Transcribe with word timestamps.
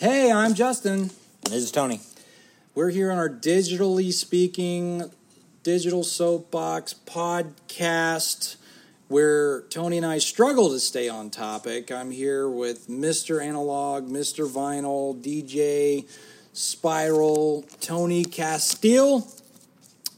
Hey, 0.00 0.32
I'm 0.32 0.54
Justin. 0.54 1.10
This 1.42 1.62
is 1.62 1.70
Tony. 1.70 2.00
We're 2.74 2.88
here 2.88 3.12
on 3.12 3.18
our 3.18 3.28
digitally 3.28 4.14
speaking 4.14 5.10
digital 5.62 6.04
soapbox 6.04 6.94
podcast 7.04 8.56
where 9.08 9.60
Tony 9.68 9.98
and 9.98 10.06
I 10.06 10.16
struggle 10.16 10.70
to 10.70 10.80
stay 10.80 11.10
on 11.10 11.28
topic. 11.28 11.92
I'm 11.92 12.10
here 12.10 12.48
with 12.48 12.88
Mr. 12.88 13.44
Analog, 13.44 14.08
Mr. 14.08 14.48
Vinyl, 14.50 15.22
DJ 15.22 16.08
Spiral, 16.54 17.66
Tony 17.82 18.24
Castile, 18.24 19.28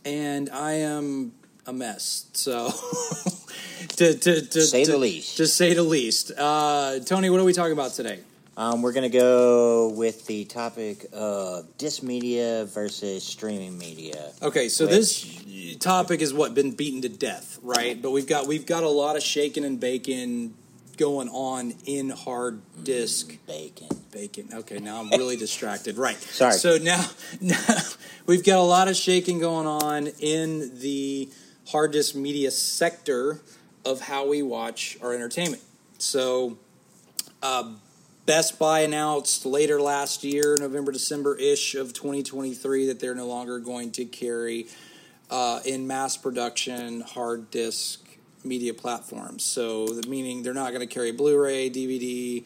and 0.05 0.49
I 0.51 0.75
am 0.75 1.33
a 1.67 1.73
mess. 1.73 2.27
So, 2.35 2.71
to, 3.97 4.17
to, 4.17 4.47
to 4.47 4.63
Say 4.63 4.85
to, 4.85 4.93
the 4.93 4.99
least. 4.99 5.39
To 5.39 5.47
say 5.49 5.75
the 5.75 5.83
least. 5.83 6.31
Uh, 6.39 7.01
Tony, 7.05 7.31
what 7.31 7.41
are 7.41 7.45
we 7.45 7.53
talking 7.53 7.73
about 7.73 7.95
today? 7.95 8.21
Um, 8.55 8.83
we're 8.83 8.93
going 8.93 9.11
to 9.11 9.19
go 9.19 9.89
with 9.89 10.27
the 10.27 10.45
topic 10.45 11.07
of 11.13 11.79
disc 11.79 12.03
media 12.03 12.67
versus 12.67 13.25
streaming 13.25 13.79
media. 13.79 14.31
Okay, 14.43 14.69
so 14.69 14.85
Which- 14.85 14.93
this 14.95 15.77
topic 15.77 16.21
has 16.21 16.35
what 16.35 16.55
been 16.55 16.73
beaten 16.73 17.01
to 17.03 17.09
death, 17.09 17.59
right? 17.63 18.01
But 18.01 18.11
we've 18.11 18.27
got 18.27 18.47
we've 18.47 18.67
got 18.67 18.83
a 18.83 18.89
lot 18.89 19.17
of 19.17 19.23
shaking 19.23 19.65
and 19.65 19.81
bacon 19.81 20.55
going 20.99 21.31
on 21.31 21.73
in 21.87 22.11
hard 22.11 22.61
disk 22.85 23.39
Bacon. 23.47 23.89
bacon. 24.13 24.49
Okay, 24.53 24.79
now 24.79 25.01
I'm 25.01 25.09
really 25.11 25.37
distracted. 25.47 25.97
Right. 25.97 26.17
Sorry. 26.19 26.53
So 26.53 26.77
now, 26.77 27.03
now 27.41 27.57
we've 28.27 28.45
got 28.45 28.59
a 28.59 28.63
lot 28.63 28.87
of 28.89 28.97
shaking 28.97 29.39
going 29.39 29.67
on 29.67 30.09
in 30.21 30.79
the 30.81 31.31
hard 31.69 31.93
disk 31.93 32.15
media 32.15 32.51
sector 32.51 33.41
of 33.87 34.03
how 34.03 34.29
we 34.29 34.43
watch 34.43 34.99
our 35.03 35.15
entertainment. 35.15 35.63
So, 35.99 36.59
uh, 37.43 37.73
Best 38.25 38.59
Buy 38.59 38.81
announced 38.81 39.45
later 39.45 39.81
last 39.81 40.23
year, 40.23 40.57
November, 40.61 40.93
December 40.93 41.37
ish 41.37 41.75
of 41.75 41.93
2023, 41.93 42.87
that 42.87 43.01
they're 43.01 43.17
no 43.17 43.27
longer 43.27 43.59
going 43.59 43.91
to 43.93 44.05
carry 44.05 44.67
uh, 45.29 45.61
in 45.65 45.87
mass 45.89 46.17
production 46.17 47.01
hard 47.01 47.51
disk 47.51 48.01
media 48.45 48.75
platforms. 48.75 49.43
So, 49.43 49.89
meaning 50.07 50.43
they're 50.45 50.55
not 50.55 50.73
going 50.73 50.87
to 50.87 50.93
carry 50.93 51.11
Blu 51.11 51.37
ray, 51.41 51.69
DVD, 51.69 52.45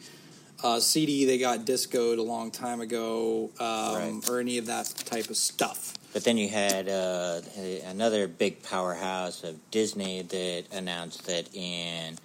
uh, 0.63 0.79
CD. 0.79 1.25
They 1.25 1.37
got 1.37 1.65
discoed 1.65 2.17
a 2.17 2.23
long 2.23 2.49
time 2.49 2.81
ago, 2.81 3.51
um, 3.59 3.95
Right. 4.19 4.29
or 4.29 4.39
any 4.39 4.57
of 4.57 4.65
that 4.67 4.87
type 5.05 5.29
of 5.29 5.37
stuff. 5.37 5.93
But 6.13 6.23
then 6.23 6.37
you 6.37 6.49
had 6.49 6.89
uh, 6.89 7.41
another 7.85 8.27
big 8.27 8.63
powerhouse 8.63 9.43
of 9.43 9.55
Disney 9.69 10.23
that 10.23 10.63
announced 10.71 11.27
that 11.27 11.53
in 11.53 12.17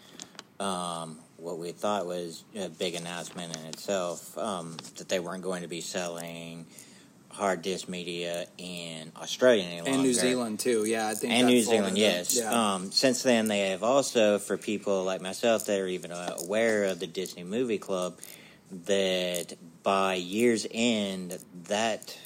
um, 0.58 1.18
what 1.42 1.58
we 1.58 1.72
thought 1.72 2.06
was 2.06 2.44
a 2.56 2.68
big 2.68 2.94
announcement 2.94 3.56
in 3.56 3.64
itself 3.66 4.38
um, 4.38 4.76
that 4.96 5.08
they 5.08 5.20
weren't 5.20 5.42
going 5.42 5.62
to 5.62 5.68
be 5.68 5.80
selling 5.80 6.66
hard 7.30 7.62
disk 7.62 7.88
media 7.88 8.46
in 8.58 9.10
Australia 9.16 9.64
any 9.64 9.76
longer. 9.76 9.90
And 9.90 10.02
New 10.02 10.12
Zealand, 10.12 10.60
too. 10.60 10.84
Yeah, 10.84 11.08
I 11.08 11.14
think 11.14 11.32
and 11.32 11.48
New 11.48 11.62
Zealand, 11.62 11.98
yes. 11.98 12.38
Yeah. 12.38 12.74
Um, 12.74 12.92
since 12.92 13.22
then, 13.22 13.48
they 13.48 13.70
have 13.70 13.82
also, 13.82 14.38
for 14.38 14.56
people 14.56 15.04
like 15.04 15.20
myself 15.20 15.66
that 15.66 15.80
are 15.80 15.86
even 15.86 16.12
uh, 16.12 16.36
aware 16.44 16.84
of 16.84 17.00
the 17.00 17.06
Disney 17.06 17.42
Movie 17.42 17.78
Club, 17.78 18.18
that 18.86 19.54
by 19.82 20.14
year's 20.14 20.66
end, 20.70 21.38
that 21.68 22.16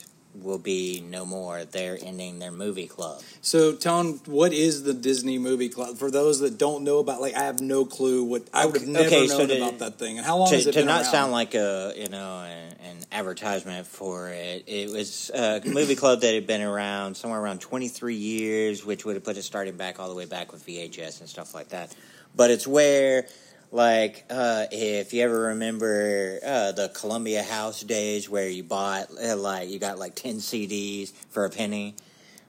will 0.42 0.58
be 0.58 1.00
no 1.08 1.24
more. 1.24 1.64
They're 1.64 1.98
ending 2.00 2.38
their 2.38 2.50
movie 2.50 2.86
club. 2.86 3.22
So, 3.40 3.72
Tone, 3.74 4.20
what 4.26 4.52
is 4.52 4.82
the 4.82 4.94
Disney 4.94 5.38
Movie 5.38 5.68
Club? 5.68 5.96
For 5.98 6.10
those 6.10 6.40
that 6.40 6.58
don't 6.58 6.84
know 6.84 6.98
about, 6.98 7.20
like, 7.20 7.34
I 7.34 7.44
have 7.44 7.60
no 7.60 7.84
clue 7.84 8.24
what 8.24 8.42
I 8.52 8.66
would 8.66 8.80
have 8.80 8.88
never 8.88 9.06
Okay, 9.06 9.26
so 9.28 9.38
known 9.38 9.48
to- 9.48 9.56
about 9.56 9.78
that 9.80 9.98
thing. 9.98 10.18
And 10.18 10.26
how 10.26 10.36
long 10.38 10.48
to, 10.50 10.56
has 10.56 10.66
it 10.66 10.72
to 10.72 10.80
been 10.80 10.86
not 10.86 11.02
around? 11.02 11.10
sound 11.10 11.32
like 11.32 11.54
a 11.54 11.92
you 11.96 12.08
know 12.08 12.40
an, 12.40 12.74
an 12.84 12.96
advertisement 13.12 13.86
for 13.86 14.28
it, 14.30 14.64
it 14.66 14.90
was 14.90 15.30
a 15.34 15.60
movie 15.64 15.94
club 15.96 16.20
that 16.22 16.34
had 16.34 16.46
been 16.46 16.62
around 16.62 17.16
somewhere 17.16 17.40
around 17.40 17.60
23 17.60 18.14
years, 18.14 18.84
which 18.84 19.04
would 19.04 19.14
have 19.16 19.24
put 19.24 19.36
it 19.36 19.42
starting 19.42 19.76
back 19.76 19.98
all 20.00 20.08
the 20.08 20.14
way 20.14 20.26
back 20.26 20.52
with 20.52 20.64
VHS 20.66 21.20
and 21.20 21.28
stuff 21.28 21.54
like 21.54 21.68
that. 21.70 21.94
But 22.34 22.50
it's 22.50 22.66
where, 22.66 23.26
like, 23.70 24.24
uh, 24.30 24.66
if 24.70 25.12
you 25.12 25.22
ever 25.22 25.40
remember 25.48 26.38
uh, 26.44 26.72
the 26.72 26.88
Columbia 26.88 27.42
House 27.42 27.82
days, 27.82 28.28
where 28.28 28.48
you 28.48 28.62
bought 28.62 29.08
uh, 29.22 29.36
like 29.36 29.68
you 29.68 29.78
got 29.78 29.98
like 29.98 30.14
10 30.14 30.36
CDs 30.36 31.12
for 31.30 31.44
a 31.44 31.50
penny. 31.50 31.94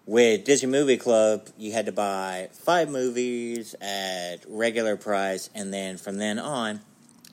With 0.06 0.45
Disney 0.45 0.69
Movie 0.69 0.95
Club, 0.95 1.50
you 1.57 1.73
had 1.73 1.88
to 1.88 1.91
buy 1.91 2.47
five 2.53 2.89
movies 2.89 3.75
at 3.81 4.38
regular 4.47 4.95
price, 4.95 5.50
and 5.53 5.73
then 5.73 5.97
from 5.97 6.16
then 6.17 6.39
on, 6.39 6.79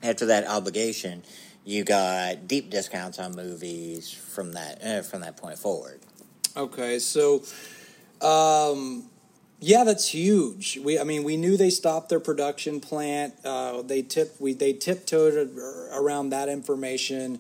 after 0.02 0.26
that 0.26 0.48
obligation, 0.48 1.22
you 1.64 1.84
got 1.84 2.48
deep 2.48 2.70
discounts 2.70 3.18
on 3.18 3.36
movies 3.36 4.10
from 4.12 4.54
that 4.54 4.84
uh, 4.84 5.02
from 5.02 5.20
that 5.20 5.36
point 5.36 5.58
forward. 5.58 6.00
Okay, 6.56 6.98
so, 6.98 7.42
um, 8.20 9.04
yeah, 9.60 9.84
that's 9.84 10.08
huge. 10.08 10.78
We, 10.78 10.98
I 10.98 11.04
mean, 11.04 11.24
we 11.24 11.36
knew 11.36 11.56
they 11.56 11.70
stopped 11.70 12.08
their 12.08 12.20
production 12.20 12.80
plant. 12.80 13.34
Uh, 13.44 13.82
they 13.82 14.02
tip, 14.02 14.36
we 14.38 14.52
they 14.52 14.72
tiptoed 14.72 15.56
around 15.92 16.30
that 16.30 16.48
information. 16.48 17.38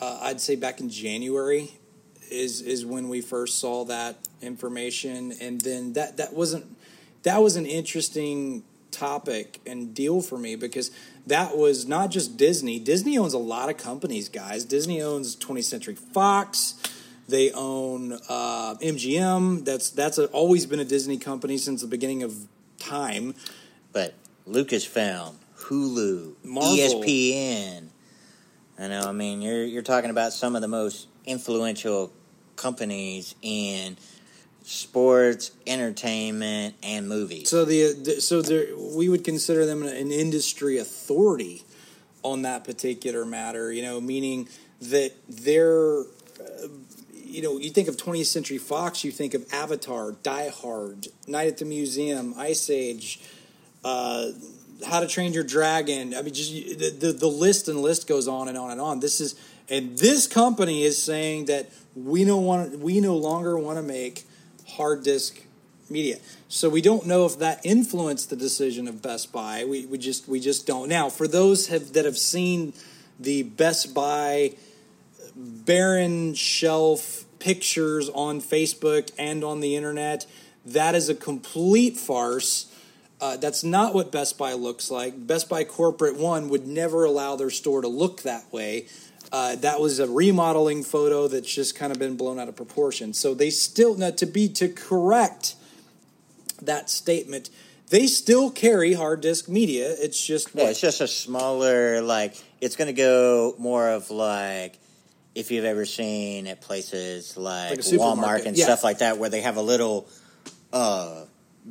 Uh, 0.00 0.20
I'd 0.22 0.40
say 0.40 0.56
back 0.56 0.80
in 0.80 0.88
January 0.88 1.72
is 2.30 2.60
is 2.60 2.86
when 2.86 3.08
we 3.08 3.20
first 3.20 3.58
saw 3.58 3.84
that 3.86 4.16
information, 4.40 5.32
and 5.40 5.60
then 5.60 5.94
that 5.94 6.16
that 6.16 6.32
wasn't 6.32 6.64
that 7.22 7.42
was 7.42 7.56
an 7.56 7.66
interesting 7.66 8.62
topic 8.90 9.60
and 9.66 9.94
deal 9.94 10.22
for 10.22 10.38
me 10.38 10.56
because 10.56 10.90
that 11.26 11.56
was 11.56 11.86
not 11.86 12.10
just 12.10 12.36
Disney. 12.36 12.78
Disney 12.78 13.18
owns 13.18 13.34
a 13.34 13.38
lot 13.38 13.68
of 13.68 13.76
companies, 13.76 14.28
guys. 14.28 14.64
Disney 14.64 15.02
owns 15.02 15.36
20th 15.36 15.64
Century 15.64 15.94
Fox. 15.94 16.74
They 17.28 17.52
own 17.52 18.14
uh, 18.28 18.76
MGM. 18.76 19.64
That's 19.64 19.90
that's 19.90 20.18
a, 20.18 20.26
always 20.28 20.64
been 20.66 20.80
a 20.80 20.84
Disney 20.84 21.18
company 21.18 21.58
since 21.58 21.82
the 21.82 21.86
beginning 21.86 22.22
of 22.22 22.34
time. 22.78 23.34
But 23.92 24.14
Lucasfilm, 24.48 25.34
Hulu, 25.58 26.34
Marvel. 26.42 26.76
ESPN. 26.76 27.88
I 28.78 28.88
know. 28.88 29.02
I 29.02 29.12
mean, 29.12 29.42
you're 29.42 29.64
you're 29.64 29.82
talking 29.82 30.10
about 30.10 30.32
some 30.32 30.56
of 30.56 30.62
the 30.62 30.68
most 30.68 31.08
influential 31.26 32.12
companies 32.56 33.34
in 33.42 33.96
sports, 34.62 35.50
entertainment, 35.66 36.76
and 36.82 37.08
movies. 37.08 37.48
So 37.50 37.64
the, 37.64 37.92
the 37.92 38.20
so 38.20 38.40
there, 38.42 38.66
we 38.76 39.08
would 39.08 39.24
consider 39.24 39.66
them 39.66 39.82
an 39.82 40.12
industry 40.12 40.78
authority 40.78 41.64
on 42.22 42.42
that 42.42 42.64
particular 42.64 43.24
matter. 43.24 43.72
You 43.72 43.82
know, 43.82 44.00
meaning 44.00 44.48
that 44.80 45.12
they're. 45.28 46.04
You 47.28 47.42
know, 47.42 47.58
you 47.58 47.70
think 47.70 47.88
of 47.88 47.96
20th 47.96 48.26
Century 48.26 48.58
Fox, 48.58 49.04
you 49.04 49.12
think 49.12 49.34
of 49.34 49.44
Avatar, 49.52 50.12
Die 50.22 50.48
Hard, 50.48 51.08
Night 51.26 51.48
at 51.48 51.58
the 51.58 51.66
Museum, 51.66 52.34
Ice 52.38 52.70
Age, 52.70 53.20
uh, 53.84 54.30
How 54.86 55.00
to 55.00 55.06
Train 55.06 55.34
Your 55.34 55.44
Dragon. 55.44 56.14
I 56.14 56.22
mean, 56.22 56.32
just 56.32 56.52
the, 56.52 56.90
the 56.90 57.12
the 57.12 57.26
list 57.26 57.68
and 57.68 57.80
list 57.80 58.08
goes 58.08 58.28
on 58.28 58.48
and 58.48 58.56
on 58.56 58.70
and 58.70 58.80
on. 58.80 59.00
This 59.00 59.20
is 59.20 59.34
and 59.68 59.98
this 59.98 60.26
company 60.26 60.84
is 60.84 61.00
saying 61.00 61.44
that 61.46 61.70
we 61.94 62.24
no 62.24 62.38
want 62.38 62.78
we 62.78 63.00
no 63.00 63.16
longer 63.16 63.58
want 63.58 63.76
to 63.76 63.82
make 63.82 64.24
hard 64.66 65.02
disk 65.02 65.42
media. 65.90 66.16
So 66.48 66.68
we 66.68 66.80
don't 66.80 67.06
know 67.06 67.26
if 67.26 67.38
that 67.40 67.60
influenced 67.64 68.30
the 68.30 68.36
decision 68.36 68.88
of 68.88 69.02
Best 69.02 69.32
Buy. 69.32 69.64
We 69.64 69.84
we 69.84 69.98
just 69.98 70.28
we 70.28 70.40
just 70.40 70.66
don't. 70.66 70.88
Now, 70.88 71.10
for 71.10 71.28
those 71.28 71.68
have, 71.68 71.92
that 71.92 72.04
have 72.06 72.18
seen 72.18 72.72
the 73.20 73.42
Best 73.42 73.94
Buy 73.94 74.54
barren 75.38 76.34
shelf 76.34 77.24
pictures 77.38 78.08
on 78.10 78.40
Facebook 78.40 79.10
and 79.18 79.44
on 79.44 79.60
the 79.60 79.76
internet, 79.76 80.26
that 80.66 80.94
is 80.94 81.08
a 81.08 81.14
complete 81.14 81.96
farce. 81.96 82.66
Uh, 83.20 83.36
that's 83.36 83.64
not 83.64 83.94
what 83.94 84.12
Best 84.12 84.38
Buy 84.38 84.52
looks 84.52 84.90
like. 84.90 85.26
Best 85.26 85.48
Buy 85.48 85.64
Corporate 85.64 86.16
One 86.16 86.48
would 86.48 86.66
never 86.66 87.04
allow 87.04 87.36
their 87.36 87.50
store 87.50 87.80
to 87.82 87.88
look 87.88 88.22
that 88.22 88.52
way. 88.52 88.86
Uh, 89.30 89.56
that 89.56 89.80
was 89.80 89.98
a 89.98 90.08
remodeling 90.08 90.82
photo 90.82 91.28
that's 91.28 91.52
just 91.52 91.74
kind 91.74 91.92
of 91.92 91.98
been 91.98 92.16
blown 92.16 92.38
out 92.38 92.48
of 92.48 92.56
proportion. 92.56 93.12
So 93.12 93.34
they 93.34 93.50
still, 93.50 93.94
now 93.94 94.10
to 94.10 94.26
be 94.26 94.48
to 94.50 94.68
correct 94.68 95.54
that 96.62 96.88
statement, 96.88 97.50
they 97.90 98.06
still 98.06 98.50
carry 98.50 98.94
hard 98.94 99.20
disk 99.20 99.48
media. 99.48 99.94
It's 99.98 100.24
just 100.24 100.54
Yeah, 100.54 100.64
what, 100.64 100.70
it's 100.70 100.80
just 100.80 101.00
a 101.00 101.08
smaller 101.08 102.00
like 102.00 102.36
it's 102.60 102.76
going 102.76 102.88
to 102.88 102.94
go 102.94 103.54
more 103.58 103.88
of 103.88 104.10
like 104.10 104.78
if 105.38 105.50
you've 105.50 105.64
ever 105.64 105.84
seen 105.86 106.46
at 106.48 106.60
places 106.60 107.36
like, 107.36 107.70
Like 107.70 107.78
Walmart 107.80 108.44
and 108.46 108.56
yeah. 108.56 108.64
stuff 108.64 108.82
like 108.84 108.98
that 108.98 109.18
where 109.18 109.30
they 109.30 109.40
have 109.40 109.56
a 109.56 109.62
little 109.62 110.08
uh 110.72 111.24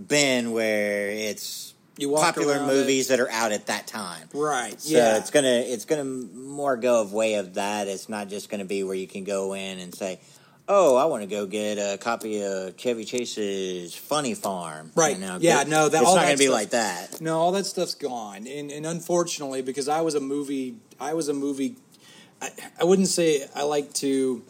bin 0.07 0.51
where 0.51 1.09
it's 1.09 1.73
popular 2.15 2.65
movies 2.65 3.07
that 3.09 3.19
are 3.19 3.29
out 3.31 3.51
at 3.51 3.67
that 3.67 3.87
time. 3.87 4.27
right. 4.33 4.79
So 4.79 4.95
yeah, 4.95 5.17
it's 5.17 5.31
gonna 5.31 5.47
it's 5.65 5.85
gonna 5.85 6.03
more 6.05 6.77
go 6.77 7.01
of 7.01 7.11
way 7.13 7.35
of 7.35 7.55
that. 7.55 7.87
It's 7.87 8.07
not 8.07 8.29
just 8.29 8.49
gonna 8.49 8.65
be 8.65 8.83
where 8.83 8.95
you 8.95 9.07
can 9.07 9.23
go 9.23 9.53
in 9.53 9.79
and 9.79 9.93
say, 9.93 10.19
"Oh, 10.67 10.95
I 10.95 11.05
want 11.05 11.23
to 11.23 11.27
go 11.27 11.45
get 11.47 11.75
a 11.79 11.97
copy 11.97 12.43
of 12.43 12.77
Chevy 12.77 13.03
Chase's 13.05 13.95
Funny 13.95 14.35
Farm." 14.35 14.91
Right. 14.95 15.15
You 15.15 15.21
know, 15.25 15.37
Yeah, 15.41 15.63
no, 15.67 15.89
that- 15.89 16.01
it's 16.01 16.07
all 16.09 16.15
not 16.15 16.21
that 16.21 16.27
gonna 16.27 16.37
be 16.37 16.49
like 16.49 16.69
that. 16.69 17.19
No, 17.19 17.39
all 17.39 17.51
that 17.53 17.65
stuff's 17.65 17.95
gone, 17.95 18.45
and 18.47 18.71
and 18.71 18.85
unfortunately, 18.85 19.61
because 19.63 19.87
I 19.87 20.01
was 20.01 20.13
a 20.15 20.19
movie, 20.21 20.75
I 20.99 21.13
was 21.15 21.27
a 21.29 21.33
movie 21.33 21.75
I, 22.42 22.50
I 22.81 22.84
wouldn't 22.84 23.07
say 23.07 23.45
I 23.56 23.63
like 23.63 23.94
to 23.95 24.44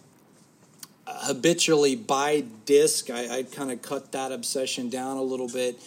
habitually 1.07 1.95
buy 1.95 2.43
disc. 2.65 3.09
I, 3.09 3.39
I 3.39 3.43
kind 3.43 3.71
of 3.71 3.81
cut 3.81 4.11
that 4.11 4.31
obsession 4.31 4.89
down 4.89 5.17
a 5.17 5.21
little 5.21 5.47
bit. 5.47 5.79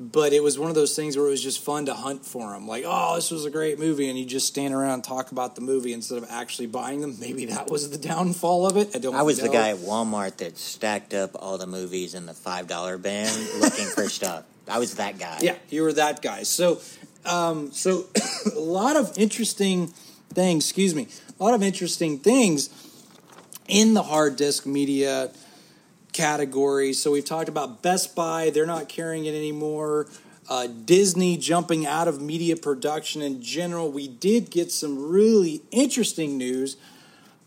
But 0.00 0.32
it 0.32 0.44
was 0.44 0.60
one 0.60 0.68
of 0.68 0.76
those 0.76 0.94
things 0.94 1.16
where 1.16 1.26
it 1.26 1.30
was 1.30 1.42
just 1.42 1.60
fun 1.60 1.86
to 1.86 1.94
hunt 1.94 2.24
for 2.24 2.52
them. 2.52 2.68
Like, 2.68 2.84
oh, 2.86 3.16
this 3.16 3.32
was 3.32 3.44
a 3.44 3.50
great 3.50 3.80
movie, 3.80 4.08
and 4.08 4.16
you 4.16 4.24
just 4.24 4.46
stand 4.46 4.72
around 4.72 4.94
and 4.94 5.04
talk 5.04 5.32
about 5.32 5.56
the 5.56 5.60
movie 5.60 5.92
instead 5.92 6.18
of 6.18 6.26
actually 6.30 6.68
buying 6.68 7.00
them. 7.00 7.16
Maybe 7.18 7.46
that 7.46 7.68
was 7.68 7.90
the 7.90 7.98
downfall 7.98 8.64
of 8.68 8.76
it. 8.76 8.94
I 8.94 9.00
don't. 9.00 9.16
I 9.16 9.22
was 9.22 9.38
know. 9.38 9.48
the 9.48 9.52
guy 9.52 9.70
at 9.70 9.78
Walmart 9.78 10.36
that 10.36 10.56
stacked 10.56 11.14
up 11.14 11.32
all 11.34 11.58
the 11.58 11.66
movies 11.66 12.14
in 12.14 12.26
the 12.26 12.34
five 12.34 12.68
dollar 12.68 12.96
bin 12.96 13.26
looking 13.58 13.86
for 13.86 14.08
stuff. 14.08 14.44
I 14.68 14.78
was 14.78 14.94
that 14.96 15.18
guy. 15.18 15.38
Yeah, 15.40 15.56
you 15.68 15.82
were 15.82 15.94
that 15.94 16.22
guy. 16.22 16.44
So, 16.44 16.80
um, 17.24 17.72
so 17.72 18.04
a 18.54 18.60
lot 18.60 18.94
of 18.94 19.18
interesting 19.18 19.88
things. 20.32 20.64
Excuse 20.64 20.94
me, 20.94 21.08
a 21.38 21.44
lot 21.44 21.54
of 21.54 21.62
interesting 21.62 22.18
things 22.18 22.70
in 23.66 23.94
the 23.94 24.02
hard 24.02 24.36
disk 24.36 24.66
media 24.66 25.30
category. 26.12 26.92
So 26.92 27.12
we've 27.12 27.24
talked 27.24 27.48
about 27.48 27.82
Best 27.82 28.14
Buy; 28.16 28.50
they're 28.50 28.66
not 28.66 28.88
carrying 28.88 29.24
it 29.26 29.34
anymore. 29.34 30.06
Uh, 30.48 30.66
Disney 30.66 31.36
jumping 31.36 31.86
out 31.86 32.08
of 32.08 32.22
media 32.22 32.56
production 32.56 33.20
in 33.20 33.42
general. 33.42 33.92
We 33.92 34.08
did 34.08 34.50
get 34.50 34.72
some 34.72 35.10
really 35.10 35.62
interesting 35.70 36.38
news 36.38 36.76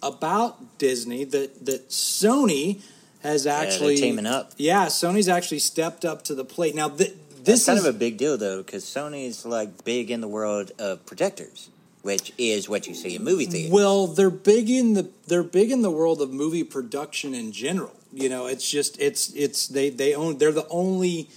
about 0.04 0.78
Disney 0.78 1.24
that 1.26 1.66
that 1.66 1.90
Sony 1.90 2.82
has 3.24 3.46
actually 3.48 3.98
teaming 3.98 4.26
up. 4.28 4.54
Yeah, 4.58 4.86
Sony's 4.86 5.28
actually 5.28 5.60
stepped 5.60 6.06
up 6.06 6.24
to 6.26 6.36
the 6.36 6.46
plate. 6.46 6.76
Now 6.76 6.90
th- 6.90 7.10
This 7.10 7.44
this 7.44 7.60
is 7.62 7.66
kind 7.66 7.80
of 7.80 7.86
a 7.86 7.94
big 7.98 8.18
deal 8.18 8.38
though, 8.38 8.62
because 8.62 8.86
Sony's 8.86 9.46
like 9.46 9.84
big 9.84 10.12
in 10.12 10.22
the 10.22 10.28
world 10.28 10.72
of 10.80 11.06
projectors, 11.06 11.70
which 12.01 12.33
is 12.38 12.68
what 12.68 12.88
you 12.88 12.95
see 12.95 13.15
in 13.15 13.24
movie 13.24 13.45
theaters. 13.45 13.71
Well, 13.71 14.07
they're 14.07 14.30
big 14.30 14.69
in 14.69 14.94
the 14.94 15.09
they're 15.27 15.44
big 15.44 15.71
in 15.71 15.81
the 15.81 15.92
world 15.92 16.21
of 16.21 16.31
movie 16.31 16.63
production 16.63 17.33
in 17.33 17.51
general. 17.51 17.95
You 18.13 18.30
know, 18.30 18.48
it's 18.48 18.69
just 18.69 19.00
it's 19.00 19.31
it's 19.33 19.68
they 19.68 19.89
they 19.89 20.13
own 20.13 20.38
they're 20.38 20.51
the 20.51 20.68
only 20.69 21.30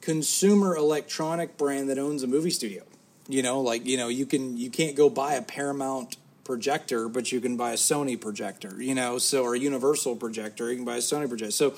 consumer 0.00 0.76
electronic 0.76 1.56
brand 1.56 1.88
that 1.90 1.98
owns 1.98 2.22
a 2.22 2.26
movie 2.26 2.50
studio. 2.50 2.82
You 3.28 3.42
know, 3.42 3.60
like 3.60 3.86
you 3.86 3.96
know 3.96 4.08
you 4.08 4.26
can 4.26 4.56
you 4.56 4.70
can't 4.70 4.96
go 4.96 5.10
buy 5.10 5.34
a 5.34 5.42
Paramount 5.42 6.16
projector, 6.44 7.08
but 7.08 7.30
you 7.32 7.40
can 7.40 7.56
buy 7.56 7.72
a 7.72 7.76
Sony 7.76 8.20
projector. 8.20 8.80
You 8.82 8.94
know, 8.94 9.18
so 9.18 9.42
or 9.42 9.54
a 9.54 9.58
Universal 9.58 10.16
projector, 10.16 10.70
you 10.70 10.76
can 10.76 10.84
buy 10.84 10.96
a 10.96 11.00
Sony 11.00 11.28
projector. 11.28 11.52
So, 11.52 11.74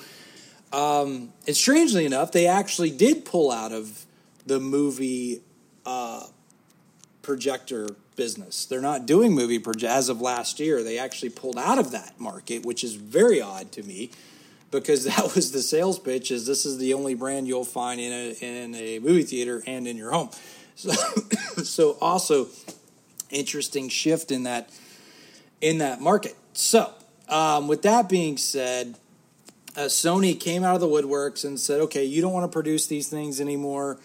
um, 0.71 1.33
and 1.47 1.55
strangely 1.55 2.05
enough, 2.05 2.31
they 2.31 2.47
actually 2.47 2.91
did 2.91 3.25
pull 3.25 3.51
out 3.51 3.71
of 3.71 4.05
the 4.45 4.59
movie 4.59 5.41
uh, 5.85 6.25
projector 7.21 7.87
business. 8.15 8.65
They're 8.65 8.81
not 8.81 9.05
doing 9.05 9.33
movie 9.33 9.59
proje- 9.59 9.83
as 9.83 10.09
of 10.09 10.21
last 10.21 10.59
year. 10.59 10.83
They 10.83 10.97
actually 10.97 11.29
pulled 11.29 11.57
out 11.57 11.79
of 11.79 11.91
that 11.91 12.19
market, 12.19 12.65
which 12.65 12.83
is 12.83 12.95
very 12.95 13.41
odd 13.41 13.71
to 13.73 13.83
me 13.83 14.11
because 14.71 15.03
that 15.05 15.35
was 15.35 15.51
the 15.51 15.61
sales 15.61 15.99
pitch 15.99 16.31
is 16.31 16.45
this 16.45 16.65
is 16.65 16.77
the 16.77 16.93
only 16.93 17.13
brand 17.13 17.47
you'll 17.47 17.65
find 17.65 17.99
in 17.99 18.11
a 18.11 18.31
in 18.41 18.75
a 18.75 18.99
movie 18.99 19.23
theater 19.23 19.63
and 19.67 19.87
in 19.87 19.97
your 19.97 20.11
home. 20.11 20.29
So 20.75 20.91
so 21.63 21.97
also 22.01 22.47
interesting 23.29 23.89
shift 23.89 24.31
in 24.31 24.43
that 24.43 24.69
in 25.59 25.77
that 25.79 26.01
market. 26.01 26.35
So, 26.53 26.91
um, 27.29 27.67
with 27.67 27.83
that 27.83 28.09
being 28.09 28.37
said, 28.37 28.95
uh, 29.77 29.81
Sony 29.81 30.37
came 30.37 30.63
out 30.63 30.75
of 30.75 30.81
the 30.81 30.87
woodworks 30.87 31.45
and 31.45 31.59
said, 31.59 31.79
"Okay, 31.81 32.03
you 32.03 32.21
don't 32.21 32.33
want 32.33 32.51
to 32.51 32.53
produce 32.53 32.87
these 32.87 33.07
things 33.07 33.39
anymore. 33.39 33.99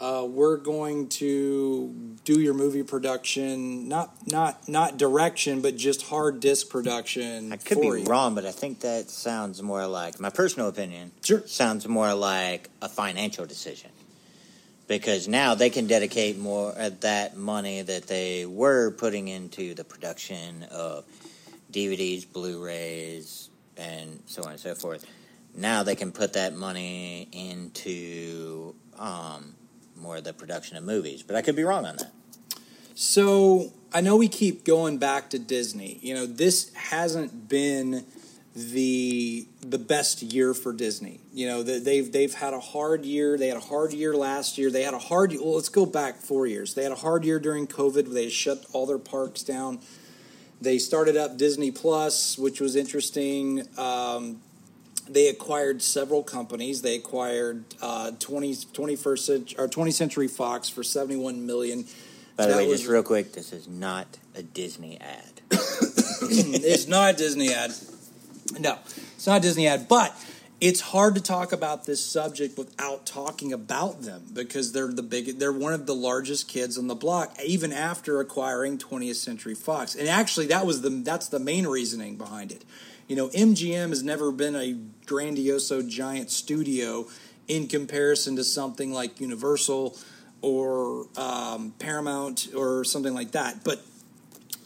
Uh, 0.00 0.26
we're 0.26 0.56
going 0.56 1.08
to 1.08 2.16
do 2.24 2.40
your 2.40 2.54
movie 2.54 2.82
production, 2.82 3.88
not 3.88 4.14
not 4.26 4.68
not 4.68 4.96
direction, 4.96 5.60
but 5.60 5.76
just 5.76 6.02
hard 6.02 6.40
disc 6.40 6.70
production." 6.70 7.52
I 7.52 7.56
could 7.56 7.80
be 7.80 7.86
you. 7.86 8.04
wrong, 8.04 8.34
but 8.34 8.46
I 8.46 8.52
think 8.52 8.80
that 8.80 9.10
sounds 9.10 9.62
more 9.62 9.86
like 9.86 10.18
my 10.18 10.30
personal 10.30 10.68
opinion. 10.68 11.12
Sure. 11.22 11.42
sounds 11.46 11.86
more 11.86 12.14
like 12.14 12.70
a 12.80 12.88
financial 12.88 13.44
decision 13.44 13.90
because 14.90 15.28
now 15.28 15.54
they 15.54 15.70
can 15.70 15.86
dedicate 15.86 16.36
more 16.36 16.72
of 16.76 17.00
that 17.02 17.36
money 17.36 17.80
that 17.80 18.08
they 18.08 18.44
were 18.44 18.90
putting 18.90 19.28
into 19.28 19.72
the 19.72 19.84
production 19.84 20.64
of 20.64 21.04
DVDs, 21.70 22.30
Blu-rays, 22.32 23.50
and 23.76 24.20
so 24.26 24.42
on 24.42 24.50
and 24.50 24.60
so 24.60 24.74
forth. 24.74 25.06
Now 25.54 25.84
they 25.84 25.94
can 25.94 26.10
put 26.10 26.32
that 26.32 26.54
money 26.54 27.28
into 27.30 28.74
um, 28.98 29.54
more 30.00 30.16
of 30.16 30.24
the 30.24 30.32
production 30.32 30.76
of 30.76 30.84
movies, 30.84 31.22
but 31.22 31.36
I 31.36 31.42
could 31.42 31.56
be 31.56 31.64
wrong 31.64 31.86
on 31.86 31.96
that. 31.96 32.12
So 32.94 33.72
I 33.92 34.00
know 34.00 34.16
we 34.16 34.28
keep 34.28 34.64
going 34.64 34.98
back 34.98 35.30
to 35.30 35.38
Disney. 35.38 35.98
You 36.02 36.14
know, 36.14 36.26
this 36.26 36.72
hasn't 36.74 37.48
been 37.48 38.04
the 38.54 39.46
the 39.62 39.78
best 39.78 40.22
year 40.22 40.54
for 40.54 40.72
Disney. 40.72 41.20
You 41.32 41.46
know, 41.46 41.62
they've 41.62 42.10
they've 42.10 42.34
had 42.34 42.52
a 42.52 42.60
hard 42.60 43.04
year. 43.04 43.38
They 43.38 43.48
had 43.48 43.56
a 43.56 43.60
hard 43.60 43.92
year 43.92 44.14
last 44.14 44.58
year. 44.58 44.70
They 44.70 44.82
had 44.82 44.94
a 44.94 44.98
hard. 44.98 45.32
Year. 45.32 45.40
Well, 45.40 45.54
let's 45.54 45.68
go 45.68 45.86
back 45.86 46.16
four 46.16 46.46
years. 46.46 46.74
They 46.74 46.82
had 46.82 46.92
a 46.92 46.96
hard 46.96 47.24
year 47.24 47.38
during 47.38 47.66
COVID. 47.66 48.12
They 48.12 48.28
shut 48.28 48.64
all 48.72 48.86
their 48.86 48.98
parks 48.98 49.42
down. 49.42 49.80
They 50.60 50.78
started 50.78 51.16
up 51.16 51.38
Disney 51.38 51.70
Plus, 51.70 52.36
which 52.36 52.60
was 52.60 52.76
interesting. 52.76 53.66
Um, 53.78 54.42
they 55.12 55.28
acquired 55.28 55.82
several 55.82 56.22
companies. 56.22 56.82
They 56.82 56.96
acquired 56.96 57.64
uh, 57.82 58.12
20, 58.18 58.54
21st 58.54 59.18
century, 59.18 59.58
or 59.58 59.68
20th 59.68 59.92
Century 59.94 60.28
Fox 60.28 60.68
for 60.68 60.82
71 60.82 61.46
million. 61.46 61.84
By 62.36 62.46
the 62.46 62.52
That 62.52 62.58
way, 62.58 62.68
was- 62.68 62.80
just 62.80 62.90
real 62.90 63.02
quick, 63.02 63.32
this 63.32 63.52
is 63.52 63.68
not 63.68 64.18
a 64.34 64.42
Disney 64.42 64.98
ad. 65.00 65.40
it's 65.50 66.86
not 66.86 67.14
a 67.14 67.16
Disney 67.16 67.52
ad. 67.52 67.72
No, 68.58 68.78
it's 69.14 69.26
not 69.26 69.38
a 69.38 69.40
Disney 69.40 69.66
ad, 69.66 69.88
but 69.88 70.14
it's 70.60 70.80
hard 70.80 71.14
to 71.14 71.22
talk 71.22 71.52
about 71.52 71.84
this 71.84 72.04
subject 72.04 72.58
without 72.58 73.06
talking 73.06 73.52
about 73.52 74.02
them 74.02 74.24
because 74.32 74.72
they're 74.72 74.88
the 74.92 75.02
big 75.02 75.38
they're 75.38 75.52
one 75.52 75.72
of 75.72 75.86
the 75.86 75.94
largest 75.94 76.48
kids 76.48 76.76
on 76.76 76.86
the 76.86 76.94
block 76.94 77.34
even 77.44 77.72
after 77.72 78.20
acquiring 78.20 78.76
20th 78.78 79.14
Century 79.16 79.54
Fox. 79.54 79.94
And 79.94 80.08
actually 80.08 80.46
that 80.46 80.66
was 80.66 80.82
the 80.82 80.90
that's 80.90 81.28
the 81.28 81.38
main 81.38 81.66
reasoning 81.66 82.16
behind 82.16 82.52
it. 82.52 82.64
You 83.10 83.16
know, 83.16 83.26
MGM 83.30 83.88
has 83.88 84.04
never 84.04 84.30
been 84.30 84.54
a 84.54 84.78
grandioso 85.04 85.82
giant 85.82 86.30
studio 86.30 87.08
in 87.48 87.66
comparison 87.66 88.36
to 88.36 88.44
something 88.44 88.92
like 88.92 89.20
Universal 89.20 89.98
or 90.42 91.08
um, 91.16 91.74
Paramount 91.80 92.50
or 92.54 92.84
something 92.84 93.12
like 93.12 93.32
that. 93.32 93.64
But 93.64 93.84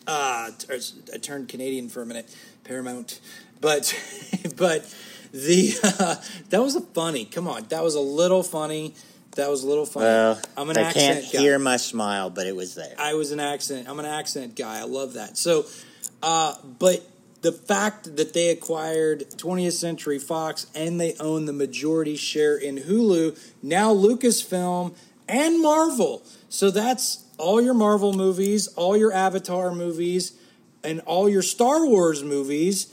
uh, 0.07 0.51
I 0.71 1.19
turned 1.23 1.49
Canadian 1.49 1.89
for 1.89 2.03
a 2.03 2.07
minute, 2.07 2.37
Paramount, 2.65 3.19
but 3.63 3.99
but 4.59 4.95
the 5.33 5.73
uh, 5.83 6.17
that 6.51 6.61
was 6.61 6.77
a 6.77 6.83
funny. 6.83 7.25
Come 7.25 7.49
on, 7.49 7.65
that 7.71 7.83
was 7.83 7.95
a 7.95 8.01
little 8.01 8.43
funny. 8.43 8.95
That 9.37 9.49
was 9.49 9.65
a 9.65 9.67
little 9.67 9.87
funny. 9.87 10.05
Well, 10.05 10.39
I'm 10.55 10.69
an 10.69 10.75
they 10.75 10.83
accent 10.83 11.23
can't 11.23 11.33
guy. 11.33 11.39
hear 11.39 11.59
my 11.59 11.79
smile, 11.79 12.29
but 12.29 12.47
it 12.47 12.55
was 12.55 12.75
there. 12.75 12.95
I 12.99 13.15
was 13.15 13.33
an 13.33 13.41
accent. 13.41 13.89
I'm 13.89 13.99
an 14.01 14.05
accent 14.05 14.55
guy. 14.55 14.81
I 14.81 14.85
love 14.85 15.15
that. 15.15 15.39
So, 15.39 15.65
uh, 16.23 16.57
but 16.79 17.03
the 17.45 17.53
fact 17.53 18.17
that 18.17 18.33
they 18.33 18.49
acquired 18.49 19.21
20th 19.37 19.73
Century 19.73 20.19
Fox 20.19 20.67
and 20.75 20.99
they 20.99 21.15
own 21.21 21.45
the 21.45 21.53
majority 21.53 22.17
share 22.17 22.57
in 22.57 22.79
Hulu, 22.79 23.39
now 23.63 23.93
Lucasfilm 23.95 24.95
and 25.29 25.61
Marvel. 25.61 26.23
So 26.49 26.71
that's 26.71 27.23
all 27.37 27.61
your 27.61 27.75
Marvel 27.75 28.15
movies, 28.15 28.67
all 28.69 28.97
your 28.97 29.13
Avatar 29.13 29.75
movies, 29.75 30.33
and 30.83 31.01
all 31.01 31.29
your 31.29 31.43
Star 31.43 31.87
Wars 31.87 32.25
movies. 32.25 32.91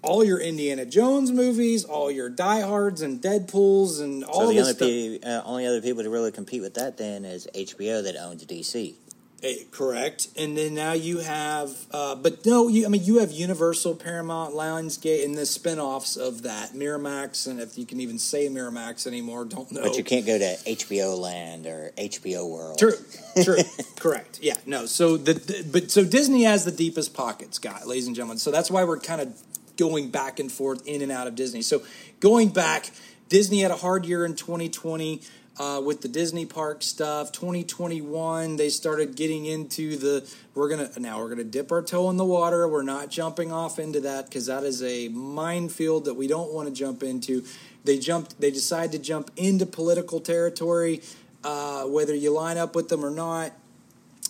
All 0.00 0.22
your 0.24 0.38
Indiana 0.38 0.86
Jones 0.86 1.32
movies, 1.32 1.84
all 1.84 2.08
your 2.08 2.28
diehards 2.30 3.02
and 3.02 3.20
Deadpool's, 3.20 3.98
and 3.98 4.22
all 4.22 4.42
so 4.42 4.46
the 4.46 4.54
this 4.54 4.80
only, 4.80 5.18
stuff. 5.18 5.22
pe- 5.22 5.28
uh, 5.28 5.42
only 5.44 5.66
other 5.66 5.82
people 5.82 6.04
to 6.04 6.08
really 6.08 6.30
compete 6.30 6.62
with 6.62 6.74
that 6.74 6.96
then 6.98 7.24
is 7.24 7.48
HBO 7.52 8.04
that 8.04 8.14
owns 8.14 8.46
DC. 8.46 8.94
Eh, 9.40 9.58
correct. 9.70 10.28
And 10.36 10.58
then 10.58 10.74
now 10.74 10.94
you 10.94 11.18
have, 11.18 11.70
uh, 11.92 12.16
but 12.16 12.44
no, 12.44 12.66
you, 12.66 12.84
I 12.86 12.88
mean, 12.88 13.04
you 13.04 13.18
have 13.18 13.30
Universal, 13.30 13.94
Paramount, 13.96 14.52
Lionsgate, 14.52 15.24
and 15.24 15.36
the 15.36 15.46
spin 15.46 15.78
offs 15.78 16.16
of 16.16 16.42
that. 16.42 16.72
Miramax, 16.72 17.46
and 17.46 17.60
if 17.60 17.78
you 17.78 17.86
can 17.86 18.00
even 18.00 18.18
say 18.18 18.48
Miramax 18.48 19.06
anymore, 19.06 19.44
don't 19.44 19.70
know. 19.70 19.82
But 19.82 19.96
you 19.96 20.02
can't 20.02 20.26
go 20.26 20.38
to 20.38 20.56
HBO 20.66 21.16
Land 21.16 21.66
or 21.66 21.92
HBO 21.96 22.50
World. 22.50 22.78
True, 22.80 22.96
true, 23.44 23.58
correct. 23.96 24.40
Yeah, 24.42 24.56
no. 24.66 24.86
So 24.86 25.16
the, 25.16 25.34
the 25.34 25.64
but 25.70 25.90
so 25.92 26.04
Disney 26.04 26.42
has 26.42 26.64
the 26.64 26.72
deepest 26.72 27.14
pockets, 27.14 27.60
guy, 27.60 27.84
ladies 27.84 28.08
and 28.08 28.16
gentlemen. 28.16 28.38
So 28.38 28.50
that's 28.50 28.72
why 28.72 28.82
we're 28.82 28.98
kind 28.98 29.20
of 29.20 29.40
going 29.76 30.10
back 30.10 30.40
and 30.40 30.50
forth 30.50 30.84
in 30.84 31.00
and 31.00 31.12
out 31.12 31.28
of 31.28 31.36
Disney. 31.36 31.62
So 31.62 31.82
going 32.18 32.48
back, 32.48 32.90
Disney 33.28 33.60
had 33.60 33.70
a 33.70 33.76
hard 33.76 34.04
year 34.04 34.24
in 34.24 34.34
2020 34.34 35.22
uh, 35.58 35.80
with 35.84 36.02
the 36.02 36.08
Disney 36.08 36.46
park 36.46 36.82
stuff. 36.82 37.32
2021, 37.32 38.56
they 38.56 38.68
started 38.68 39.16
getting 39.16 39.46
into 39.46 39.96
the 39.96 40.28
we're 40.54 40.68
gonna 40.68 40.90
now 40.98 41.18
we're 41.18 41.28
gonna 41.28 41.44
dip 41.44 41.72
our 41.72 41.82
toe 41.82 42.10
in 42.10 42.16
the 42.16 42.24
water. 42.24 42.68
We're 42.68 42.82
not 42.82 43.10
jumping 43.10 43.52
off 43.52 43.78
into 43.78 44.00
that 44.00 44.26
because 44.26 44.46
that 44.46 44.64
is 44.64 44.82
a 44.82 45.08
minefield 45.08 46.04
that 46.04 46.14
we 46.14 46.26
don't 46.26 46.52
want 46.52 46.68
to 46.68 46.74
jump 46.74 47.02
into. 47.02 47.44
They 47.84 47.98
jumped. 47.98 48.40
They 48.40 48.50
decide 48.50 48.92
to 48.92 48.98
jump 48.98 49.30
into 49.36 49.66
political 49.66 50.20
territory, 50.20 51.02
uh, 51.44 51.84
whether 51.84 52.14
you 52.14 52.30
line 52.32 52.58
up 52.58 52.74
with 52.74 52.88
them 52.88 53.04
or 53.04 53.10
not 53.10 53.52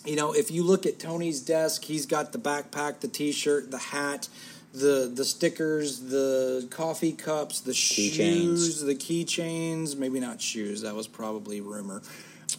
you 0.05 0.17
know, 0.17 0.33
if 0.33 0.51
you 0.51 0.63
look 0.63 0.87
at 0.87 0.99
Tony's 0.99 1.41
desk, 1.41 1.85
he's 1.85 2.07
got 2.07 2.33
the 2.33 2.39
backpack, 2.39 3.01
the 3.01 3.09
T-shirt, 3.09 3.71
the 3.71 3.79
hat, 3.79 4.29
the 4.73 5.11
the 5.13 5.25
stickers, 5.25 6.01
the 6.01 6.67
coffee 6.71 7.13
cups, 7.13 7.61
the 7.61 7.75
shoes, 7.75 8.81
the 8.81 8.95
keychains. 8.95 9.97
Maybe 9.97 10.21
not 10.21 10.41
shoes. 10.41 10.83
That 10.83 10.95
was 10.95 11.09
probably 11.09 11.61
rumor. 11.61 12.03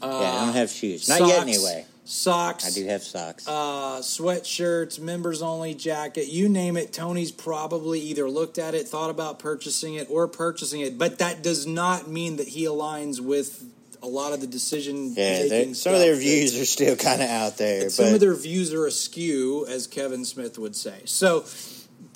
Uh, 0.02 0.20
yeah, 0.22 0.32
I 0.32 0.46
don't 0.46 0.54
have 0.56 0.70
shoes. 0.70 1.10
Not 1.10 1.22
yet, 1.28 1.42
anyway. 1.42 1.86
Socks. 2.06 2.66
I 2.66 2.72
do 2.72 2.88
have 2.88 3.04
socks. 3.04 3.48
uh, 3.48 4.00
sweatshirts, 4.02 5.00
members 5.00 5.44
only 5.44 5.76
jacket, 5.76 6.28
you 6.28 6.50
name 6.50 6.76
it. 6.76 6.92
Tony's 6.92 7.32
probably 7.32 8.00
either 8.00 8.28
looked 8.28 8.58
at 8.58 8.74
it, 8.74 8.88
thought 8.88 9.12
about 9.12 9.38
purchasing 9.38 9.94
it, 9.94 10.08
or 10.10 10.28
purchasing 10.28 10.82
it. 10.82 10.98
But 10.98 11.20
that 11.20 11.44
does 11.44 11.68
not 11.68 12.08
mean 12.08 12.38
that 12.38 12.48
he 12.48 12.66
aligns 12.66 13.20
with 13.20 13.64
a 14.02 14.08
lot 14.08 14.34
of 14.34 14.42
the 14.42 14.48
decision 14.48 15.14
yeah, 15.14 15.74
some 15.74 15.94
of 15.94 16.00
their 16.00 16.16
views 16.16 16.60
are 16.60 16.66
still 16.66 16.96
kind 16.96 17.22
of 17.22 17.30
out 17.30 17.58
there. 17.58 17.90
Some 17.90 18.14
of 18.14 18.20
their 18.20 18.34
views 18.34 18.74
are 18.74 18.88
askew, 18.88 19.68
as 19.68 19.86
Kevin 19.88 20.26
Smith 20.26 20.58
would 20.58 20.76
say. 20.76 21.02
So, 21.06 21.46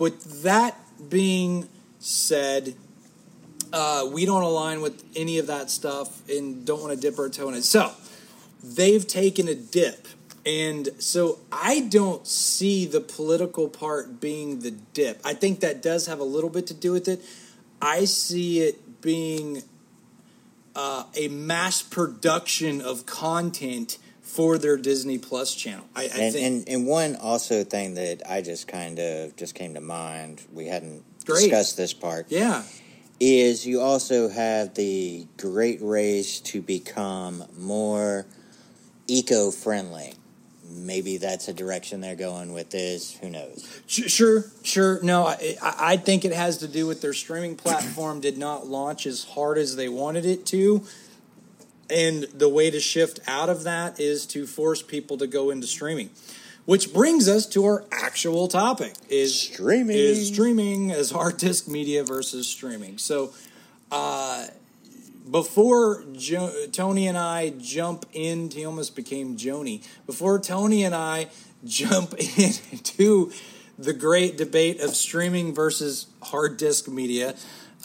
with 0.04 0.44
that 0.44 0.78
being 1.10 1.70
said, 2.00 2.76
uh, 3.72 4.08
we 4.12 4.26
don't 4.26 4.44
align 4.44 4.82
with 4.82 5.04
any 5.16 5.40
of 5.40 5.48
that 5.48 5.70
stuff 5.70 6.28
and 6.30 6.66
don't 6.66 6.82
want 6.82 6.94
to 6.94 7.00
dip 7.00 7.18
our 7.18 7.30
toe 7.30 7.48
in 7.48 7.56
it. 7.56 7.64
So, 7.64 7.92
they've 8.64 9.06
taken 9.06 9.48
a 9.48 9.56
dip. 9.56 10.08
And 10.46 10.90
so 11.00 11.40
I 11.52 11.80
don't 11.80 12.28
see 12.28 12.86
the 12.86 13.00
political 13.00 13.70
part 13.70 14.20
being 14.20 14.60
the 14.60 14.72
dip. 14.72 15.22
I 15.24 15.34
think 15.34 15.62
that 15.62 15.82
does 15.82 16.08
have 16.08 16.20
a 16.20 16.26
little 16.26 16.50
bit 16.50 16.68
to 16.68 16.74
do 16.74 16.92
with 16.92 17.08
it. 17.08 17.22
I 17.82 18.04
see 18.04 18.60
it 18.60 19.02
being 19.02 19.64
uh, 20.76 21.06
a 21.16 21.30
mass 21.30 21.82
production 21.82 22.82
of 22.82 23.06
content 23.06 23.98
for 24.34 24.58
their 24.58 24.78
Disney 24.78 25.18
Plus 25.20 25.54
channel. 25.54 25.86
I, 25.96 26.02
I 26.02 26.04
and, 26.06 26.34
think 26.34 26.46
and 26.46 26.70
and 26.70 26.88
one 26.88 27.16
also 27.18 27.64
thing 27.64 27.94
that 27.96 28.24
I 28.28 28.42
just 28.42 28.68
kind 28.68 28.98
of 29.00 29.36
just 29.36 29.54
came 29.56 29.76
to 29.76 29.82
mind. 29.82 30.42
We 30.52 30.66
hadn't 30.68 31.04
Great. 31.26 31.42
discussed 31.42 31.78
this 31.78 31.94
part. 31.94 32.26
yeah, 32.30 32.64
is 33.20 33.66
you 33.66 33.80
also 33.80 34.30
have 34.30 34.74
the 34.74 35.28
great 35.38 35.80
race 35.82 36.40
to 36.42 36.62
become 36.62 37.44
more 37.58 38.26
eco 39.08 39.52
friendly. 39.52 40.16
Maybe 40.76 41.18
that's 41.18 41.48
a 41.50 41.54
direction 41.54 42.02
they're 42.02 42.16
going 42.16 42.52
with 42.54 42.72
this. 42.72 43.16
Who 43.18 43.30
knows? 43.30 43.68
Sure, 43.86 44.46
sure. 44.64 45.00
No, 45.04 45.28
I, 45.28 45.56
I 45.62 45.74
I 45.94 45.98
think 45.98 46.26
it 46.26 46.34
has 46.34 46.58
to 46.60 46.68
do 46.68 46.88
with 46.88 47.02
their 47.02 47.14
streaming 47.14 47.56
platform 47.56 48.20
did 48.22 48.40
not 48.40 48.66
launch 48.66 49.06
as 49.06 49.24
hard 49.24 49.60
as 49.60 49.76
they 49.76 49.90
wanted 49.90 50.26
it 50.26 50.48
to. 50.48 50.84
And 51.94 52.24
the 52.34 52.50
way 52.50 52.72
to 52.72 52.80
shift 52.80 53.20
out 53.28 53.50
of 53.50 53.64
that 53.64 54.00
is 54.00 54.26
to 54.28 54.48
force 54.48 54.82
people 54.82 55.18
to 55.18 55.28
go 55.28 55.52
into 55.52 55.68
streaming. 55.68 56.10
Which 56.66 56.94
brings 56.94 57.28
us 57.28 57.46
to 57.48 57.66
our 57.66 57.86
actual 57.92 58.48
topic 58.48 58.94
is 59.10 59.40
Streaming. 59.40 59.96
is 59.98 60.28
streaming 60.30 60.92
as 60.92 61.12
hard 61.12 61.38
disk 61.38 61.68
media 61.68 62.04
versus 62.04 62.48
streaming. 62.48 62.98
So 62.98 63.34
uh, 63.92 64.48
before 65.30 66.04
jo- 66.14 66.68
Tony 66.72 67.08
and 67.08 67.18
I 67.18 67.50
jump 67.60 68.06
into, 68.14 68.58
he 68.58 68.66
almost 68.66 68.96
became 68.96 69.38
Joni. 69.38 69.86
Before 70.06 70.40
Tony 70.40 70.84
and 70.86 70.96
I 70.96 71.28
jump 71.66 72.14
into 72.40 73.32
the 73.78 73.94
great 73.94 74.38
debate 74.38 74.80
of 74.80 74.96
streaming 74.96 75.54
versus 75.54 76.08
hard 76.22 76.58
disk 76.58 76.88
media, 76.88 77.36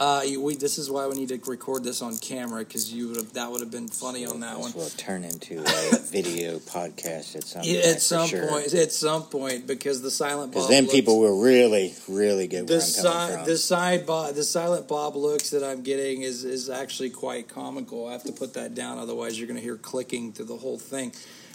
uh, 0.01 0.23
we, 0.39 0.55
this 0.55 0.79
is 0.79 0.91
why 0.91 1.07
we 1.09 1.15
need 1.17 1.29
to 1.29 1.41
record 1.51 1.83
this 1.83 2.03
on 2.03 2.17
camera 2.19 2.61
because 2.61 2.93
you 2.93 3.09
would 3.09 3.17
have, 3.17 3.33
that 3.33 3.51
would 3.51 3.61
have 3.61 3.71
been 3.71 3.89
funny 3.89 4.25
on 4.25 4.41
that 4.41 4.59
one. 4.59 4.73
Will 4.75 4.89
turn 4.91 5.25
into 5.25 5.59
a 5.61 5.99
video 6.03 6.59
podcast 6.61 7.35
at 7.35 7.43
some 7.45 7.63
Yeah, 7.65 7.75
point. 7.83 7.87
at 7.87 8.01
some 8.01 8.29
sure. 8.29 8.47
point, 8.49 8.75
at 8.75 8.93
some 8.93 9.23
point, 9.25 9.67
because 9.67 10.01
the 10.01 10.11
silent 10.11 10.53
Because 10.53 10.69
then 10.69 10.85
looks- 10.85 10.95
people 10.95 11.19
will 11.19 11.41
really, 11.43 11.95
really 12.09 12.47
get 12.47 12.67
the 12.69 12.81
side 12.81 13.45
the 13.45 13.57
side 13.59 14.07
Bob, 14.07 14.35
the 14.35 14.45
silent 14.45 14.87
Bob 14.87 15.17
looks 15.17 15.51
that 15.51 15.65
I'm 15.65 15.83
getting 15.83 16.23
is 16.23 16.45
is 16.45 16.71
actually 16.71 17.11
quite 17.11 17.49
comical. 17.49 18.07
I 18.07 18.13
have 18.13 18.25
to 18.25 18.33
put 18.33 18.55
that 18.55 18.75
down, 18.75 18.99
otherwise 18.99 19.39
you're 19.39 19.49
going 19.49 19.57
to 19.59 19.63
hear 19.63 19.77
clicking 19.77 20.33
through 20.33 20.47
the 20.47 20.57
whole 20.57 20.79
thing. 20.79 21.13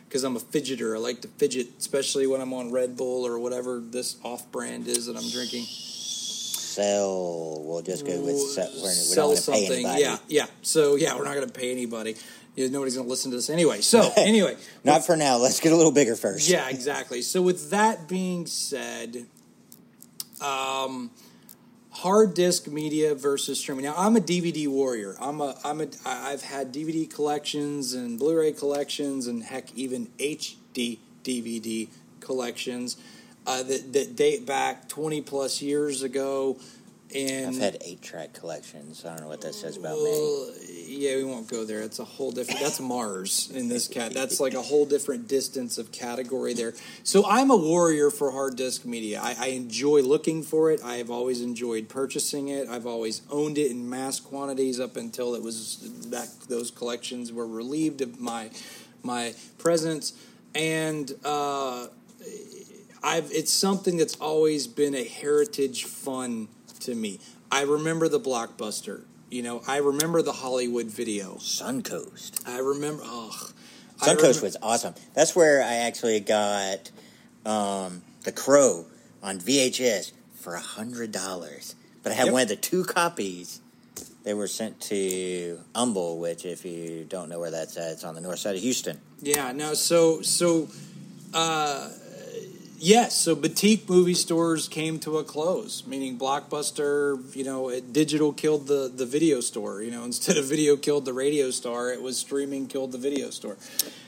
Because 0.10 0.26
I'm 0.26 0.36
a 0.36 0.40
fidgeter, 0.40 0.94
I 0.96 1.00
like 1.00 1.22
to 1.22 1.28
fidget, 1.28 1.70
especially 1.80 2.28
when 2.28 2.40
I'm 2.40 2.54
on 2.54 2.72
Red 2.72 2.96
Bull 2.98 3.26
or 3.26 3.40
whatever 3.40 3.80
this 3.80 4.18
off-brand 4.24 4.88
is 4.88 5.08
that 5.08 5.16
I'm 5.18 5.28
drinking. 5.32 5.66
Sell. 6.74 7.62
We'll 7.64 7.82
just 7.82 8.06
go 8.06 8.20
with 8.20 8.36
we're, 8.36 8.92
Sell 8.92 9.30
to 9.30 9.36
pay 9.36 9.42
something, 9.42 9.74
anybody. 9.86 10.02
yeah, 10.02 10.18
yeah. 10.28 10.46
So 10.62 10.96
yeah, 10.96 11.16
we're 11.16 11.26
not 11.26 11.36
going 11.36 11.48
to 11.48 11.54
pay 11.54 11.72
anybody. 11.72 12.16
Nobody's 12.56 12.96
going 12.96 13.08
to 13.08 13.10
listen 13.10 13.32
to 13.32 13.38
this 13.38 13.50
anyway. 13.50 13.82
So 13.82 14.12
anyway, 14.18 14.56
Not 14.84 15.06
for 15.06 15.16
now. 15.16 15.38
Let's 15.38 15.60
get 15.60 15.72
a 15.72 15.76
little 15.76 15.92
bigger 15.92 16.16
first. 16.16 16.50
Yeah, 16.50 16.70
exactly. 16.70 17.22
So 17.22 17.42
with 17.42 17.72
that 17.72 18.08
being 18.08 18.46
said, 18.46 19.26
um, 20.40 21.10
hard 21.92 22.34
disk 22.34 22.68
media 22.68 23.16
versus 23.16 23.60
streaming. 23.60 23.86
Now 23.86 23.96
I'm 23.98 24.16
a 24.16 24.22
DVD 24.22 24.68
warrior. 24.68 25.16
I'm 25.20 25.42
a 25.42 25.56
I'm 25.64 25.82
a 25.82 25.88
I've 26.06 26.42
had 26.42 26.74
DVD 26.74 27.10
collections 27.10 27.94
and 27.94 28.20
Blu-ray 28.20 28.54
collections 28.54 29.28
and 29.28 29.44
heck 29.44 29.74
even 29.76 30.08
HD 30.20 31.00
DVD 31.24 31.90
collections 32.20 32.98
uh, 33.46 33.64
that 33.64 33.94
that 33.94 34.16
date 34.16 34.46
back 34.46 34.88
20 34.90 35.22
plus 35.22 35.62
years 35.62 36.04
ago. 36.04 36.58
And 37.16 37.56
I've 37.56 37.62
had 37.62 37.78
eight 37.82 38.02
track 38.02 38.34
collections. 38.34 39.06
I 39.06 39.10
don't 39.10 39.22
know 39.22 39.28
what 39.28 39.42
that 39.42 39.54
says 39.54 39.78
about 39.78 39.98
me. 40.00 40.50
yeah, 40.88 41.16
we 41.18 41.24
won't 41.24 41.48
go 41.48 41.64
there. 41.64 41.82
It's 41.84 42.00
a 42.00 42.04
whole 42.04 42.32
different. 42.32 42.60
That's 42.60 42.80
Mars 42.80 43.52
in 43.54 43.68
this 43.70 43.88
cat. 43.88 44.16
That's 44.16 44.40
like 44.40 44.56
a 44.56 44.62
whole 44.64 44.88
different 44.88 45.28
distance 45.28 45.78
of 45.78 45.92
category 45.92 46.56
there. 46.56 46.74
So 47.04 47.24
I'm 47.28 47.52
a 47.52 47.56
warrior 47.56 48.10
for 48.10 48.32
hard 48.32 48.56
disk 48.56 48.84
media. 48.84 49.20
I, 49.22 49.36
I 49.40 49.48
enjoy 49.50 50.02
looking 50.02 50.42
for 50.42 50.72
it. 50.72 50.82
I 50.84 50.96
have 50.96 51.12
always 51.12 51.42
enjoyed 51.42 51.88
purchasing 51.88 52.48
it. 52.48 52.68
I've 52.68 52.88
always 52.88 53.22
owned 53.30 53.60
it 53.60 53.70
in 53.70 53.88
mass 53.88 54.20
quantities 54.20 54.80
up 54.80 54.98
until 54.98 55.36
it 55.36 55.44
was 55.44 56.10
that 56.10 56.30
those 56.50 56.72
collections 56.72 57.32
were 57.32 57.46
relieved 57.48 58.02
of 58.02 58.20
my 58.20 58.50
my 59.04 59.36
presence 59.60 60.14
and. 60.56 61.12
uh 61.24 61.88
I've 63.04 63.30
it's 63.32 63.52
something 63.52 63.98
that's 63.98 64.16
always 64.16 64.68
been 64.68 64.96
a 64.96 65.04
heritage 65.04 65.84
fun 65.86 66.48
to 66.82 66.96
me. 66.96 67.20
I 67.52 67.64
remember 67.64 68.08
the 68.08 68.20
blockbuster. 68.20 69.04
You 69.30 69.42
know, 69.42 69.62
I 69.68 69.78
remember 69.78 70.22
the 70.22 70.32
Hollywood 70.32 70.88
video. 70.88 71.36
Suncoast. 71.36 72.48
I 72.48 72.60
remember. 72.60 73.02
Oh, 73.06 73.50
Suncoast 74.00 74.42
was 74.42 74.58
awesome. 74.62 74.94
That's 75.14 75.36
where 75.36 75.62
I 75.64 75.76
actually 75.76 76.20
got 76.20 76.92
um, 77.46 78.02
The 78.24 78.32
Crow 78.32 78.86
on 79.22 79.40
VHS 79.40 80.12
for 80.36 80.56
a 80.56 80.60
hundred 80.62 81.12
dollars. 81.12 81.76
But 82.04 82.12
I 82.12 82.16
had 82.16 82.26
Yep. 82.26 82.34
one 82.34 82.42
of 82.44 82.48
the 82.50 82.56
two 82.58 82.84
copies. 82.84 83.60
They 84.24 84.34
were 84.34 84.48
sent 84.48 84.80
to 84.82 85.60
Humble, 85.76 86.20
which, 86.20 86.46
if 86.46 86.64
you 86.66 87.06
don't 87.08 87.28
know 87.30 87.40
where 87.40 87.52
that's 87.52 87.76
at, 87.78 87.92
it's 87.92 88.04
on 88.04 88.16
the 88.16 88.22
north 88.22 88.40
side 88.40 88.56
of 88.56 88.62
Houston. 88.62 89.00
Yeah. 89.22 89.52
No. 89.52 89.74
So 89.74 90.22
so. 90.22 90.68
Uh, 91.34 91.90
Yes, 92.78 93.16
so 93.16 93.34
boutique 93.36 93.90
movie 93.90 94.14
stores 94.14 94.68
came 94.68 95.00
to 95.00 95.18
a 95.18 95.24
close, 95.24 95.88
meaning 95.88 96.18
Blockbuster, 96.20 97.34
you 97.36 97.44
know, 97.46 97.70
it, 97.70 97.94
digital 97.94 98.34
killed 98.34 98.68
the, 98.68 98.92
the 98.94 99.06
video 99.06 99.40
store. 99.40 99.82
You 99.82 99.92
know, 99.92 100.04
instead 100.12 100.38
of 100.38 100.46
video 100.46 100.76
killed 100.76 101.06
the 101.06 101.14
radio 101.14 101.50
star, 101.52 101.92
it 101.92 102.02
was 102.02 102.18
streaming 102.18 102.68
killed 102.68 102.92
the 102.92 102.98
video 102.98 103.30
store. 103.30 103.58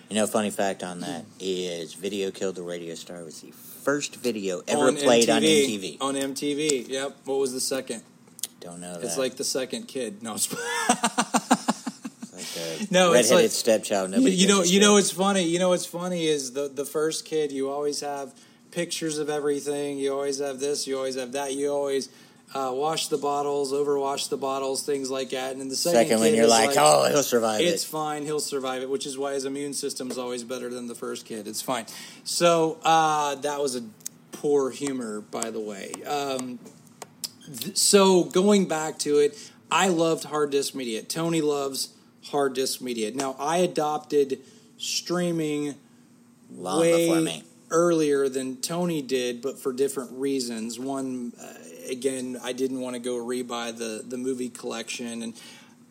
You 0.10 0.16
know, 0.18 0.28
funny 0.28 0.50
fact 0.52 0.84
on 0.84 1.00
that 1.00 1.26
is 1.40 1.96
Video 1.96 2.30
Killed 2.30 2.56
the 2.56 2.62
Radio 2.62 2.94
Star 2.94 3.24
was 3.24 3.42
the 3.42 3.50
first 3.52 4.16
video 4.18 4.62
ever 4.68 4.82
on 4.90 4.98
played 4.98 5.32
on 5.32 5.42
MTV. 5.42 5.98
MTV. 5.98 6.02
On 6.02 6.14
MTV, 6.14 6.88
yep. 6.90 7.18
What 7.26 7.40
was 7.40 7.54
the 7.54 7.60
second? 7.60 8.04
Don't 8.60 8.82
know 8.82 8.94
that. 8.94 9.04
It's 9.04 9.18
like 9.18 9.36
the 9.38 9.44
second 9.44 9.88
kid. 9.88 10.22
No, 10.22 10.36
it's- 10.36 10.54
Like 12.34 12.92
No, 12.92 13.14
it's 13.14 13.30
redheaded 13.30 13.44
like- 13.46 13.52
stepchild. 13.52 14.10
you, 14.12 14.18
Nobody 14.18 14.36
you 14.36 14.48
know, 14.48 14.62
you 14.62 14.80
know 14.80 14.94
what's 14.94 15.12
funny. 15.12 15.44
You 15.44 15.58
know 15.58 15.70
what's 15.70 15.86
funny 15.86 16.28
is 16.28 16.52
the 16.52 16.68
the 16.68 16.86
first 16.86 17.26
kid. 17.26 17.52
You 17.52 17.70
always 17.70 18.02
have 18.02 18.34
pictures 18.76 19.18
of 19.18 19.30
everything. 19.30 19.98
You 19.98 20.14
always 20.14 20.40
have 20.40 20.60
this. 20.60 20.86
You 20.86 20.98
always 20.98 21.16
have 21.16 21.32
that. 21.32 21.54
You 21.54 21.72
always 21.72 22.10
uh, 22.54 22.72
wash 22.74 23.08
the 23.08 23.18
bottles, 23.18 23.72
overwash 23.72 24.30
the 24.30 24.38
bottles, 24.38 24.86
things 24.86 25.10
like 25.10 25.30
that. 25.30 25.54
And 25.54 25.62
then 25.62 25.70
the 25.70 25.76
second, 25.76 26.00
Second 26.00 26.20
one, 26.20 26.30
kid 26.30 26.36
you're 26.36 26.46
is 26.46 26.52
like, 26.52 26.76
oh, 26.78 27.08
he'll 27.10 27.24
survive 27.24 27.62
it's 27.62 27.70
it. 27.70 27.74
It's 27.76 27.86
fine. 27.86 28.24
He'll 28.24 28.40
survive 28.40 28.82
it, 28.82 28.90
which 28.90 29.06
is 29.06 29.18
why 29.18 29.34
his 29.34 29.46
immune 29.46 29.74
system's 29.74 30.18
always 30.18 30.44
better 30.44 30.70
than 30.70 30.88
the 30.88 30.96
first 30.96 31.26
kid. 31.26 31.48
It's 31.48 31.62
fine. 31.62 31.86
So 32.26 32.78
uh, 32.84 33.36
that 33.36 33.62
was 33.62 33.78
a 33.78 33.84
poor 34.34 34.70
humor, 34.70 35.22
by 35.22 35.50
the 35.50 35.62
way. 35.62 35.94
Um, 36.06 36.60
th- 37.48 37.78
so 37.78 38.26
going 38.26 38.68
back 38.68 39.00
to 39.00 39.20
it, 39.20 39.52
I 39.72 39.88
loved 39.88 40.26
hard 40.26 40.52
disk 40.52 40.76
media. 40.76 41.02
Tony 41.02 41.42
loves 41.42 41.94
hard 42.26 42.54
disk 42.54 42.82
media. 42.82 43.12
Now 43.12 43.36
I 43.40 43.58
adopted 43.58 44.40
streaming 44.78 45.76
Long 46.52 46.82
way 46.82 47.08
before 47.08 47.22
me. 47.22 47.44
Earlier 47.76 48.30
than 48.30 48.56
Tony 48.62 49.02
did, 49.02 49.42
but 49.42 49.60
for 49.60 49.74
different 49.74 50.12
reasons. 50.14 50.80
One, 50.80 51.34
uh, 51.40 51.92
again, 51.92 52.40
I 52.42 52.54
didn't 52.54 52.80
want 52.80 52.96
to 52.96 53.02
go 53.02 53.16
rebuy 53.16 53.78
the 53.78 54.04
the 54.08 54.18
movie 54.18 54.50
collection, 54.50 55.22
and 55.22 55.34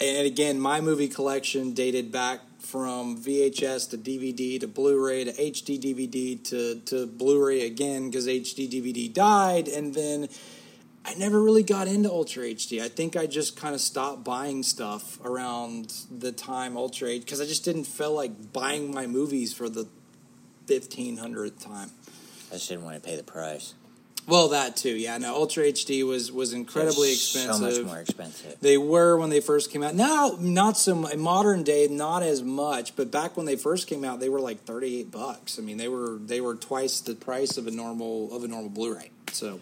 and 0.00 0.26
again, 0.26 0.58
my 0.58 0.80
movie 0.80 1.08
collection 1.08 1.74
dated 1.74 2.10
back 2.10 2.40
from 2.58 3.22
VHS 3.22 3.90
to 3.90 3.98
DVD 3.98 4.58
to 4.58 4.66
Blu-ray 4.66 5.24
to 5.24 5.32
HD 5.32 5.78
DVD 5.78 6.42
to 6.44 6.80
to 6.86 7.06
Blu-ray 7.06 7.66
again 7.66 8.10
because 8.10 8.26
HD 8.26 8.68
DVD 8.68 9.12
died, 9.12 9.68
and 9.68 9.94
then 9.94 10.28
I 11.04 11.14
never 11.16 11.42
really 11.42 11.62
got 11.62 11.86
into 11.86 12.10
Ultra 12.10 12.44
HD. 12.44 12.80
I 12.80 12.88
think 12.88 13.14
I 13.14 13.26
just 13.26 13.56
kind 13.56 13.74
of 13.74 13.82
stopped 13.82 14.24
buying 14.24 14.62
stuff 14.62 15.20
around 15.22 15.92
the 16.10 16.32
time 16.32 16.78
Ultra 16.78 17.08
HD 17.08 17.20
because 17.20 17.42
I 17.42 17.44
just 17.44 17.62
didn't 17.62 17.84
feel 17.84 18.14
like 18.14 18.54
buying 18.54 18.92
my 18.94 19.06
movies 19.06 19.52
for 19.52 19.68
the 19.68 19.86
fifteen 20.66 21.16
hundredth 21.16 21.64
time. 21.64 21.90
I 22.50 22.54
just 22.54 22.68
didn't 22.68 22.84
want 22.84 23.02
to 23.02 23.08
pay 23.08 23.16
the 23.16 23.22
price. 23.22 23.74
Well, 24.26 24.48
that 24.48 24.76
too, 24.76 24.96
yeah. 24.96 25.18
No, 25.18 25.34
Ultra 25.34 25.64
HD 25.64 26.06
was 26.06 26.32
was 26.32 26.54
incredibly 26.54 27.12
expensive. 27.12 27.74
So 27.74 27.82
much 27.82 27.86
more 27.86 28.00
expensive. 28.00 28.56
They 28.60 28.78
were 28.78 29.18
when 29.18 29.28
they 29.28 29.40
first 29.40 29.70
came 29.70 29.82
out. 29.82 29.94
Now, 29.94 30.36
not 30.40 30.78
so 30.78 30.94
mu- 30.94 31.08
in 31.08 31.20
modern 31.20 31.62
day, 31.62 31.88
not 31.88 32.22
as 32.22 32.42
much. 32.42 32.96
But 32.96 33.10
back 33.10 33.36
when 33.36 33.44
they 33.44 33.56
first 33.56 33.86
came 33.86 34.02
out, 34.02 34.20
they 34.20 34.30
were 34.30 34.40
like 34.40 34.64
thirty 34.64 35.00
eight 35.00 35.10
bucks. 35.10 35.58
I 35.58 35.62
mean, 35.62 35.76
they 35.76 35.88
were 35.88 36.16
they 36.18 36.40
were 36.40 36.54
twice 36.54 37.00
the 37.00 37.14
price 37.14 37.58
of 37.58 37.66
a 37.66 37.70
normal 37.70 38.34
of 38.34 38.44
a 38.44 38.48
normal 38.48 38.70
Blu-ray. 38.70 39.10
So, 39.32 39.60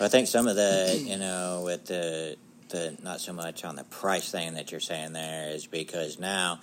I 0.00 0.08
think 0.08 0.26
some 0.26 0.48
of 0.48 0.56
the, 0.56 1.00
you 1.00 1.18
know, 1.18 1.62
with 1.64 1.86
the 1.86 2.36
the 2.70 2.96
not 3.04 3.20
so 3.20 3.32
much 3.32 3.64
on 3.64 3.76
the 3.76 3.84
price 3.84 4.32
thing 4.32 4.54
that 4.54 4.72
you're 4.72 4.80
saying 4.80 5.12
there 5.12 5.50
is 5.50 5.66
because 5.66 6.18
now 6.18 6.58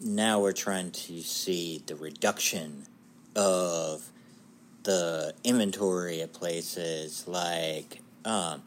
now 0.00 0.40
we're 0.40 0.52
trying 0.52 0.90
to 0.90 1.22
see 1.22 1.82
the 1.86 1.96
reduction 1.96 2.86
of 3.34 4.04
the 4.82 5.34
inventory 5.44 6.20
at 6.22 6.32
places 6.32 7.26
like 7.26 8.00
um, 8.24 8.62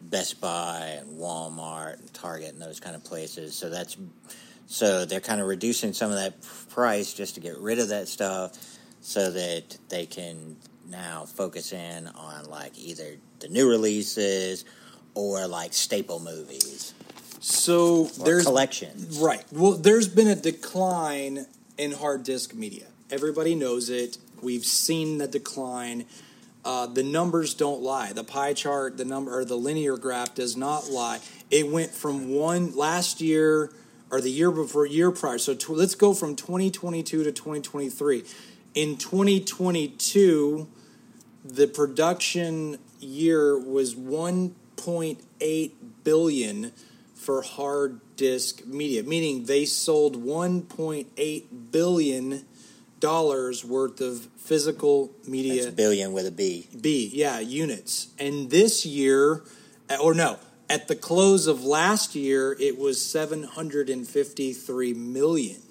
Best 0.00 0.40
Buy 0.40 0.98
and 1.00 1.18
Walmart 1.18 1.98
and 1.98 2.12
Target 2.14 2.52
and 2.52 2.62
those 2.62 2.80
kind 2.80 2.94
of 2.94 3.04
places. 3.04 3.54
So 3.54 3.70
that's 3.70 3.96
so 4.66 5.04
they're 5.04 5.20
kind 5.20 5.40
of 5.40 5.46
reducing 5.46 5.92
some 5.92 6.10
of 6.10 6.16
that 6.16 6.34
price 6.70 7.14
just 7.14 7.34
to 7.36 7.40
get 7.40 7.56
rid 7.58 7.78
of 7.78 7.88
that 7.88 8.08
stuff, 8.08 8.78
so 9.00 9.30
that 9.30 9.78
they 9.88 10.06
can 10.06 10.56
now 10.88 11.24
focus 11.24 11.72
in 11.72 12.08
on 12.08 12.44
like 12.50 12.78
either 12.78 13.16
the 13.40 13.48
new 13.48 13.68
releases 13.68 14.64
or 15.14 15.46
like 15.46 15.72
staple 15.72 16.20
movies 16.20 16.94
so 17.40 18.06
or 18.18 18.24
there's 18.24 18.44
collections. 18.44 19.18
Right. 19.18 19.44
Well, 19.52 19.72
there's 19.72 20.08
been 20.08 20.28
a 20.28 20.36
decline 20.36 21.46
in 21.78 21.92
hard 21.92 22.22
disk 22.22 22.54
media. 22.54 22.86
Everybody 23.10 23.54
knows 23.54 23.90
it. 23.90 24.18
We've 24.42 24.64
seen 24.64 25.18
the 25.18 25.28
decline. 25.28 26.06
Uh, 26.64 26.86
the 26.86 27.02
numbers 27.02 27.54
don't 27.54 27.80
lie. 27.80 28.12
The 28.12 28.24
pie 28.24 28.52
chart, 28.52 28.96
the 28.96 29.04
number, 29.04 29.38
or 29.38 29.44
the 29.44 29.56
linear 29.56 29.96
graph 29.96 30.34
does 30.34 30.56
not 30.56 30.90
lie. 30.90 31.20
It 31.50 31.70
went 31.70 31.92
from 31.92 32.28
one 32.28 32.74
last 32.74 33.20
year 33.20 33.72
or 34.10 34.20
the 34.20 34.30
year 34.30 34.50
before, 34.50 34.86
year 34.86 35.10
prior. 35.10 35.38
So 35.38 35.56
let's 35.68 35.94
go 35.94 36.14
from 36.14 36.36
2022 36.36 37.24
to 37.24 37.32
2023. 37.32 38.24
In 38.74 38.96
2022, 38.96 40.68
the 41.44 41.66
production 41.66 42.78
year 43.00 43.58
was 43.58 43.94
1.8 43.94 45.72
billion 46.04 46.72
for 47.16 47.42
hard 47.42 48.00
disk 48.16 48.64
media, 48.66 49.02
meaning 49.02 49.44
they 49.44 49.64
sold 49.64 50.22
1.8 50.22 51.44
billion 51.72 52.44
dollars 53.00 53.64
worth 53.64 54.00
of 54.00 54.28
physical 54.38 55.10
media 55.26 55.64
That's 55.64 55.74
billion 55.74 56.12
with 56.12 56.26
a 56.26 56.30
B. 56.30 56.68
B, 56.80 57.10
yeah, 57.12 57.40
units. 57.40 58.08
And 58.18 58.50
this 58.50 58.86
year, 58.86 59.42
uh, 59.90 59.96
or 60.00 60.14
no, 60.14 60.38
at 60.70 60.88
the 60.88 60.96
close 60.96 61.46
of 61.46 61.64
last 61.64 62.14
year, 62.14 62.56
it 62.58 62.78
was 62.78 63.04
753 63.04 64.94
million. 64.94 65.62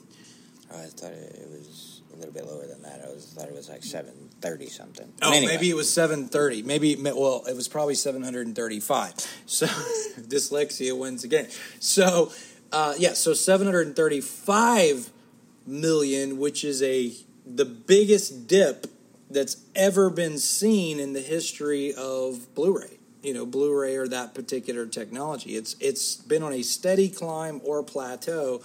Oh, 0.72 0.80
I 0.80 0.86
thought 0.86 1.12
it 1.12 1.36
it 1.42 1.50
was 1.50 2.02
a 2.14 2.18
little 2.18 2.34
bit 2.34 2.46
lower 2.46 2.66
than 2.68 2.82
that. 2.84 3.02
I 3.06 3.10
was 3.10 3.34
thought 3.36 3.48
it 3.48 3.56
was 3.56 3.70
like 3.70 3.84
seven 3.84 4.25
thirty 4.46 4.68
something. 4.68 5.12
Oh, 5.22 5.32
Anyway. 5.34 5.54
maybe 5.54 5.70
it 5.70 5.76
was 5.76 5.92
730. 5.92 6.62
Maybe, 6.64 6.96
well, 6.96 7.44
it 7.48 7.56
was 7.56 7.68
probably 7.68 7.96
735. 7.96 9.14
So 9.48 9.66
dyslexia 9.68 10.98
wins 10.98 11.24
again. 11.24 11.48
So, 11.80 12.32
uh, 12.72 12.94
yeah, 12.98 13.14
so 13.14 13.34
735 13.34 15.10
million, 15.66 16.38
which 16.38 16.64
is 16.64 16.82
a 16.84 17.14
the 17.46 17.66
biggest 17.66 18.48
dip 18.48 18.88
that's 19.30 19.58
ever 19.76 20.10
been 20.10 20.38
seen 20.38 21.00
in 21.00 21.14
the 21.14 21.22
history 21.22 21.94
of 21.94 22.54
Blu-ray. 22.56 22.98
You 23.24 23.34
know, 23.34 23.46
Blu-ray 23.46 23.96
or 23.96 24.08
that 24.08 24.34
particular 24.36 24.86
technology. 24.86 25.56
It's 25.56 25.76
it's 25.80 26.16
been 26.16 26.44
on 26.44 26.54
a 26.54 26.62
steady 26.62 27.10
climb 27.10 27.62
or 27.64 27.82
plateau, 27.84 28.62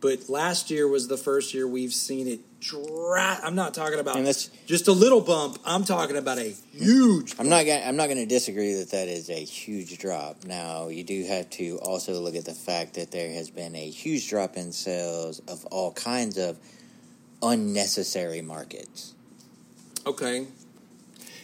but 0.00 0.28
last 0.28 0.70
year 0.70 0.88
was 0.88 1.06
the 1.08 1.16
first 1.16 1.54
year 1.54 1.66
we've 1.68 1.94
seen 1.94 2.26
it. 2.28 2.40
Dra- 2.60 3.40
I'm 3.42 3.54
not 3.54 3.72
talking 3.72 3.98
about 3.98 4.22
just 4.66 4.88
a 4.88 4.92
little 4.92 5.20
bump. 5.20 5.58
I'm 5.64 5.84
talking 5.84 6.16
about 6.16 6.38
a 6.38 6.54
huge. 6.72 7.34
I'm 7.38 7.48
not 7.48 7.64
gonna, 7.64 7.82
I'm 7.84 7.96
not 7.96 8.06
going 8.06 8.18
to 8.18 8.26
disagree 8.26 8.74
that 8.74 8.90
that 8.90 9.08
is 9.08 9.30
a 9.30 9.42
huge 9.42 9.98
drop. 9.98 10.44
Now 10.44 10.88
you 10.88 11.02
do 11.02 11.24
have 11.24 11.48
to 11.50 11.78
also 11.78 12.20
look 12.20 12.34
at 12.34 12.44
the 12.44 12.54
fact 12.54 12.94
that 12.94 13.10
there 13.10 13.32
has 13.32 13.50
been 13.50 13.74
a 13.74 13.88
huge 13.88 14.28
drop 14.28 14.56
in 14.56 14.72
sales 14.72 15.40
of 15.48 15.64
all 15.66 15.92
kinds 15.92 16.36
of 16.36 16.58
unnecessary 17.42 18.42
markets. 18.42 19.14
Okay. 20.06 20.46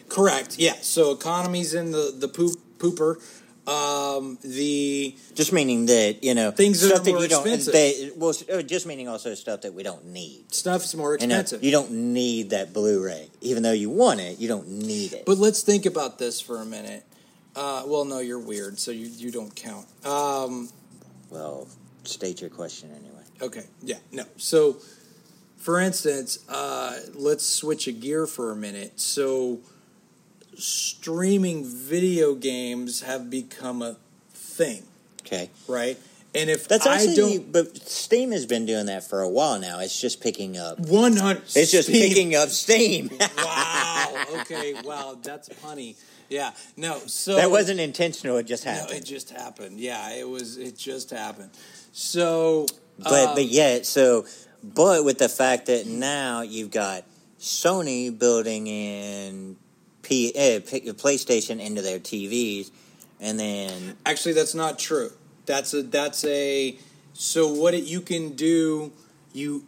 Correct. 0.09 0.59
Yeah. 0.59 0.75
So 0.83 1.13
economies 1.13 1.75
in 1.75 1.93
the 1.93 2.15
the 2.17 2.29
poop 2.29 2.59
pooper. 2.79 3.17
Um, 3.67 4.39
the 4.43 5.17
Just 5.35 5.53
meaning 5.53 5.87
that 5.87 6.23
you 6.23 6.35
know 6.35 6.51
Things 6.53 6.81
that 6.81 6.89
stuff 6.89 7.01
are 7.01 7.05
that 7.05 7.11
more 7.13 7.23
you 7.23 7.29
don't. 7.29 7.41
expensive. 7.47 7.73
They, 7.73 8.11
well, 8.17 8.33
uh, 8.53 8.63
just 8.63 8.87
meaning 8.87 9.09
also 9.09 9.35
stuff 9.35 9.63
that 9.63 9.75
we 9.75 9.83
don't 9.83 10.07
need. 10.07 10.55
stuff's 10.55 10.95
more 10.95 11.17
You 11.21 11.27
know, 11.27 11.41
expensive. 11.41 11.65
you 11.65 11.73
don't 11.73 11.91
need 11.91 12.51
that 12.51 12.73
Blu-ray, 12.73 13.29
even 13.41 13.63
though 13.65 13.73
you 13.73 13.91
want 13.91 14.21
it. 14.21 14.39
You 14.39 14.47
don't 14.49 14.69
need 14.69 15.13
it. 15.15 15.25
But 15.27 15.39
let's 15.39 15.63
think 15.63 15.85
about 15.87 16.19
this 16.19 16.41
for 16.41 16.61
a 16.63 16.65
minute. 16.65 17.05
Uh, 17.57 17.83
well, 17.87 18.05
no, 18.05 18.19
you're 18.21 18.39
weird, 18.39 18.79
so 18.79 18.91
you 18.93 19.07
you 19.07 19.31
don't 19.33 19.55
count. 19.57 19.87
Um, 20.07 20.69
well, 21.31 21.67
state 22.05 22.41
your 22.41 22.51
question 22.51 22.91
anyway. 22.91 23.23
okay. 23.43 23.65
Yeah. 23.83 23.97
No. 24.13 24.25
So, 24.37 24.77
for 25.57 25.81
instance, 25.81 26.39
uh, 26.49 26.99
let's 27.15 27.45
switch 27.45 27.89
a 27.89 27.93
gear 27.93 28.27
for 28.29 28.53
a 28.53 28.57
minute. 28.57 29.01
So, 29.01 29.59
streaming 30.57 31.65
video 31.65 32.35
games 32.35 33.03
have 33.03 33.31
become 33.31 33.83
a 33.83 33.97
thing, 34.33 34.83
Okay, 35.23 35.51
right? 35.69 35.99
And 36.35 36.51
if 36.51 36.69
that's 36.69 36.87
I 36.87 36.97
actually. 36.97 37.15
don't 37.39 37.53
But 37.53 37.77
Steam 37.89 38.31
has 38.33 38.45
been 38.45 38.67
doing 38.67 38.87
that 38.87 39.05
for 39.09 39.23
a 39.23 39.29
while 39.29 39.59
now. 39.59 39.81
It's 39.81 39.99
just 39.99 40.21
picking 40.21 40.59
up. 40.59 40.79
one 40.81 41.17
hundred, 41.17 41.45
It's 41.55 41.71
just 41.71 41.89
picking 41.91 42.35
up 42.35 42.51
steam. 42.51 43.11
wow. 43.39 44.25
Okay. 44.41 44.75
Wow. 44.85 45.17
That's 45.23 45.49
punny. 45.49 45.97
Yeah. 46.29 46.51
No. 46.77 46.99
So 47.07 47.37
that 47.37 47.51
wasn't 47.51 47.81
intentional. 47.81 48.37
It 48.37 48.43
just 48.47 48.67
No, 48.67 48.73
happened. 48.73 48.99
it 48.99 49.05
just 49.07 49.31
happened. 49.31 49.81
Yeah. 49.81 50.11
It 50.13 50.29
was. 50.29 50.59
It 50.59 50.77
just 50.77 51.09
happened. 51.11 51.51
So. 51.93 52.67
but 52.99 53.13
uh, 53.31 53.35
but 53.35 53.47
yet, 53.47 53.87
so 53.87 54.27
but 54.63 55.05
with 55.07 55.17
the 55.19 55.31
fact 55.31 55.67
that 55.67 55.87
now 55.87 56.43
you've 56.43 56.71
got 56.71 57.05
Sony 57.41 58.17
building 58.17 58.67
in 58.67 59.57
P, 60.07 60.33
uh, 60.37 60.61
PlayStation 60.61 61.59
into 61.61 61.83
their 61.83 61.99
TVs, 61.99 62.71
and 63.21 63.41
then 63.41 63.97
actually, 64.07 64.35
that's 64.35 64.55
not 64.55 64.79
true. 64.79 65.11
That's 65.47 65.75
a. 65.75 65.83
That's 65.83 66.25
a. 66.25 66.79
So 67.13 67.53
what 67.53 67.75
it, 67.75 67.85
you 67.85 68.01
can 68.01 68.37
do, 68.37 68.93
you, 69.33 69.65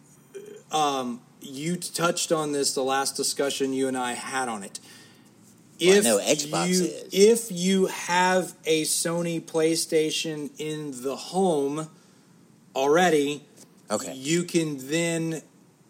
um, 0.71 1.19
you 1.41 1.75
touched 1.75 2.31
on 2.31 2.53
this 2.53 2.73
the 2.73 2.83
last 2.83 3.17
discussion 3.17 3.73
you 3.73 3.89
and 3.89 3.97
I 3.97 4.13
had 4.13 4.47
on 4.47 4.63
it. 4.63 4.79
Well, 5.81 5.97
I 5.97 5.99
know 6.01 6.19
Xbox 6.19 6.67
you, 6.67 6.85
is. 6.85 7.09
if 7.11 7.51
you 7.51 7.87
have 7.87 8.53
a 8.65 8.83
Sony 8.83 9.41
PlayStation 9.41 10.51
in 10.57 11.01
the 11.03 11.17
home 11.17 11.89
already, 12.75 13.43
okay, 13.91 14.13
you 14.13 14.43
can 14.43 14.77
then 14.87 15.41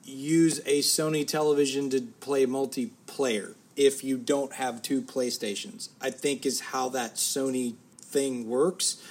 use 0.06 0.60
a 0.66 0.80
Sony 0.80 1.28
television 1.28 1.92
to 1.92 2.02
play 2.20 2.48
multiplayer 2.48 3.54
if 3.80 4.04
you 4.04 4.18
don't 4.18 4.52
have 4.54 4.82
two 4.82 5.02
PlayStations. 5.02 5.88
I 6.02 6.10
think 6.12 6.46
is 6.46 6.60
how 6.60 6.90
that 6.90 7.16
Sony 7.16 7.76
thing 8.02 8.50
works. 8.50 9.02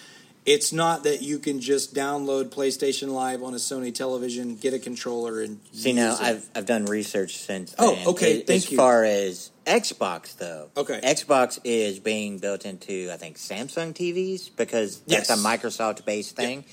It's 0.44 0.72
not 0.74 1.04
that 1.04 1.22
you 1.22 1.38
can 1.38 1.60
just 1.60 1.94
download 1.94 2.50
PlayStation 2.50 3.08
Live 3.08 3.42
on 3.42 3.54
a 3.54 3.56
Sony 3.56 3.94
television, 3.94 4.56
get 4.56 4.74
a 4.74 4.78
controller, 4.78 5.40
and 5.42 5.58
see 5.72 5.92
now 5.94 6.14
it. 6.14 6.20
I've 6.20 6.50
I've 6.54 6.66
done 6.66 6.84
research 6.84 7.36
since. 7.38 7.74
Oh, 7.78 7.94
then. 7.94 8.06
okay, 8.08 8.40
As- 8.40 8.44
thank 8.46 8.62
as 8.64 8.70
you. 8.70 8.76
far 8.76 9.04
as 9.04 9.50
Xbox 9.66 10.36
though, 10.36 10.68
Okay. 10.76 11.00
Xbox 11.02 11.58
is 11.64 11.98
being 11.98 12.38
built 12.38 12.64
into 12.66 13.10
I 13.12 13.16
think 13.16 13.36
Samsung 13.38 13.94
TVs 13.94 14.50
because 14.54 15.00
that's 15.00 15.28
Yes. 15.28 15.30
a 15.30 15.42
Microsoft 15.42 16.04
based 16.04 16.36
thing, 16.36 16.64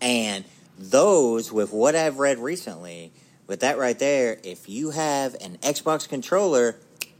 and 0.00 0.44
those 0.78 1.52
with 1.52 1.72
what 1.72 1.94
I've 1.94 2.18
read 2.18 2.38
recently, 2.38 3.12
with 3.46 3.60
that 3.60 3.78
right 3.78 3.98
there, 3.98 4.38
if 4.42 4.68
you 4.68 4.90
have 4.90 5.34
an 5.40 5.56
Xbox 5.62 6.06
controller, 6.08 6.76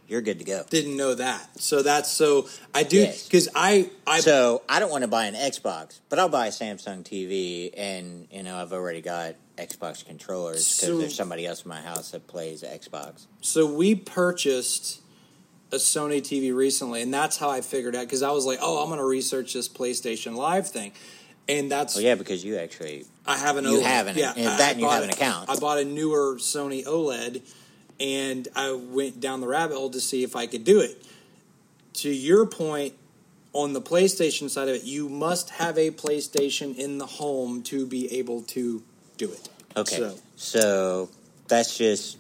you're 0.09 0.21
good 0.23 0.39
to 0.39 0.45
go. 0.45 0.65
didn't 0.71 0.97
know 0.97 1.15
that. 1.15 1.61
So 1.61 1.83
that's 1.83 2.11
so 2.11 2.49
I 2.75 2.83
do 2.83 2.99
Yes. 2.99 3.25
because 3.25 3.49
I 3.55 3.91
I 4.07 4.21
so 4.21 4.63
I 4.69 4.79
don't 4.81 4.91
want 4.91 5.03
to 5.03 5.09
buy 5.09 5.27
an 5.27 5.35
Xbox, 5.35 6.01
but 6.09 6.19
I'll 6.19 6.29
buy 6.29 6.47
a 6.49 6.51
Samsung 6.51 7.03
TV, 7.05 7.71
and 7.77 8.27
you 8.31 8.43
know 8.43 8.57
I've 8.57 8.73
already 8.73 9.01
got 9.01 9.35
Xbox 9.57 10.05
controllers 10.05 10.65
because 10.77 10.89
So- 10.89 10.99
there's 10.99 11.15
somebody 11.15 11.47
else 11.47 11.63
in 11.63 11.69
my 11.69 11.81
house 11.81 12.11
that 12.11 12.27
plays 12.27 12.63
Xbox. 12.63 13.27
So 13.41 13.67
we 13.67 13.95
purchased 13.95 15.01
a 15.73 15.77
Sony 15.77 16.21
TV 16.21 16.53
recently, 16.55 17.03
and 17.03 17.13
that's 17.13 17.37
how 17.37 17.51
I 17.51 17.61
figured 17.61 17.97
out 17.97 18.05
because 18.07 18.23
I 18.23 18.31
was 18.31 18.45
like, 18.45 18.59
"Oh, 18.63 18.83
I'm 18.83 18.89
going 18.89 18.99
to 18.99 19.05
research 19.05 19.53
this 19.55 19.69
PlayStation 19.69 20.35
Live 20.37 20.69
thing," 20.69 20.93
and 21.49 21.71
that's 21.71 21.97
Oh 21.97 22.01
yeah, 22.01 22.15
because 22.15 22.45
you 22.45 22.57
actually 22.59 23.07
I 23.27 23.39
have 23.39 23.57
an 23.57 23.65
You 23.65 23.79
OLED. 23.79 23.83
have 23.83 24.07
an- 24.09 24.17
yeah, 24.19 24.33
I- 24.33 24.43
that 24.43 24.61
I 24.61 24.71
and 24.73 24.81
you 24.81 24.87
bought- 24.87 24.95
have 24.95 25.05
an 25.05 25.11
account. 25.11 25.49
I 25.51 25.57
bought 25.57 25.79
a 25.79 25.85
newer 25.85 26.37
Sony 26.37 26.85
OLED, 26.85 27.41
and 28.01 28.49
I 28.57 28.73
went 28.73 29.21
down 29.21 29.41
the 29.41 29.47
rabbit 29.47 29.77
hole 29.77 29.91
to 29.91 30.01
see 30.01 30.23
if 30.23 30.35
I 30.37 30.47
could 30.47 30.65
do 30.65 30.81
it. 30.81 31.05
To 31.95 32.11
your 32.11 32.45
point, 32.47 32.95
on 33.53 33.73
the 33.73 33.81
PlayStation 33.81 34.51
side 34.51 34.69
of 34.69 34.75
it, 34.75 34.85
you 34.85 35.09
must 35.09 35.51
have 35.51 35.79
a 35.79 35.91
PlayStation 35.93 36.77
in 36.77 36.99
the 36.99 37.07
home 37.07 37.63
to 37.65 37.87
be 37.87 38.19
able 38.19 38.43
to 38.43 38.83
do 39.17 39.31
it. 39.31 39.49
okay. 39.77 39.97
So- 39.97 40.19
So, 40.37 41.09
that's 41.47 41.77
just 41.79 42.17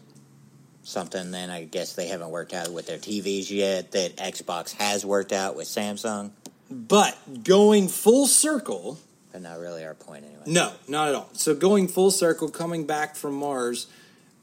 something. 0.84 1.30
Then 1.32 1.50
I 1.50 1.64
guess 1.64 1.94
they 1.94 2.06
haven't 2.06 2.30
worked 2.30 2.54
out 2.54 2.70
with 2.70 2.87
their 2.87 2.98
TVs 2.98 3.50
yet. 3.50 3.90
That 3.92 4.16
Xbox 4.16 4.72
has 4.74 5.04
worked 5.04 5.32
out 5.32 5.56
with 5.56 5.66
Samsung, 5.66 6.30
But 6.70 7.42
going 7.44 7.88
full 7.88 8.26
circle, 8.28 8.98
but 9.32 9.42
not 9.42 9.58
really 9.58 9.84
our 9.84 9.94
point 9.94 10.24
anyway. 10.24 10.42
No, 10.46 10.72
not 10.88 11.08
at 11.08 11.14
all. 11.16 11.28
So 11.32 11.54
going 11.54 11.88
full 11.88 12.10
circle, 12.12 12.48
coming 12.48 12.87
back 12.87 13.16
from 13.16 13.34
Mars, 13.34 13.87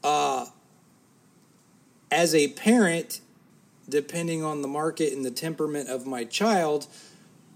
uh, 0.04 0.46
as 2.12 2.34
a 2.34 2.48
parent, 2.48 3.22
depending 3.88 4.44
on 4.44 4.60
the 4.60 4.68
market 4.68 5.14
and 5.14 5.24
the 5.24 5.30
temperament 5.30 5.88
of 5.88 6.06
my 6.06 6.24
child, 6.24 6.86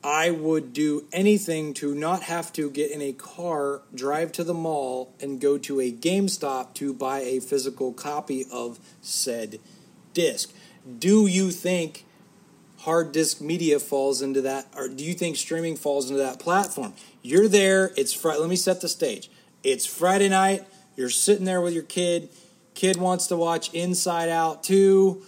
I 0.02 0.30
would 0.30 0.72
do 0.72 1.04
anything 1.12 1.74
to 1.74 1.94
not 1.94 2.22
have 2.22 2.52
to 2.54 2.70
get 2.70 2.90
in 2.90 3.02
a 3.02 3.12
car, 3.12 3.82
drive 3.94 4.32
to 4.32 4.44
the 4.44 4.54
mall, 4.54 5.12
and 5.20 5.40
go 5.40 5.58
to 5.58 5.80
a 5.80 5.92
GameStop 5.92 6.72
to 6.74 6.94
buy 6.94 7.20
a 7.20 7.40
physical 7.40 7.92
copy 7.92 8.46
of 8.50 8.80
said 9.02 9.60
disc. 10.14 10.54
Do 10.98 11.26
you 11.26 11.50
think 11.50 12.06
hard 12.78 13.12
disk 13.12 13.42
media 13.42 13.78
falls 13.78 14.22
into 14.22 14.40
that, 14.40 14.68
or 14.74 14.88
do 14.88 15.04
you 15.04 15.12
think 15.12 15.36
streaming 15.36 15.76
falls 15.76 16.08
into 16.08 16.22
that 16.22 16.38
platform? 16.38 16.94
You're 17.20 17.48
there. 17.48 17.92
It's 17.96 18.14
Friday. 18.14 18.40
Let 18.40 18.48
me 18.48 18.56
set 18.56 18.80
the 18.80 18.88
stage. 18.88 19.30
It's 19.62 19.84
Friday 19.84 20.30
night. 20.30 20.64
You're 20.96 21.10
sitting 21.10 21.44
there 21.44 21.60
with 21.60 21.74
your 21.74 21.82
kid. 21.82 22.30
Kid 22.76 22.98
wants 22.98 23.26
to 23.28 23.36
watch 23.38 23.72
Inside 23.72 24.28
Out 24.28 24.62
2. 24.62 25.22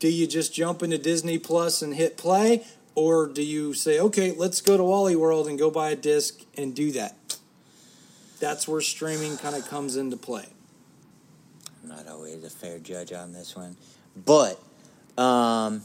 Do 0.00 0.08
you 0.08 0.26
just 0.26 0.52
jump 0.52 0.82
into 0.82 0.98
Disney 0.98 1.38
Plus 1.38 1.80
and 1.80 1.94
hit 1.94 2.16
play? 2.16 2.66
Or 2.96 3.28
do 3.28 3.40
you 3.40 3.72
say, 3.72 4.00
okay, 4.00 4.32
let's 4.32 4.60
go 4.60 4.76
to 4.76 4.82
Wally 4.82 5.14
World 5.14 5.46
and 5.46 5.56
go 5.56 5.70
buy 5.70 5.90
a 5.90 5.96
disc 5.96 6.40
and 6.56 6.74
do 6.74 6.90
that? 6.92 7.38
That's 8.40 8.66
where 8.66 8.80
streaming 8.80 9.38
kind 9.38 9.54
of 9.54 9.68
comes 9.68 9.94
into 9.94 10.16
play. 10.16 10.46
I'm 11.84 11.88
not 11.88 12.08
always 12.08 12.42
a 12.42 12.50
fair 12.50 12.80
judge 12.80 13.12
on 13.12 13.32
this 13.32 13.54
one, 13.54 13.76
but 14.16 14.60
um, 15.16 15.82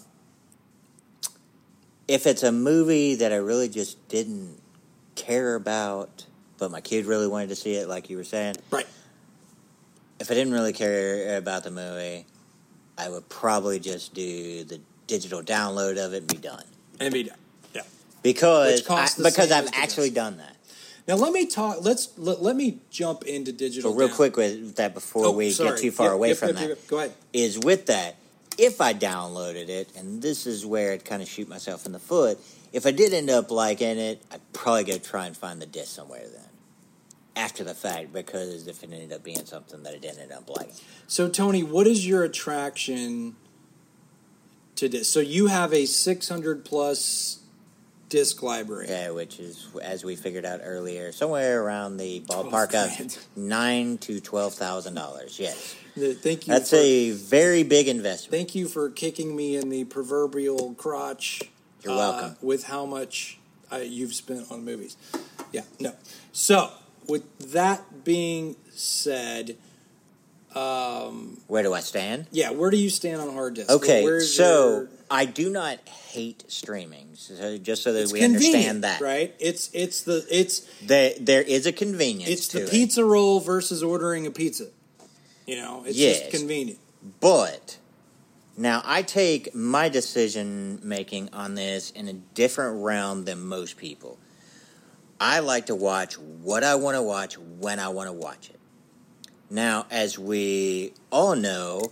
if 2.08 2.26
it's 2.26 2.42
a 2.42 2.52
movie 2.52 3.16
that 3.16 3.32
I 3.32 3.36
really 3.36 3.70
just 3.70 4.08
didn't 4.10 4.60
care 5.14 5.54
about, 5.54 6.26
but 6.58 6.72
my 6.72 6.82
kid 6.82 7.06
really 7.06 7.28
wanted 7.28 7.50
to 7.50 7.56
see 7.56 7.76
it, 7.76 7.88
like 7.88 8.10
you 8.10 8.18
were 8.18 8.24
saying, 8.24 8.56
Right. 8.72 8.88
If 10.22 10.30
I 10.30 10.36
didn't 10.36 10.54
really 10.54 10.72
care 10.72 11.36
about 11.38 11.64
the 11.64 11.72
movie, 11.72 12.26
I 12.98 13.10
would 13.10 13.28
probably 13.28 13.80
just 13.80 14.14
do 14.14 14.64
the 14.64 14.80
digital 15.08 15.42
download 15.42 15.98
of 16.04 16.14
it 16.14 16.18
and 16.20 16.28
be 16.28 16.38
done. 16.38 16.64
And 17.00 17.12
be 17.12 17.24
done. 17.24 17.38
Yeah. 17.74 17.82
Because 18.22 18.88
I, 18.88 19.08
because 19.18 19.52
I've 19.52 19.70
actually 19.74 20.12
done 20.12 20.38
that. 20.38 20.56
Now 21.08 21.16
let 21.16 21.34
me 21.34 21.48
talk. 21.48 21.78
Let's 21.82 22.10
let, 22.18 22.42
let 22.44 22.56
me 22.56 22.78
jump 22.92 23.24
into 23.24 23.52
digital. 23.52 23.92
But 23.92 23.98
real 23.98 24.08
down- 24.10 24.16
quick 24.16 24.38
with 24.38 24.76
that 24.76 24.94
before 24.94 25.26
Oh, 25.26 25.32
we 25.32 25.50
sorry. 25.50 25.72
get 25.72 25.80
too 25.80 25.92
far 25.92 26.08
Yep, 26.08 26.14
away 26.14 26.28
yep, 26.30 26.38
from 26.38 26.48
yep, 26.50 26.58
that. 26.58 26.88
Go 26.88 26.98
ahead. 27.00 27.14
is 27.34 27.58
with 27.58 27.88
that, 27.88 28.16
if 28.60 28.80
I 28.80 28.94
downloaded 28.94 29.70
it, 29.70 29.90
and 29.98 30.22
this 30.22 30.46
is 30.46 30.64
where 30.66 30.94
it 30.94 31.04
kind 31.04 31.24
of 31.24 31.28
shoot 31.28 31.50
myself 31.50 31.88
in 31.88 31.94
the 31.94 32.00
foot, 32.00 32.38
if 32.72 32.86
I 32.86 32.92
did 32.92 33.12
end 33.14 33.32
up 33.32 33.50
liking 33.50 33.98
it, 33.98 34.22
I'd 34.32 34.54
probably 34.54 34.84
go 34.84 35.00
try 35.00 35.26
and 35.26 35.36
find 35.36 35.60
the 35.60 35.66
disc 35.66 35.96
somewhere 35.96 36.22
then. 36.22 36.46
After 37.42 37.64
the 37.64 37.74
fact, 37.74 38.14
because 38.14 38.68
if 38.68 38.84
it 38.84 38.92
ended 38.94 39.12
up 39.12 39.24
being 39.24 39.46
something 39.46 39.82
that 39.84 39.94
it 39.94 40.02
didn't 40.02 40.20
end 40.20 40.32
up 40.32 40.50
like. 40.50 40.72
So 41.08 41.28
Tony, 41.28 41.64
what 41.64 41.88
is 41.88 42.08
your 42.08 42.24
attraction 42.24 43.36
to 44.76 44.88
this? 44.88 45.10
So 45.10 45.20
you 45.20 45.48
have 45.48 45.74
a 45.74 45.86
600 45.86 46.64
plus 46.64 47.42
disc 48.12 48.44
library. 48.44 48.88
Yeah, 48.90 49.10
which 49.10 49.40
is, 49.40 49.70
as 49.82 50.04
we 50.04 50.16
figured 50.16 50.46
out 50.46 50.60
earlier, 50.64 51.12
somewhere 51.12 51.64
around 51.64 51.98
the 51.98 52.20
ballpark 52.22 52.76
of 52.76 53.18
nine 53.36 53.98
to 54.00 54.20
twelve 54.20 54.54
thousand 54.54 54.94
dollars. 54.94 55.40
Yes, 55.40 55.76
Thank 55.96 56.48
you. 56.48 56.54
that's 56.54 56.70
for, 56.70 56.76
a 56.76 57.12
very 57.12 57.64
big 57.64 57.88
investment. 57.88 58.32
Thank 58.32 58.54
you 58.54 58.68
for 58.68 58.92
kicking 58.92 59.36
me 59.36 59.56
in 59.56 59.70
the 59.70 59.86
proverbial 59.86 60.76
crotch. 60.76 61.42
You're 61.82 61.94
uh, 61.94 61.98
welcome. 61.98 62.38
with 62.42 62.66
how 62.66 62.86
much 62.86 63.40
uh, 63.72 63.78
you've 63.78 64.14
spent 64.14 64.52
on 64.52 64.64
movies. 64.64 64.96
Yeah. 65.52 65.62
No. 65.80 65.96
So 66.34 66.70
with 67.08 67.52
that 67.54 68.04
being 68.04 68.56
said, 68.74 69.58
um, 70.56 71.40
Where 71.48 71.64
do 71.64 71.74
I 71.74 71.80
stand? 71.80 72.28
yeah, 72.32 72.52
where 72.52 72.70
do 72.70 72.78
you 72.78 72.90
stand 72.90 73.22
on 73.22 73.34
hard 73.34 73.54
disk? 73.56 73.70
Okay, 73.70 74.20
so 74.20 74.70
your- 74.70 74.90
I 75.10 75.26
do 75.26 75.50
not 75.50 75.80
hate 75.88 76.44
streaming. 76.50 77.10
So 77.16 77.58
just 77.58 77.84
so 77.84 77.94
that 77.94 78.04
it's 78.04 78.12
we 78.14 78.24
understand 78.24 78.84
that, 78.84 79.02
right? 79.02 79.34
It's 79.40 79.70
it's 79.74 80.02
the 80.04 80.26
it's 80.30 80.62
There, 80.86 81.14
there 81.20 81.42
is 81.42 81.66
a 81.68 81.72
convenience. 81.72 82.30
it's 82.32 82.48
the 82.48 82.64
it. 82.64 82.70
pizza 82.70 83.04
roll 83.06 83.40
versus 83.40 83.84
ordering 83.84 84.26
a 84.28 84.32
pizza. 84.32 84.68
You 85.46 85.58
know, 85.58 85.84
it's 85.86 85.98
Yes. 85.98 86.20
just 86.20 86.32
convenient. 86.32 86.80
But 87.20 87.78
now 88.58 88.82
I 88.86 89.02
take 89.02 89.54
my 89.56 89.90
decision 89.90 90.80
making 90.84 91.30
on 91.34 91.56
this 91.56 91.92
in 91.92 92.08
a 92.08 92.14
different 92.14 92.84
realm 92.84 93.26
than 93.26 93.42
most 93.42 93.76
people. 93.78 94.18
I 95.22 95.40
like 95.40 95.68
to 95.68 95.76
watch 95.76 96.18
what 96.18 96.64
I 96.64 96.74
want 96.76 96.98
to 96.98 97.04
watch 97.04 97.38
when 97.38 97.80
I 97.80 97.90
want 97.90 98.08
to 98.08 98.14
watch 98.14 98.50
it. 98.50 98.60
Now, 99.52 99.86
as 99.92 100.18
we 100.18 100.94
all 101.12 101.36
know, 101.36 101.92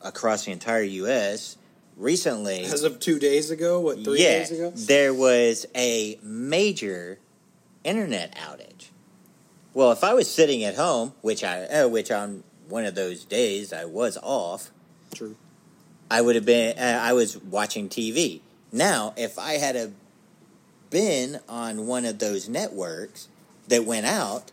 across 0.00 0.46
the 0.46 0.52
entire 0.52 0.82
U.S., 0.82 1.58
recently, 1.98 2.64
As 2.64 2.82
of 2.82 2.98
two 2.98 3.18
days 3.18 3.50
ago, 3.50 3.80
what 3.80 4.02
three 4.02 4.22
yeah, 4.22 4.38
days 4.38 4.52
ago? 4.52 4.72
there 4.74 5.12
was 5.12 5.66
a 5.76 6.18
major 6.22 7.18
internet 7.84 8.34
outage. 8.36 8.88
Well, 9.74 9.92
if 9.92 10.02
I 10.02 10.14
was 10.14 10.32
sitting 10.32 10.64
at 10.64 10.76
home, 10.76 11.12
which 11.20 11.44
I, 11.44 11.64
uh, 11.64 11.88
which 11.88 12.10
on 12.10 12.42
one 12.70 12.86
of 12.86 12.94
those 12.94 13.24
days 13.24 13.70
I 13.70 13.84
was 13.84 14.16
off, 14.22 14.70
True. 15.14 15.36
I 16.10 16.22
would 16.22 16.36
have 16.36 16.46
been. 16.46 16.78
Uh, 16.78 17.00
I 17.02 17.12
was 17.12 17.36
watching 17.36 17.90
TV. 17.90 18.40
Now, 18.72 19.12
if 19.18 19.38
I 19.38 19.54
had 19.54 19.76
a 19.76 19.92
been 20.90 21.40
on 21.48 21.86
one 21.86 22.04
of 22.04 22.18
those 22.18 22.48
networks 22.48 23.28
that 23.68 23.84
went 23.84 24.06
out, 24.06 24.50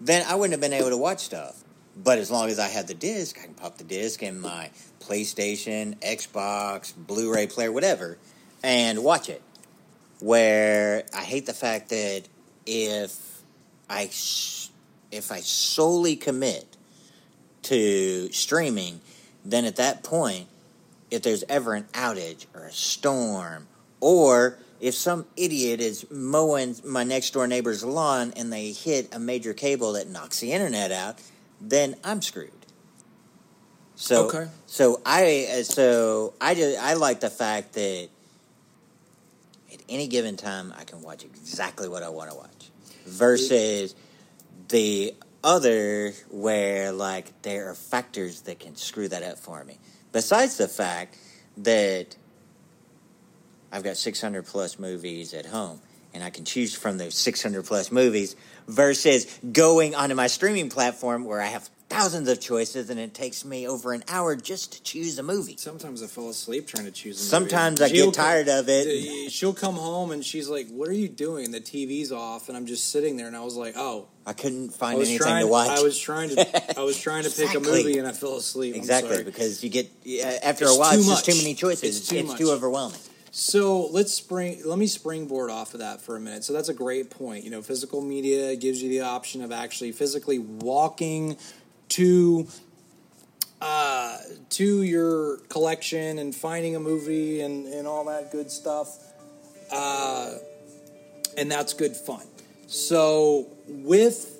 then 0.00 0.26
I 0.28 0.34
wouldn't 0.34 0.52
have 0.52 0.60
been 0.60 0.78
able 0.78 0.90
to 0.90 0.96
watch 0.96 1.20
stuff. 1.20 1.62
But 1.96 2.18
as 2.18 2.30
long 2.30 2.50
as 2.50 2.58
I 2.58 2.68
had 2.68 2.88
the 2.88 2.94
disc, 2.94 3.38
I 3.40 3.46
can 3.46 3.54
pop 3.54 3.78
the 3.78 3.84
disc 3.84 4.22
in 4.22 4.38
my 4.38 4.70
PlayStation, 5.00 5.96
Xbox, 6.00 6.92
Blu-ray 6.94 7.46
player, 7.46 7.72
whatever, 7.72 8.18
and 8.62 9.02
watch 9.02 9.30
it. 9.30 9.42
Where 10.20 11.04
I 11.14 11.22
hate 11.22 11.46
the 11.46 11.54
fact 11.54 11.90
that 11.90 12.22
if 12.66 13.42
I 13.88 14.10
if 15.12 15.30
I 15.30 15.40
solely 15.40 16.16
commit 16.16 16.66
to 17.62 18.30
streaming, 18.32 19.00
then 19.44 19.64
at 19.64 19.76
that 19.76 20.02
point, 20.02 20.48
if 21.10 21.22
there's 21.22 21.44
ever 21.48 21.74
an 21.74 21.84
outage 21.92 22.46
or 22.54 22.64
a 22.64 22.72
storm, 22.72 23.68
or 24.00 24.58
if 24.80 24.94
some 24.94 25.26
idiot 25.36 25.80
is 25.80 26.06
mowing 26.10 26.76
my 26.84 27.04
next 27.04 27.30
door 27.32 27.46
neighbor's 27.46 27.84
lawn 27.84 28.32
and 28.36 28.52
they 28.52 28.72
hit 28.72 29.14
a 29.14 29.18
major 29.18 29.54
cable 29.54 29.94
that 29.94 30.08
knocks 30.08 30.40
the 30.40 30.52
internet 30.52 30.92
out, 30.92 31.18
then 31.60 31.96
I'm 32.04 32.22
screwed. 32.22 32.50
So, 33.96 34.26
Okay. 34.26 34.48
so 34.66 35.00
I, 35.06 35.48
uh, 35.50 35.62
so 35.62 36.34
I 36.40 36.54
just, 36.54 36.78
I 36.78 36.94
like 36.94 37.20
the 37.20 37.30
fact 37.30 37.72
that 37.74 38.08
at 39.72 39.80
any 39.88 40.06
given 40.06 40.36
time 40.36 40.72
I 40.76 40.84
can 40.84 41.00
watch 41.02 41.24
exactly 41.24 41.88
what 41.88 42.02
I 42.02 42.10
want 42.10 42.30
to 42.30 42.36
watch, 42.36 42.70
versus 43.06 43.94
the 44.68 45.14
other 45.42 46.12
where 46.30 46.92
like 46.92 47.42
there 47.42 47.70
are 47.70 47.74
factors 47.74 48.42
that 48.42 48.58
can 48.58 48.76
screw 48.76 49.08
that 49.08 49.22
up 49.22 49.38
for 49.38 49.62
me. 49.64 49.78
Besides 50.12 50.56
the 50.56 50.68
fact 50.68 51.16
that 51.58 52.16
I've 53.76 53.84
got 53.84 53.98
600 53.98 54.46
plus 54.46 54.78
movies 54.78 55.34
at 55.34 55.44
home 55.44 55.80
and 56.14 56.24
I 56.24 56.30
can 56.30 56.46
choose 56.46 56.74
from 56.74 56.96
those 56.96 57.14
600 57.14 57.66
plus 57.66 57.92
movies 57.92 58.34
versus 58.66 59.26
going 59.52 59.94
onto 59.94 60.14
my 60.14 60.28
streaming 60.28 60.70
platform 60.70 61.24
where 61.24 61.42
I 61.42 61.48
have 61.48 61.68
thousands 61.90 62.28
of 62.28 62.40
choices, 62.40 62.90
and 62.90 62.98
it 62.98 63.14
takes 63.14 63.44
me 63.44 63.68
over 63.68 63.92
an 63.92 64.02
hour 64.08 64.34
just 64.34 64.72
to 64.72 64.82
choose 64.82 65.18
a 65.18 65.22
movie. 65.22 65.56
Sometimes 65.58 66.02
I 66.02 66.06
fall 66.06 66.30
asleep 66.30 66.66
trying 66.66 66.86
to 66.86 66.90
choose. 66.90 67.16
A 67.16 67.20
movie. 67.20 67.48
Sometimes 67.50 67.80
I 67.82 67.88
She'll 67.88 68.06
get 68.06 68.14
tired 68.14 68.48
of 68.48 68.64
it. 68.68 69.30
She'll 69.30 69.54
come 69.54 69.74
home 69.74 70.10
and 70.10 70.24
she's 70.24 70.48
like, 70.48 70.68
"What 70.68 70.88
are 70.88 70.94
you 70.94 71.08
doing?" 71.08 71.50
The 71.52 71.60
TV's 71.60 72.12
off, 72.12 72.48
and 72.48 72.56
I'm 72.56 72.66
just 72.66 72.90
sitting 72.90 73.16
there, 73.16 73.26
and 73.26 73.36
I 73.36 73.42
was 73.42 73.54
like, 73.54 73.74
"Oh, 73.76 74.08
I 74.24 74.32
couldn't 74.32 74.70
find 74.70 74.98
was 74.98 75.08
anything 75.08 75.26
trying 75.26 75.44
to 75.44 75.50
watch. 75.52 75.68
I 75.68 75.82
was 75.82 75.98
trying 75.98 76.30
to. 76.30 76.78
I 76.80 76.82
was 76.82 76.98
trying 76.98 77.24
to 77.24 77.30
pick 77.30 77.54
a 77.54 77.60
movie, 77.60 77.98
and 77.98 78.08
I 78.08 78.12
fell 78.12 78.36
asleep. 78.36 78.74
Exactly 78.74 79.22
because 79.22 79.62
you 79.62 79.70
get 79.70 79.86
after 80.42 80.64
It's 80.64 80.74
a 80.74 80.78
while, 80.78 80.92
too 80.92 80.98
it's 80.98 81.06
much. 81.08 81.24
just 81.24 81.26
too 81.26 81.36
many 81.36 81.54
choices. 81.54 81.98
It's, 81.98 82.08
too 82.08 82.16
it's 82.16 82.34
too 82.34 82.50
overwhelming. 82.50 82.98
So 83.38 83.86
let's 83.88 84.14
spring. 84.14 84.62
Let 84.64 84.78
me 84.78 84.86
springboard 84.86 85.50
off 85.50 85.74
of 85.74 85.80
that 85.80 86.00
for 86.00 86.16
a 86.16 86.20
minute. 86.20 86.42
So 86.42 86.54
that's 86.54 86.70
a 86.70 86.74
great 86.74 87.10
point. 87.10 87.44
You 87.44 87.50
know, 87.50 87.60
physical 87.60 88.00
media 88.00 88.56
gives 88.56 88.82
you 88.82 88.88
the 88.88 89.02
option 89.02 89.42
of 89.42 89.52
actually 89.52 89.92
physically 89.92 90.38
walking 90.38 91.36
to 91.90 92.46
uh, 93.60 94.16
to 94.48 94.82
your 94.82 95.36
collection 95.50 96.18
and 96.18 96.34
finding 96.34 96.76
a 96.76 96.80
movie 96.80 97.42
and 97.42 97.66
and 97.66 97.86
all 97.86 98.06
that 98.06 98.32
good 98.32 98.50
stuff. 98.50 98.96
Uh, 99.70 100.36
and 101.36 101.50
that's 101.50 101.74
good 101.74 101.94
fun. 101.94 102.26
So 102.68 103.48
with 103.68 104.38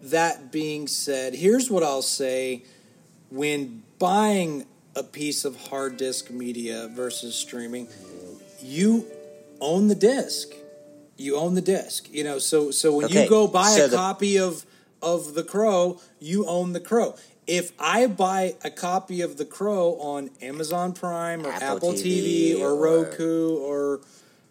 that 0.00 0.52
being 0.52 0.86
said, 0.86 1.34
here's 1.34 1.68
what 1.68 1.82
I'll 1.82 2.02
say 2.02 2.62
when 3.30 3.82
buying 3.98 4.66
a 4.94 5.02
piece 5.02 5.44
of 5.44 5.56
hard 5.68 5.96
disk 5.96 6.30
media 6.30 6.88
versus 6.92 7.34
streaming, 7.34 7.88
you 8.62 9.06
own 9.60 9.88
the 9.88 9.94
disc. 9.94 10.48
You 11.16 11.36
own 11.36 11.54
the 11.54 11.60
disc. 11.60 12.08
You 12.10 12.24
know, 12.24 12.38
so 12.38 12.70
so 12.70 12.94
when 12.96 13.06
Okay, 13.06 13.24
you 13.24 13.28
go 13.28 13.46
buy 13.46 13.70
so 13.70 13.84
a 13.84 13.88
the- 13.88 13.96
copy 13.96 14.38
of 14.38 14.64
of 15.02 15.34
The 15.34 15.42
Crow, 15.42 16.00
you 16.20 16.46
own 16.46 16.72
The 16.72 16.80
Crow. 16.80 17.16
If 17.46 17.72
I 17.78 18.06
buy 18.06 18.54
a 18.62 18.70
copy 18.70 19.20
of 19.20 19.36
The 19.36 19.44
Crow 19.44 19.94
on 19.98 20.30
Amazon 20.40 20.92
Prime 20.92 21.44
or 21.44 21.50
Apple, 21.50 21.76
Apple 21.76 21.92
TV, 21.94 22.52
TV 22.54 22.60
or 22.60 22.70
or- 22.70 22.76
Roku 22.76 23.56
or 23.56 24.00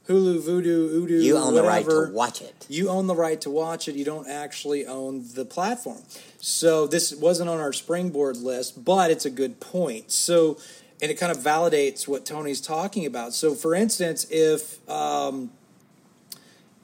Hulu, 0.09 0.41
Vudu, 0.41 0.91
Udo, 0.93 1.13
You 1.13 1.37
own 1.37 1.53
the 1.53 1.63
right 1.63 1.87
to 1.87 2.11
watch 2.11 2.41
it. 2.41 2.53
you 2.67 2.89
own 2.89 3.07
the 3.07 3.15
right 3.15 3.39
to 3.41 3.49
watch 3.49 3.87
it. 3.87 3.95
You 3.95 4.03
don't 4.03 4.27
actually 4.27 4.85
own 4.85 5.23
the 5.35 5.45
platform. 5.45 6.01
So 6.39 6.85
this 6.85 7.13
wasn't 7.15 7.49
on 7.49 7.59
our 7.59 7.71
springboard 7.71 8.35
list, 8.37 8.83
but 8.83 9.09
it's 9.09 9.25
a 9.25 9.29
good 9.29 9.59
point. 9.61 10.11
So, 10.11 10.57
and 11.01 11.09
it 11.11 11.15
kind 11.15 11.31
of 11.31 11.39
validates 11.39 12.07
what 12.07 12.25
Tony's 12.25 12.61
talking 12.61 13.05
about. 13.05 13.33
So, 13.33 13.53
for 13.55 13.73
instance, 13.73 14.27
if 14.29 14.87
um, 14.89 15.51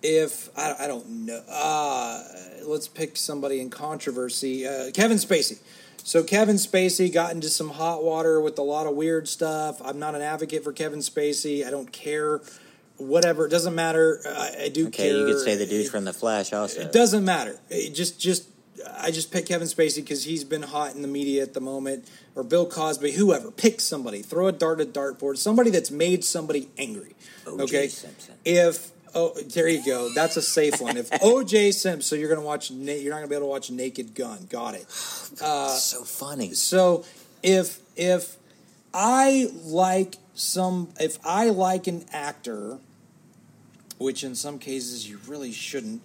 if 0.01 0.49
I, 0.57 0.75
I 0.81 0.87
don't 0.87 1.07
know, 1.25 1.41
uh, 1.49 2.23
let's 2.65 2.87
pick 2.87 3.17
somebody 3.17 3.59
in 3.59 3.69
controversy, 3.69 4.67
uh, 4.67 4.91
Kevin 4.93 5.17
Spacey. 5.17 5.59
So 6.03 6.23
Kevin 6.23 6.55
Spacey 6.55 7.11
got 7.13 7.33
into 7.33 7.49
some 7.49 7.69
hot 7.71 8.01
water 8.03 8.39
with 8.39 8.57
a 8.59 8.61
lot 8.61 8.87
of 8.87 8.95
weird 8.95 9.27
stuff. 9.27 9.81
I'm 9.83 9.99
not 9.99 10.15
an 10.15 10.21
advocate 10.21 10.63
for 10.63 10.71
Kevin 10.71 10.99
Spacey. 10.99 11.65
I 11.65 11.69
don't 11.69 11.91
care. 11.91 12.39
Whatever, 12.95 13.45
it 13.45 13.49
doesn't 13.49 13.75
matter. 13.75 14.21
I, 14.25 14.55
I 14.63 14.69
do 14.69 14.87
Okay, 14.87 15.09
care. 15.09 15.17
you 15.17 15.25
could 15.25 15.41
say 15.41 15.55
the 15.55 15.65
dude 15.65 15.87
from 15.89 16.05
the 16.05 16.13
Flash 16.13 16.53
also. 16.53 16.79
It 16.79 16.93
doesn't 16.93 17.25
matter. 17.25 17.59
It 17.69 17.93
just, 17.93 18.19
just, 18.19 18.47
I 18.99 19.11
just 19.11 19.31
pick 19.31 19.47
Kevin 19.47 19.67
Spacey 19.67 19.97
because 19.97 20.23
he's 20.23 20.43
been 20.43 20.61
hot 20.61 20.95
in 20.95 21.01
the 21.01 21.07
media 21.07 21.41
at 21.43 21.53
the 21.53 21.61
moment, 21.61 22.07
or 22.35 22.43
Bill 22.43 22.65
Cosby, 22.65 23.11
whoever. 23.11 23.51
Pick 23.51 23.79
somebody. 23.79 24.21
Throw 24.21 24.47
a 24.47 24.51
dart 24.51 24.79
at 24.79 24.93
dartboard. 24.93 25.37
Somebody 25.37 25.69
that's 25.69 25.91
made 25.91 26.23
somebody 26.23 26.69
angry. 26.77 27.15
O.J. 27.45 27.63
okay. 27.63 27.87
Simpson. 27.87 28.35
If 28.45 28.91
oh, 29.15 29.33
there 29.53 29.67
you 29.67 29.83
go. 29.85 30.09
That's 30.13 30.37
a 30.37 30.41
safe 30.41 30.79
one. 30.79 30.97
If 30.97 31.09
O.J. 31.21 31.71
Simpson, 31.71 32.01
so 32.01 32.15
you're 32.15 32.29
gonna 32.29 32.41
watch. 32.41 32.71
Na- 32.71 32.93
you're 32.93 33.11
not 33.11 33.17
gonna 33.17 33.27
be 33.27 33.35
able 33.35 33.47
to 33.47 33.51
watch 33.51 33.71
Naked 33.71 34.15
Gun. 34.15 34.47
Got 34.49 34.75
it. 34.75 34.85
Uh, 35.39 35.67
so 35.67 36.03
funny. 36.03 36.53
So 36.53 37.05
if 37.43 37.79
if 37.95 38.37
I 38.93 39.49
like 39.63 40.15
some 40.33 40.89
if 40.99 41.19
I 41.23 41.49
like 41.49 41.87
an 41.87 42.05
actor, 42.11 42.79
which 43.97 44.23
in 44.23 44.35
some 44.35 44.57
cases 44.57 45.07
you 45.07 45.19
really 45.27 45.51
shouldn't, 45.51 46.01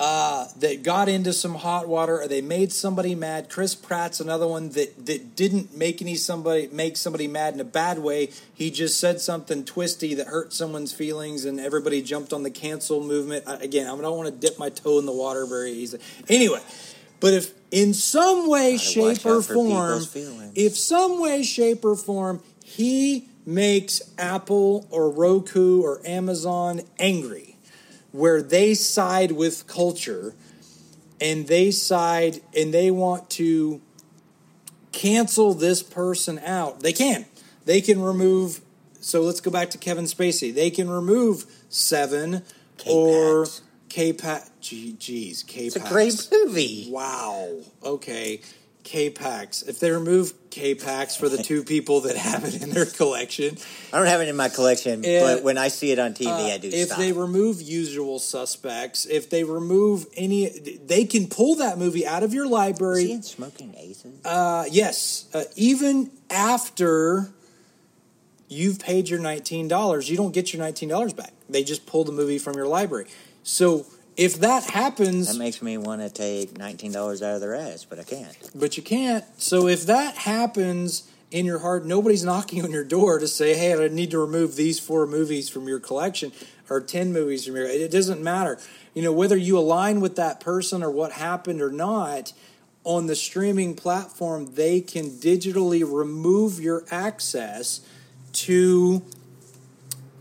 uh, 0.00 0.46
that 0.56 0.82
got 0.82 1.10
into 1.10 1.30
some 1.30 1.56
hot 1.56 1.86
water 1.86 2.22
or 2.22 2.26
they 2.26 2.40
made 2.40 2.72
somebody 2.72 3.14
mad. 3.14 3.50
Chris 3.50 3.74
Pratt's 3.74 4.18
another 4.18 4.48
one 4.48 4.70
that, 4.70 5.04
that 5.04 5.36
didn't 5.36 5.76
make 5.76 6.00
any 6.00 6.16
somebody 6.16 6.70
make 6.72 6.96
somebody 6.96 7.28
mad 7.28 7.52
in 7.52 7.60
a 7.60 7.64
bad 7.64 7.98
way. 7.98 8.30
He 8.54 8.70
just 8.70 8.98
said 8.98 9.20
something 9.20 9.62
twisty 9.66 10.14
that 10.14 10.28
hurt 10.28 10.54
someone's 10.54 10.94
feelings 10.94 11.44
and 11.44 11.60
everybody 11.60 12.00
jumped 12.00 12.32
on 12.32 12.44
the 12.44 12.50
cancel 12.50 13.04
movement. 13.04 13.44
I, 13.46 13.56
again, 13.56 13.86
I 13.86 13.90
don't 13.90 14.16
want 14.16 14.28
to 14.28 14.34
dip 14.34 14.58
my 14.58 14.70
toe 14.70 14.98
in 14.98 15.04
the 15.04 15.12
water 15.12 15.44
very 15.44 15.72
easily. 15.72 16.02
Anyway, 16.30 16.60
but 17.20 17.34
if 17.34 17.52
in 17.70 17.92
some 17.92 18.48
way, 18.48 18.78
shape, 18.78 19.26
or 19.26 19.42
form, 19.42 20.02
if 20.54 20.78
some 20.78 21.20
way, 21.20 21.42
shape, 21.42 21.84
or 21.84 21.94
form, 21.94 22.42
he 22.64 23.28
makes 23.44 24.00
Apple 24.16 24.86
or 24.90 25.10
Roku 25.10 25.82
or 25.82 26.00
Amazon 26.06 26.80
angry, 26.98 27.49
where 28.12 28.42
they 28.42 28.74
side 28.74 29.32
with 29.32 29.66
culture 29.66 30.34
and 31.20 31.46
they 31.46 31.70
side 31.70 32.40
and 32.56 32.72
they 32.72 32.90
want 32.90 33.30
to 33.30 33.80
cancel 34.92 35.54
this 35.54 35.82
person 35.82 36.38
out. 36.40 36.80
They 36.80 36.92
can. 36.92 37.26
They 37.64 37.80
can 37.80 38.00
remove. 38.02 38.60
So 39.00 39.22
let's 39.22 39.40
go 39.40 39.50
back 39.50 39.70
to 39.70 39.78
Kevin 39.78 40.04
Spacey. 40.04 40.52
They 40.54 40.70
can 40.70 40.90
remove 40.90 41.46
Seven 41.68 42.42
or 42.86 43.46
K-Pax. 43.46 43.62
K-Pax. 43.88 44.50
Gee, 44.60 44.92
geez, 44.92 45.42
K-Pax. 45.42 45.76
It's 45.76 45.84
a 45.84 45.88
great 45.88 46.28
movie. 46.32 46.88
Wow. 46.90 47.60
Okay. 47.82 48.40
K-Pax. 48.90 49.62
If 49.62 49.78
they 49.78 49.92
remove 49.92 50.32
K-Pax 50.50 51.14
for 51.14 51.28
the 51.28 51.38
two 51.42 51.62
people 51.62 52.00
that 52.02 52.16
have 52.16 52.44
it 52.44 52.60
in 52.60 52.70
their 52.70 52.86
collection, 52.86 53.56
I 53.92 53.98
don't 53.98 54.08
have 54.08 54.20
it 54.20 54.26
in 54.28 54.34
my 54.34 54.48
collection, 54.48 55.04
Uh, 55.04 55.20
but 55.20 55.42
when 55.44 55.56
I 55.58 55.68
see 55.68 55.92
it 55.92 56.00
on 56.00 56.12
TV, 56.12 56.26
I 56.52 56.58
do 56.58 56.66
if 56.68 56.88
stop. 56.88 56.98
they 56.98 57.12
remove 57.12 57.62
usual 57.62 58.18
suspects, 58.18 59.06
if 59.06 59.30
they 59.30 59.44
remove 59.44 60.06
any, 60.16 60.48
they 60.84 61.04
can 61.04 61.28
pull 61.28 61.54
that 61.56 61.78
movie 61.78 62.04
out 62.04 62.24
of 62.24 62.34
your 62.34 62.46
Is 62.46 62.50
library. 62.50 63.04
he 63.06 63.12
in 63.12 63.22
Smoking 63.22 63.74
Aces? 63.78 64.24
Uh, 64.24 64.64
yes, 64.68 65.26
uh, 65.34 65.44
even 65.54 66.10
after 66.28 67.30
you've 68.48 68.80
paid 68.80 69.08
your 69.08 69.20
nineteen 69.20 69.68
dollars, 69.68 70.10
you 70.10 70.16
don't 70.16 70.32
get 70.32 70.52
your 70.52 70.60
nineteen 70.60 70.88
dollars 70.88 71.12
back. 71.12 71.32
They 71.48 71.62
just 71.62 71.86
pull 71.86 72.02
the 72.02 72.12
movie 72.12 72.38
from 72.38 72.56
your 72.56 72.66
library. 72.66 73.06
So 73.44 73.86
if 74.20 74.40
that 74.40 74.64
happens, 74.64 75.32
that 75.32 75.38
makes 75.38 75.62
me 75.62 75.78
want 75.78 76.02
to 76.02 76.10
take 76.10 76.58
nineteen 76.58 76.92
dollars 76.92 77.22
out 77.22 77.36
of 77.36 77.40
their 77.40 77.54
ass, 77.54 77.86
but 77.88 77.98
I 77.98 78.02
can't. 78.02 78.36
but 78.54 78.76
you 78.76 78.82
can't. 78.82 79.24
So 79.40 79.66
if 79.66 79.86
that 79.86 80.14
happens 80.14 81.10
in 81.30 81.46
your 81.46 81.60
heart, 81.60 81.86
nobody's 81.86 82.22
knocking 82.30 82.62
on 82.62 82.70
your 82.70 82.84
door 82.84 83.18
to 83.18 83.26
say, 83.26 83.54
"Hey, 83.54 83.72
I 83.82 83.88
need 83.88 84.10
to 84.10 84.18
remove 84.18 84.56
these 84.56 84.78
four 84.78 85.06
movies 85.06 85.48
from 85.48 85.66
your 85.66 85.80
collection 85.80 86.32
or 86.68 86.82
ten 86.82 87.14
movies 87.14 87.46
from 87.46 87.56
your." 87.56 87.64
It 87.66 87.90
doesn't 87.90 88.22
matter. 88.22 88.58
You 88.92 89.00
know 89.02 89.12
whether 89.12 89.38
you 89.38 89.56
align 89.58 90.00
with 90.00 90.16
that 90.16 90.38
person 90.38 90.82
or 90.82 90.90
what 90.90 91.12
happened 91.12 91.62
or 91.62 91.70
not. 91.70 92.34
On 92.82 93.06
the 93.06 93.14
streaming 93.16 93.74
platform, 93.74 94.54
they 94.54 94.80
can 94.80 95.10
digitally 95.10 95.82
remove 95.86 96.58
your 96.60 96.84
access 96.90 97.80
to 98.32 99.02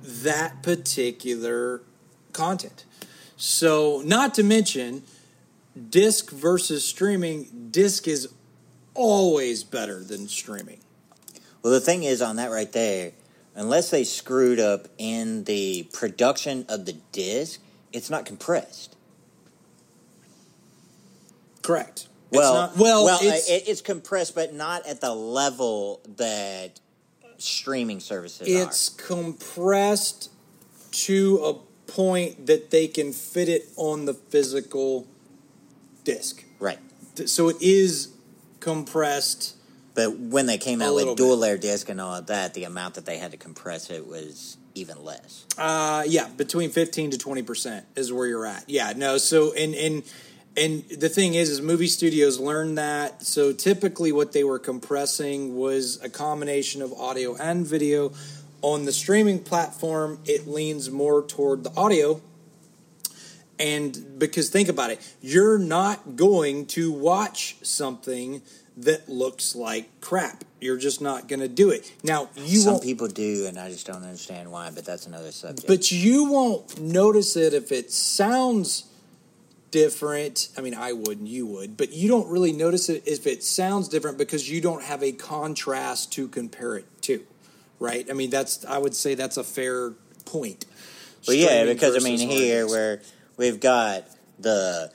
that 0.04 0.62
particular 0.62 1.82
content. 2.34 2.84
So, 3.42 4.02
not 4.04 4.34
to 4.34 4.44
mention, 4.44 5.04
disc 5.90 6.30
versus 6.30 6.84
streaming, 6.84 7.70
disc 7.72 8.06
is 8.06 8.28
always 8.94 9.64
better 9.64 10.04
than 10.04 10.28
streaming. 10.28 10.82
Well, 11.64 11.72
the 11.72 11.80
thing 11.80 12.04
is 12.04 12.22
on 12.22 12.36
that 12.36 12.52
right 12.52 12.70
there, 12.74 13.14
unless 13.56 13.92
they 13.92 14.04
screwed 14.04 14.60
up 14.60 14.90
in 14.98 15.46
the 15.46 15.88
production 15.94 16.66
of 16.68 16.86
the 16.86 16.98
disc, 17.14 17.62
it's 17.94 18.10
not 18.10 18.26
compressed. 18.26 18.98
Correct. 21.62 22.10
Well, 22.32 22.66
it's 22.66 22.76
not, 22.76 22.84
well, 22.84 23.06
well, 23.06 23.20
it's, 23.22 23.50
uh, 23.50 23.54
it, 23.54 23.64
it's 23.68 23.82
compressed, 23.82 24.36
but 24.36 24.54
not 24.54 24.86
at 24.86 25.00
the 25.00 25.16
level 25.16 26.02
that 26.18 26.82
streaming 27.38 28.02
services 28.02 28.50
it's 28.50 28.90
compressed 28.90 30.30
to 30.92 31.38
a 31.46 31.69
point 31.90 32.48
that 32.48 32.72
they 32.72 32.88
can 32.88 33.14
fit 33.14 33.50
it 33.50 33.68
on 33.76 34.06
the 34.06 34.14
physical 34.14 35.08
disc. 36.04 36.44
Right. 36.60 36.80
So 37.26 37.50
it 37.50 37.58
is 37.62 38.10
compressed. 38.60 39.56
But 39.96 40.18
when 40.18 40.46
they 40.46 40.58
came 40.58 40.82
out 40.82 40.96
with 40.96 41.18
dual 41.18 41.38
layer 41.38 41.58
disc 41.58 41.90
and 41.90 42.00
all 42.00 42.16
of 42.16 42.28
that, 42.28 42.54
the 42.54 42.64
amount 42.64 42.94
that 42.96 43.06
they 43.06 43.18
had 43.18 43.32
to 43.32 43.38
compress 43.38 43.90
it 43.90 44.08
was 44.08 44.58
even 44.74 45.04
less. 45.04 45.46
Uh, 45.58 46.04
yeah, 46.08 46.30
between 46.30 46.70
fifteen 46.70 47.12
to 47.12 47.18
twenty 47.18 47.42
percent 47.42 47.86
is 47.98 48.14
where 48.14 48.26
you're 48.28 48.46
at. 48.46 48.64
Yeah, 48.70 48.94
no. 48.96 49.18
So 49.18 49.54
and 49.54 49.76
and 49.76 50.04
and 50.56 50.84
the 50.90 51.10
thing 51.10 51.34
is, 51.34 51.50
is 51.50 51.62
movie 51.62 51.88
studios 51.88 52.40
learned 52.40 52.78
that. 52.78 53.24
So 53.24 53.52
typically, 53.52 54.14
what 54.14 54.32
they 54.32 54.46
were 54.46 54.60
compressing 54.60 55.58
was 55.58 56.02
a 56.02 56.10
combination 56.10 56.82
of 56.82 56.94
audio 56.94 57.36
and 57.36 57.68
video. 57.68 58.14
On 58.62 58.86
the 58.86 58.92
streaming 58.92 59.40
platform, 59.40 60.20
it 60.26 60.48
leans 60.48 60.90
more 60.90 61.24
toward 61.24 61.64
the 61.64 61.72
audio, 61.76 62.22
And 63.60 64.18
because 64.18 64.50
think 64.50 64.70
about 64.70 64.90
it, 64.90 65.16
you're 65.22 65.60
not 65.60 66.16
going 66.16 66.66
to 66.68 66.92
watch 66.92 67.58
something 67.62 68.42
that 68.78 69.10
looks 69.10 69.54
like 69.56 70.00
crap. 70.00 70.46
You're 70.62 70.78
just 70.78 71.02
not 71.02 71.28
going 71.28 71.42
to 71.42 71.50
do 71.50 71.70
it. 71.70 71.92
Now, 72.02 72.30
you 72.38 72.60
Some 72.60 72.80
people 72.80 73.08
do, 73.08 73.46
and 73.48 73.60
I 73.60 73.70
just 73.70 73.86
don't 73.86 74.04
understand 74.04 74.50
why. 74.50 74.72
But 74.74 74.86
that's 74.86 75.06
another 75.06 75.34
subject. 75.34 75.68
but 75.68 75.92
you 75.92 76.32
won't 76.32 76.80
notice 76.80 77.36
it 77.36 77.54
if 77.54 77.74
it 77.74 77.92
sounds 77.92 78.86
different. 79.72 80.48
I 80.58 80.62
mean, 80.62 80.74
I 80.74 80.94
would 80.94 81.20
and 81.20 81.28
you 81.28 81.46
would, 81.46 81.76
but 81.76 81.92
you 81.92 82.08
don't 82.08 82.30
really 82.30 82.54
notice 82.54 82.88
it 82.88 83.04
if 83.06 83.28
it 83.28 83.44
sounds 83.44 83.90
different 83.90 84.18
because 84.18 84.50
you 84.50 84.62
don't 84.62 84.84
have 84.84 85.04
a 85.04 85.12
contrast 85.12 86.14
to 86.14 86.30
compare 86.30 86.78
it 86.78 86.86
to, 87.04 87.26
right? 87.80 88.06
I 88.10 88.14
mean, 88.14 88.30
that's 88.30 88.66
I 88.66 88.78
would 88.78 88.96
say 88.96 89.16
that's 89.16 89.38
a 89.38 89.44
fair 89.44 89.92
point. 90.26 90.66
Well, 91.28 91.36
yeah, 91.36 91.66
because 91.66 91.96
I 91.96 92.00
mean, 92.08 92.20
here 92.30 92.68
where 92.68 93.02
we've 93.38 93.60
got 93.60 94.06
the 94.40 94.92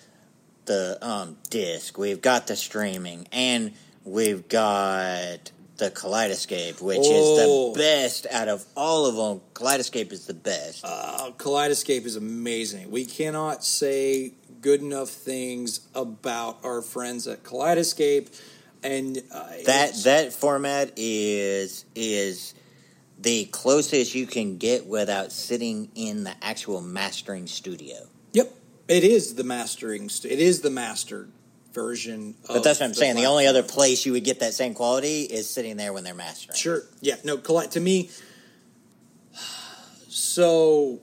the 0.66 0.98
um 1.02 1.36
disc, 1.50 1.98
we've 1.98 2.22
got 2.22 2.46
the 2.46 2.56
streaming, 2.56 3.26
and 3.32 3.72
we've 4.04 4.48
got 4.48 5.50
the 5.76 5.90
Kaleidoscape, 5.90 6.80
which 6.80 7.00
Oh. 7.02 7.72
is 7.72 7.74
the 7.74 7.80
best 7.82 8.26
out 8.30 8.48
of 8.48 8.64
all 8.76 9.06
of 9.06 9.16
them. 9.16 9.40
Kaleidoscape 9.54 10.12
is 10.12 10.26
the 10.26 10.34
best. 10.34 10.84
Uh, 10.84 11.32
Kaleidoscape 11.36 12.04
is 12.06 12.14
amazing. 12.16 12.90
We 12.92 13.04
cannot 13.04 13.64
say 13.64 14.34
good 14.60 14.80
enough 14.80 15.10
things 15.10 15.80
about 15.94 16.58
our 16.64 16.80
friends 16.80 17.26
at 17.26 17.42
Kaleidoscape, 17.42 18.28
and 18.84 19.20
uh, 19.32 19.46
that 19.66 19.94
that 20.04 20.32
format 20.32 20.92
is 20.96 21.84
is 21.94 22.53
the 23.24 23.46
closest 23.46 24.14
you 24.14 24.26
can 24.26 24.58
get 24.58 24.86
without 24.86 25.32
sitting 25.32 25.90
in 25.94 26.24
the 26.24 26.34
actual 26.42 26.80
mastering 26.80 27.46
studio. 27.46 27.96
Yep, 28.32 28.52
it 28.86 29.02
is 29.02 29.34
the 29.34 29.44
mastering. 29.44 30.08
St- 30.08 30.32
it 30.32 30.38
is 30.38 30.60
the 30.60 30.70
mastered 30.70 31.32
version. 31.72 32.36
But 32.46 32.62
that's 32.62 32.80
what 32.80 32.86
I'm 32.86 32.90
the 32.90 32.96
saying. 32.96 33.16
The 33.16 33.24
only 33.24 33.46
other 33.46 33.62
place 33.62 34.06
you 34.06 34.12
would 34.12 34.24
get 34.24 34.40
that 34.40 34.54
same 34.54 34.74
quality 34.74 35.22
is 35.22 35.50
sitting 35.50 35.76
there 35.76 35.92
when 35.92 36.04
they're 36.04 36.14
mastering. 36.14 36.56
Sure. 36.56 36.82
Yeah. 37.00 37.16
No. 37.24 37.38
To 37.38 37.80
me. 37.80 38.10
So 40.08 41.00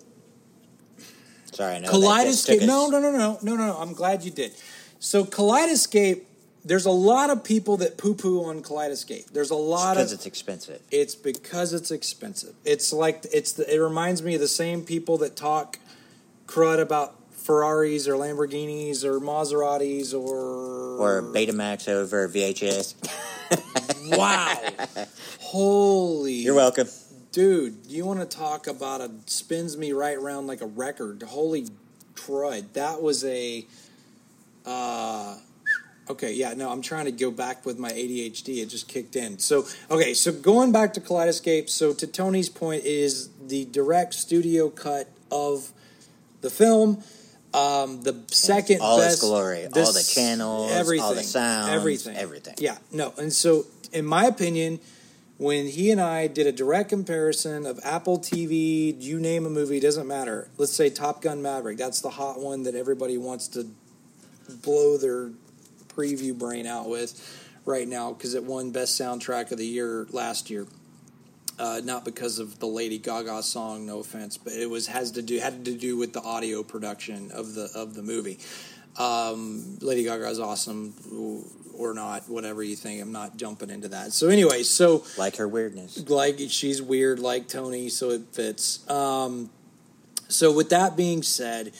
Sorry, 1.51 1.75
I 1.75 1.79
know 1.79 1.99
that 1.99 2.23
just 2.23 2.47
Kaleidoscape. 2.47 2.65
No, 2.65 2.87
no, 2.87 2.99
no, 2.99 3.11
no, 3.11 3.39
no, 3.41 3.55
no, 3.55 3.67
no. 3.67 3.77
I'm 3.77 3.93
glad 3.93 4.23
you 4.23 4.31
did. 4.31 4.53
So 4.99 5.25
Kaleidoscape. 5.25 6.23
There's 6.63 6.85
a 6.85 6.91
lot 6.91 7.29
of 7.31 7.43
people 7.43 7.77
that 7.77 7.97
poo-poo 7.97 8.43
on 8.45 8.61
Kaleidoscape. 8.61 9.31
There's 9.31 9.49
a 9.49 9.55
lot 9.55 9.91
of. 9.91 9.97
because 9.97 10.13
it's 10.13 10.25
expensive. 10.27 10.81
It's 10.91 11.15
because 11.15 11.73
it's 11.73 11.89
expensive. 11.91 12.53
It's 12.65 12.93
like 12.93 13.25
it's 13.33 13.53
the, 13.53 13.73
it 13.73 13.79
reminds 13.79 14.21
me 14.21 14.35
of 14.35 14.41
the 14.41 14.47
same 14.47 14.83
people 14.83 15.17
that 15.19 15.35
talk 15.35 15.79
crud 16.45 16.79
about 16.79 17.15
Ferraris 17.31 18.07
or 18.07 18.13
Lamborghinis 18.13 19.03
or 19.03 19.19
Maseratis 19.19 20.13
or 20.13 20.97
Or 20.99 21.21
Betamax 21.23 21.89
over 21.89 22.29
VHS. 22.29 22.93
wow, 24.17 25.07
holy 25.39 26.33
You're 26.33 26.53
welcome. 26.55 26.87
dude. 27.31 27.77
You 27.87 28.05
want 28.05 28.19
to 28.19 28.25
talk 28.37 28.67
about 28.67 29.01
a 29.01 29.09
spins 29.25 29.75
me 29.77 29.93
right 29.93 30.21
round 30.21 30.45
like 30.45 30.61
a 30.61 30.67
record? 30.67 31.23
Holy 31.23 31.67
crud! 32.13 32.73
That 32.73 33.01
was 33.01 33.23
a. 33.25 33.65
Uh, 34.65 35.37
okay, 36.09 36.33
yeah, 36.33 36.53
no, 36.53 36.69
I'm 36.69 36.81
trying 36.81 37.05
to 37.05 37.11
go 37.11 37.31
back 37.31 37.65
with 37.65 37.79
my 37.79 37.91
ADHD. 37.91 38.61
It 38.61 38.67
just 38.67 38.87
kicked 38.87 39.15
in. 39.15 39.39
So, 39.39 39.65
okay, 39.89 40.13
so 40.13 40.31
going 40.31 40.71
back 40.71 40.93
to 40.93 41.01
Kaleidoscape. 41.01 41.69
So, 41.69 41.93
to 41.93 42.07
Tony's 42.07 42.49
point, 42.49 42.83
is 42.85 43.29
the 43.45 43.65
direct 43.65 44.13
studio 44.13 44.69
cut 44.69 45.07
of 45.31 45.71
the 46.41 46.49
film. 46.49 47.03
Um, 47.53 48.01
the 48.03 48.17
second 48.27 48.79
all 48.81 48.97
its 49.01 49.07
best, 49.15 49.21
glory, 49.21 49.65
all 49.65 49.71
this- 49.71 50.07
the 50.07 50.13
channels, 50.13 50.71
all 50.71 51.13
the 51.13 51.23
sounds, 51.23 51.69
everything, 51.69 52.15
everything. 52.15 52.55
Yeah, 52.57 52.77
no, 52.93 53.13
and 53.17 53.33
so 53.33 53.65
in 53.91 54.05
my 54.05 54.25
opinion, 54.25 54.79
when 55.37 55.67
he 55.67 55.91
and 55.91 55.99
I 55.99 56.27
did 56.27 56.47
a 56.47 56.51
direct 56.51 56.89
comparison 56.89 57.65
of 57.65 57.79
Apple 57.83 58.19
TV, 58.19 58.95
you 58.99 59.19
name 59.19 59.45
a 59.45 59.49
movie, 59.49 59.79
doesn't 59.79 60.07
matter. 60.07 60.49
Let's 60.57 60.71
say 60.71 60.89
Top 60.89 61.21
Gun 61.21 61.41
Maverick. 61.41 61.77
That's 61.77 61.99
the 61.99 62.11
hot 62.11 62.39
one 62.39 62.63
that 62.63 62.75
everybody 62.75 63.17
wants 63.17 63.47
to 63.49 63.67
blow 64.61 64.97
their 64.97 65.31
preview 65.95 66.37
brain 66.37 66.65
out 66.65 66.89
with 66.89 67.13
right 67.65 67.87
now 67.87 68.13
because 68.13 68.33
it 68.33 68.43
won 68.43 68.71
Best 68.71 68.99
Soundtrack 68.99 69.51
of 69.51 69.57
the 69.57 69.65
Year 69.65 70.07
last 70.11 70.49
year. 70.49 70.67
Uh, 71.59 71.79
not 71.83 72.03
because 72.05 72.39
of 72.39 72.57
the 72.59 72.65
Lady 72.65 72.97
Gaga 72.97 73.43
song, 73.43 73.85
no 73.85 73.99
offense, 73.99 74.35
but 74.37 74.53
it 74.53 74.67
was 74.69 74.87
has 74.87 75.11
to 75.11 75.21
do 75.21 75.37
had 75.39 75.63
to 75.65 75.75
do 75.77 75.95
with 75.95 76.11
the 76.13 76.21
audio 76.21 76.63
production 76.63 77.29
of 77.31 77.53
the 77.53 77.69
of 77.75 77.93
the 77.93 78.01
movie. 78.01 78.39
Um, 78.97 79.77
Lady 79.79 80.03
Gaga 80.03 80.27
is 80.29 80.39
awesome, 80.39 80.93
or 81.73 81.93
not, 81.93 82.27
whatever 82.27 82.63
you 82.63 82.75
think. 82.75 83.01
I'm 83.01 83.11
not 83.11 83.37
jumping 83.37 83.69
into 83.69 83.89
that. 83.89 84.11
So 84.11 84.27
anyway, 84.29 84.63
so 84.63 85.03
Like 85.17 85.35
her 85.37 85.47
weirdness. 85.47 86.09
like 86.09 86.39
she's 86.49 86.81
weird 86.81 87.19
like 87.19 87.47
Tony, 87.47 87.89
so 87.89 88.09
it 88.09 88.21
fits. 88.31 88.89
Um, 88.89 89.49
so 90.29 90.51
with 90.51 90.69
that 90.69 90.97
being 90.97 91.21
said, 91.21 91.73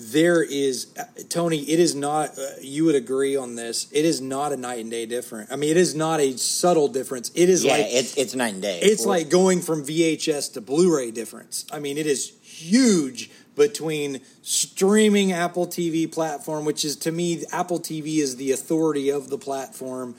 there 0.00 0.42
is 0.42 0.86
uh, 0.98 1.04
Tony. 1.28 1.58
It 1.58 1.78
is 1.78 1.94
not. 1.94 2.30
Uh, 2.38 2.42
you 2.62 2.84
would 2.86 2.94
agree 2.94 3.36
on 3.36 3.54
this. 3.54 3.86
It 3.92 4.04
is 4.04 4.20
not 4.20 4.52
a 4.52 4.56
night 4.56 4.80
and 4.80 4.90
day 4.90 5.04
different. 5.06 5.52
I 5.52 5.56
mean, 5.56 5.70
it 5.70 5.76
is 5.76 5.94
not 5.94 6.20
a 6.20 6.36
subtle 6.38 6.88
difference. 6.88 7.30
It 7.34 7.48
is 7.48 7.64
Yeah, 7.64 7.72
like 7.72 7.86
it's 7.90 8.16
it's 8.16 8.34
night 8.34 8.54
and 8.54 8.62
day. 8.62 8.80
it's 8.82 9.04
like 9.04 9.28
going 9.30 9.60
from 9.60 9.84
VHS 9.84 10.54
to 10.54 10.60
Blu-ray 10.60 11.10
difference. 11.10 11.66
I 11.72 11.78
mean, 11.80 11.98
it 11.98 12.06
is 12.06 12.32
huge 12.42 13.30
between 13.56 14.20
streaming 14.42 15.32
Apple 15.32 15.66
TV 15.66 16.10
platform, 16.10 16.64
which 16.64 16.84
is 16.84 16.96
to 16.96 17.12
me 17.12 17.44
Apple 17.52 17.78
TV 17.80 18.18
is 18.18 18.36
the 18.36 18.52
authority 18.52 19.10
of 19.10 19.28
the 19.28 19.38
platform. 19.38 20.14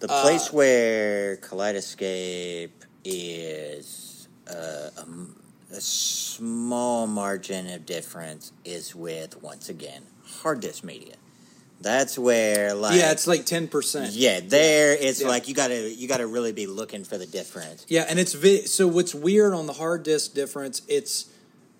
the 0.00 0.10
uh, 0.10 0.22
place 0.22 0.50
where 0.52 1.36
Kaleidoscape 1.38 2.70
is 3.04 4.28
uh, 4.48 4.54
a, 4.96 5.06
a 5.76 5.80
small 5.80 6.87
margin 7.06 7.68
of 7.70 7.86
difference 7.86 8.52
is 8.64 8.94
with 8.94 9.42
once 9.42 9.68
again 9.68 10.02
hard 10.42 10.60
disk 10.60 10.84
media. 10.84 11.14
That's 11.80 12.18
where 12.18 12.74
like 12.74 12.96
yeah, 12.98 13.12
it's 13.12 13.26
like 13.28 13.46
ten 13.46 13.68
percent. 13.68 14.12
yeah 14.12 14.40
there 14.42 14.94
it's 14.98 15.20
Yeah. 15.22 15.28
like 15.28 15.46
you 15.48 15.54
gotta 15.54 15.90
you 15.94 16.08
gotta 16.08 16.26
really 16.26 16.52
be 16.52 16.66
looking 16.66 17.04
for 17.04 17.16
the 17.18 17.26
difference. 17.26 17.86
Yeah, 17.88 18.04
and 18.08 18.18
it's 18.18 18.32
vi- 18.32 18.64
so 18.64 18.88
what's 18.88 19.14
weird 19.14 19.54
on 19.54 19.66
the 19.66 19.74
hard 19.74 20.02
disk 20.02 20.34
difference, 20.34 20.82
it's 20.88 21.26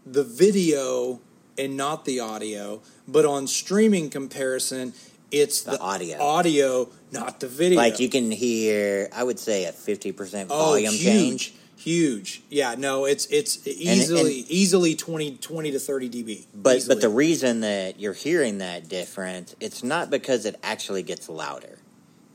the 0.07 0.23
video 0.25 1.21
and 1.59 1.77
not 1.77 2.05
the 2.05 2.21
audio, 2.21 2.81
but 3.09 3.25
on 3.27 3.49
streaming 3.49 4.09
comparison, 4.09 4.95
it's 5.33 5.63
The 5.63 5.73
the, 5.73 5.81
audio. 5.81 6.23
audio, 6.23 6.89
not 7.11 7.41
the 7.41 7.49
video. 7.49 7.77
Like 7.77 7.99
you 7.99 8.09
can 8.09 8.31
hear, 8.31 9.09
I 9.13 9.25
would 9.25 9.41
say 9.41 9.65
a 9.65 9.73
fifty 9.73 10.13
percent 10.13 10.49
oh, 10.53 10.57
volume 10.59 10.93
huge, 10.93 11.03
change. 11.05 11.55
Huge. 11.79 12.43
Yeah, 12.51 12.75
no, 12.77 13.05
it's 13.05 13.27
it's 13.27 13.67
easily 13.67 14.45
easily 14.49 14.95
20, 14.95 15.37
20 15.39 15.71
to 15.73 15.79
thirty 15.79 16.11
dB. 16.11 16.47
But 16.55 16.77
easily. 16.77 16.95
but 16.95 17.01
the 17.01 17.09
reason 17.09 17.61
that 17.61 17.99
you're 18.01 18.13
hearing 18.13 18.59
that 18.59 18.89
difference, 18.89 19.55
it's 19.61 19.83
not 19.83 20.11
because 20.11 20.45
it 20.47 20.57
actually 20.63 21.03
gets 21.03 21.29
louder, 21.29 21.79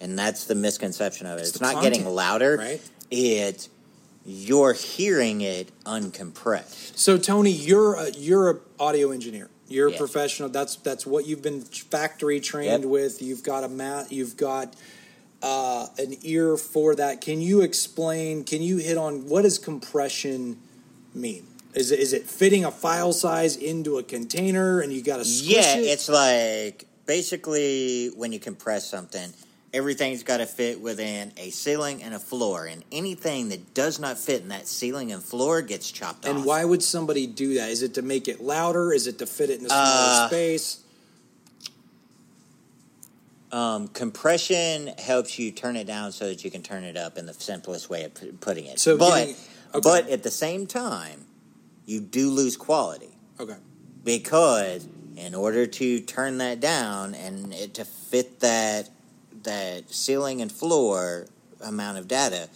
and 0.02 0.18
that's 0.18 0.46
the 0.46 0.56
misconception 0.56 1.28
of 1.28 1.38
it. 1.40 1.42
It's, 1.42 1.52
the 1.52 1.66
not 1.66 1.76
content, 1.76 1.96
getting 1.96 2.10
louder. 2.14 2.58
right? 2.58 2.82
It's 3.12 3.70
you're 4.26 4.74
hearing 4.74 5.42
it 5.42 5.70
uncompressed. 5.86 6.98
So 6.98 7.18
Tony, 7.18 7.52
you're 7.52 7.96
a, 7.96 8.10
you're 8.12 8.50
a 8.52 8.60
audio 8.80 9.12
engineer. 9.12 9.50
You're 9.68 9.90
a 9.90 9.98
professional. 9.98 10.50
That's 10.50 10.76
that's 10.78 11.06
what 11.06 11.26
you've 11.26 11.42
been 11.42 11.62
factory 11.62 12.40
trained 12.40 12.84
Yep. 12.84 12.90
with. 12.92 13.22
You've 13.22 13.44
got 13.44 13.64
a 13.64 13.70
mat. 13.70 14.12
You've 14.12 14.38
got 14.38 14.76
uh, 15.44 15.88
an 16.00 16.16
ear 16.24 16.58
for 16.58 16.96
that. 16.96 17.22
Can 17.22 17.42
you 17.42 17.62
explain? 17.62 18.44
Can 18.44 18.62
you 18.64 18.78
hit 18.78 18.98
on 18.98 19.28
what 19.28 19.44
does 19.44 19.60
compression 19.60 20.58
mean? 21.14 21.46
Is 21.76 21.92
it 21.92 22.00
is 22.00 22.14
it 22.14 22.24
fitting 22.24 22.66
a 22.66 22.72
file 22.72 23.14
size 23.14 23.58
into 23.58 23.98
a 23.98 24.04
container 24.04 24.80
and 24.80 24.94
you 24.94 25.04
got 25.04 25.24
to 25.24 25.28
yeah, 25.28 25.76
it? 25.76 25.82
it's 25.82 26.08
like 26.08 26.86
basically 27.06 28.08
when 28.16 28.32
you 28.32 28.40
compress 28.40 28.88
something, 28.90 29.34
everything's 29.74 30.24
got 30.24 30.38
to 30.38 30.46
fit 30.46 30.80
within 30.80 31.34
a 31.36 31.50
ceiling 31.50 32.04
and 32.04 32.14
a 32.14 32.20
floor, 32.20 32.66
and 32.68 32.84
anything 32.92 33.50
that 33.50 33.74
does 33.74 34.00
not 34.00 34.20
fit 34.20 34.44
in 34.44 34.50
that 34.50 34.68
ceiling 34.68 35.12
and 35.12 35.22
floor 35.24 35.62
gets 35.64 35.92
chopped 35.92 36.26
and 36.26 36.34
off. 36.34 36.38
And 36.38 36.46
why 36.46 36.64
would 36.64 36.84
somebody 36.84 37.26
do 37.28 37.56
that? 37.56 37.70
Is 37.70 37.82
it 37.82 37.96
to 37.96 38.02
make 38.04 38.28
it 38.28 38.40
louder? 38.40 38.94
Is 38.94 39.08
it 39.08 39.18
to 39.20 39.26
fit 39.26 39.50
it 39.50 39.60
in 39.60 39.66
a 39.66 39.70
smaller 39.70 39.90
Uh, 39.90 40.28
space? 40.28 40.78
Um, 43.54 43.88
compression 43.90 44.88
helps 44.98 45.38
you 45.38 45.52
turn 45.52 45.76
it 45.76 45.86
down 45.86 46.12
so 46.12 46.26
that 46.26 46.44
you 46.44 46.50
can 46.50 46.64
turn 46.64 46.84
it 46.84 46.98
up 46.98 47.20
in 47.20 47.28
the 47.28 47.36
simplest 47.36 47.88
way 47.88 48.04
of 48.04 48.16
pu- 48.16 48.34
putting 48.42 48.66
it. 48.66 48.80
So 48.80 48.98
but 48.98 49.16
getting- 49.28 49.36
okay. 49.76 49.80
but 49.84 50.10
at 50.10 50.24
the 50.24 50.32
same 50.32 50.66
time, 50.66 51.28
you 51.86 52.00
do 52.02 52.32
lose 52.32 52.58
quality 52.58 53.16
Okay. 53.40 53.58
because 54.04 54.88
in 55.16 55.36
order 55.36 55.68
to 55.68 56.00
turn 56.00 56.40
that 56.40 56.60
down 56.62 57.14
and 57.14 57.54
it 57.54 57.76
to 57.76 57.86
fit 57.86 58.40
that 58.40 58.90
that 59.44 59.94
ceiling 59.94 60.42
and 60.42 60.52
floor 60.52 61.28
amount 61.62 62.00
of 62.00 62.08
data, 62.08 62.50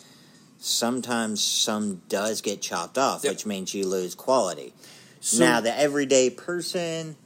sometimes 0.57 1.43
some 1.43 2.01
does 2.09 2.41
get 2.41 2.59
chopped 2.59 2.97
off, 2.97 3.23
Yep. 3.23 3.33
which 3.33 3.45
means 3.45 3.75
you 3.75 3.85
lose 3.85 4.15
quality. 4.15 4.73
So- 5.21 5.37
now, 5.45 5.61
the 5.61 5.77
everyday 5.77 6.31
person, 6.31 7.17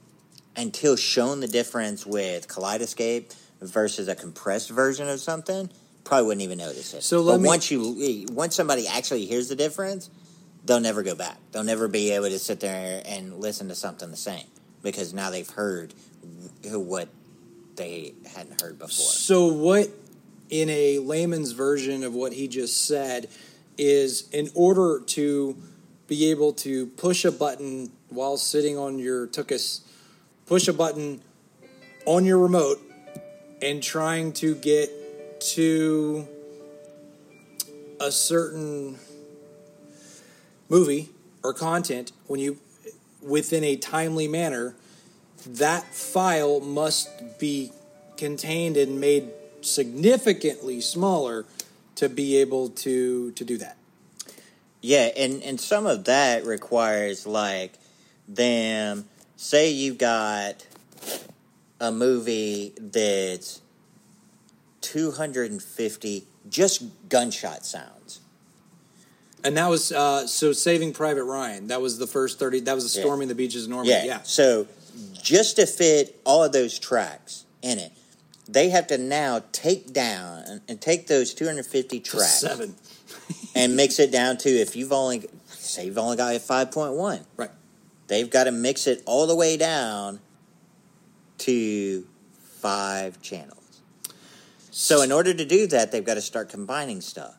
until 0.57 0.97
shown 0.97 1.39
the 1.39 1.47
difference 1.47 2.05
with 2.05 2.49
Kaleidoscape 2.49 3.31
versus 3.61 4.07
a 4.07 4.15
compressed 4.15 4.69
version 4.69 5.07
of 5.07 5.19
something, 5.19 5.69
probably 6.03 6.27
wouldn't 6.27 6.43
even 6.43 6.57
notice 6.57 6.93
it. 6.93 7.03
So 7.03 7.25
but 7.25 7.41
me- 7.41 7.47
once 7.47 7.71
you 7.71 8.25
once 8.31 8.55
somebody 8.55 8.87
actually 8.87 9.25
hears 9.25 9.49
the 9.49 9.55
difference, 9.55 10.09
they'll 10.65 10.79
never 10.79 11.03
go 11.03 11.15
back. 11.15 11.37
They'll 11.51 11.63
never 11.63 11.87
be 11.87 12.11
able 12.11 12.29
to 12.29 12.39
sit 12.39 12.59
there 12.59 13.01
and 13.05 13.39
listen 13.39 13.67
to 13.69 13.75
something 13.75 14.09
the 14.09 14.17
same 14.17 14.45
because 14.81 15.13
now 15.13 15.29
they've 15.29 15.49
heard 15.49 15.93
what 16.63 17.09
they 17.75 18.13
hadn't 18.33 18.61
heard 18.61 18.77
before. 18.77 19.05
So, 19.05 19.47
what 19.47 19.89
in 20.49 20.69
a 20.69 20.99
layman's 20.99 21.51
version 21.51 22.03
of 22.03 22.13
what 22.13 22.33
he 22.33 22.47
just 22.47 22.85
said 22.85 23.29
is 23.77 24.29
in 24.31 24.49
order 24.53 24.99
to 24.99 25.55
be 26.07 26.29
able 26.29 26.51
to 26.51 26.87
push 26.87 27.23
a 27.23 27.31
button 27.31 27.91
while 28.09 28.35
sitting 28.37 28.77
on 28.77 28.99
your 28.99 29.27
tuchus, 29.27 29.81
push 30.45 30.67
a 30.67 30.73
button 30.73 31.21
on 32.05 32.25
your 32.25 32.37
remote 32.37 32.81
and 33.61 33.81
trying 33.81 34.33
to 34.33 34.55
get 34.55 34.89
to 35.39 36.27
a 37.99 38.11
certain 38.11 38.97
movie 40.69 41.09
or 41.43 41.53
content 41.53 42.11
when 42.27 42.39
you 42.39 42.57
within 43.21 43.63
a 43.63 43.75
timely 43.75 44.27
manner 44.27 44.75
that 45.45 45.83
file 45.93 46.59
must 46.59 47.39
be 47.39 47.71
contained 48.17 48.77
and 48.77 48.99
made 48.99 49.29
significantly 49.61 50.81
smaller 50.81 51.45
to 51.95 52.09
be 52.09 52.37
able 52.37 52.69
to 52.69 53.31
to 53.31 53.45
do 53.45 53.57
that. 53.57 53.77
Yeah, 54.81 55.09
and 55.15 55.43
and 55.43 55.59
some 55.59 55.85
of 55.85 56.05
that 56.05 56.45
requires 56.45 57.27
like 57.27 57.73
them. 58.27 59.05
Say 59.35 59.71
you've 59.71 59.97
got 59.97 60.65
a 61.81 61.91
movie 61.91 62.73
that's 62.79 63.59
two 64.79 65.11
hundred 65.11 65.51
and 65.51 65.61
fifty 65.61 66.25
just 66.49 66.83
gunshot 67.09 67.65
sounds. 67.65 68.21
And 69.43 69.57
that 69.57 69.67
was 69.69 69.91
uh, 69.91 70.27
so 70.27 70.53
Saving 70.53 70.93
Private 70.93 71.23
Ryan. 71.23 71.67
That 71.67 71.81
was 71.81 71.97
the 71.97 72.07
first 72.07 72.39
thirty. 72.39 72.59
That 72.61 72.75
was 72.75 72.93
the 72.93 72.99
Yeah. 72.99 73.03
storming 73.05 73.27
the 73.27 73.35
beaches 73.35 73.63
of 73.65 73.71
Normandy. 73.71 73.91
Yeah. 73.91 74.05
Yeah. 74.05 74.19
So 74.23 74.67
just 75.13 75.55
to 75.57 75.65
fit 75.65 76.19
all 76.23 76.43
of 76.43 76.51
those 76.51 76.77
tracks 76.77 77.45
in 77.61 77.79
it, 77.79 77.91
they 78.47 78.69
have 78.69 78.87
to 78.87 78.97
now 78.97 79.43
take 79.51 79.91
down 79.91 80.43
and, 80.47 80.61
and 80.67 80.81
take 80.81 81.07
those 81.07 81.33
250 81.33 81.99
tracks 82.01 82.41
Seven. 82.41 82.75
and 83.55 83.75
mix 83.75 83.99
it 83.99 84.11
down 84.11 84.37
to 84.37 84.49
if 84.49 84.75
you've 84.75 84.91
only 84.91 85.27
say 85.47 85.85
you've 85.85 85.97
only 85.97 86.17
got 86.17 86.35
a 86.35 86.39
5.1. 86.39 87.23
Right. 87.37 87.49
They've 88.07 88.29
got 88.29 88.43
to 88.43 88.51
mix 88.51 88.87
it 88.87 89.01
all 89.05 89.25
the 89.25 89.35
way 89.35 89.57
down 89.57 90.19
to 91.41 92.05
five 92.59 93.21
channels. 93.21 93.81
So 94.71 95.01
in 95.01 95.11
order 95.11 95.33
to 95.33 95.45
do 95.45 95.67
that, 95.67 95.91
they've 95.91 96.05
got 96.05 96.15
to 96.15 96.21
start 96.21 96.49
combining 96.49 97.01
stuff. 97.01 97.35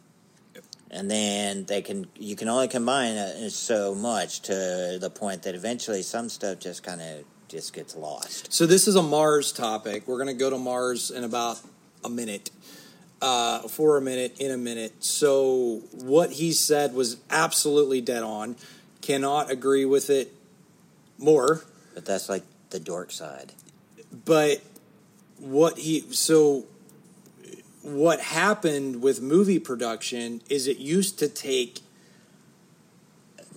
And 0.90 1.10
then 1.10 1.64
they 1.64 1.80
can 1.80 2.06
you 2.16 2.36
can 2.36 2.48
only 2.48 2.68
combine 2.68 3.16
uh, 3.16 3.48
so 3.48 3.94
much 3.94 4.42
to 4.42 4.98
the 5.00 5.10
point 5.10 5.42
that 5.44 5.54
eventually 5.54 6.02
some 6.02 6.28
stuff 6.28 6.58
just 6.58 6.82
kind 6.82 7.00
of 7.00 7.24
just 7.48 7.72
gets 7.72 7.96
lost. 7.96 8.52
So 8.52 8.66
this 8.66 8.86
is 8.86 8.96
a 8.96 9.02
Mars 9.02 9.52
topic. 9.52 10.06
We're 10.06 10.16
going 10.16 10.28
to 10.28 10.34
go 10.34 10.50
to 10.50 10.58
Mars 10.58 11.10
in 11.10 11.24
about 11.24 11.60
a 12.04 12.10
minute, 12.10 12.50
uh, 13.22 13.60
for 13.68 13.96
a 13.96 14.02
minute, 14.02 14.38
in 14.38 14.50
a 14.50 14.58
minute. 14.58 15.02
So 15.02 15.80
what 15.92 16.32
he 16.32 16.52
said 16.52 16.94
was 16.94 17.16
absolutely 17.30 18.00
dead 18.02 18.22
on. 18.22 18.56
Cannot 19.00 19.50
agree 19.50 19.86
with 19.86 20.10
it 20.10 20.32
more. 21.18 21.64
But 21.94 22.04
that's 22.04 22.28
like 22.28 22.44
the 22.70 22.80
dork 22.80 23.10
side. 23.10 23.52
But 24.24 24.62
what 25.38 25.78
he 25.78 26.04
so 26.10 26.66
what 27.82 28.20
happened 28.20 29.02
with 29.02 29.20
movie 29.20 29.58
production 29.58 30.40
is 30.48 30.66
it 30.68 30.78
used 30.78 31.18
to 31.18 31.28
take 31.28 31.80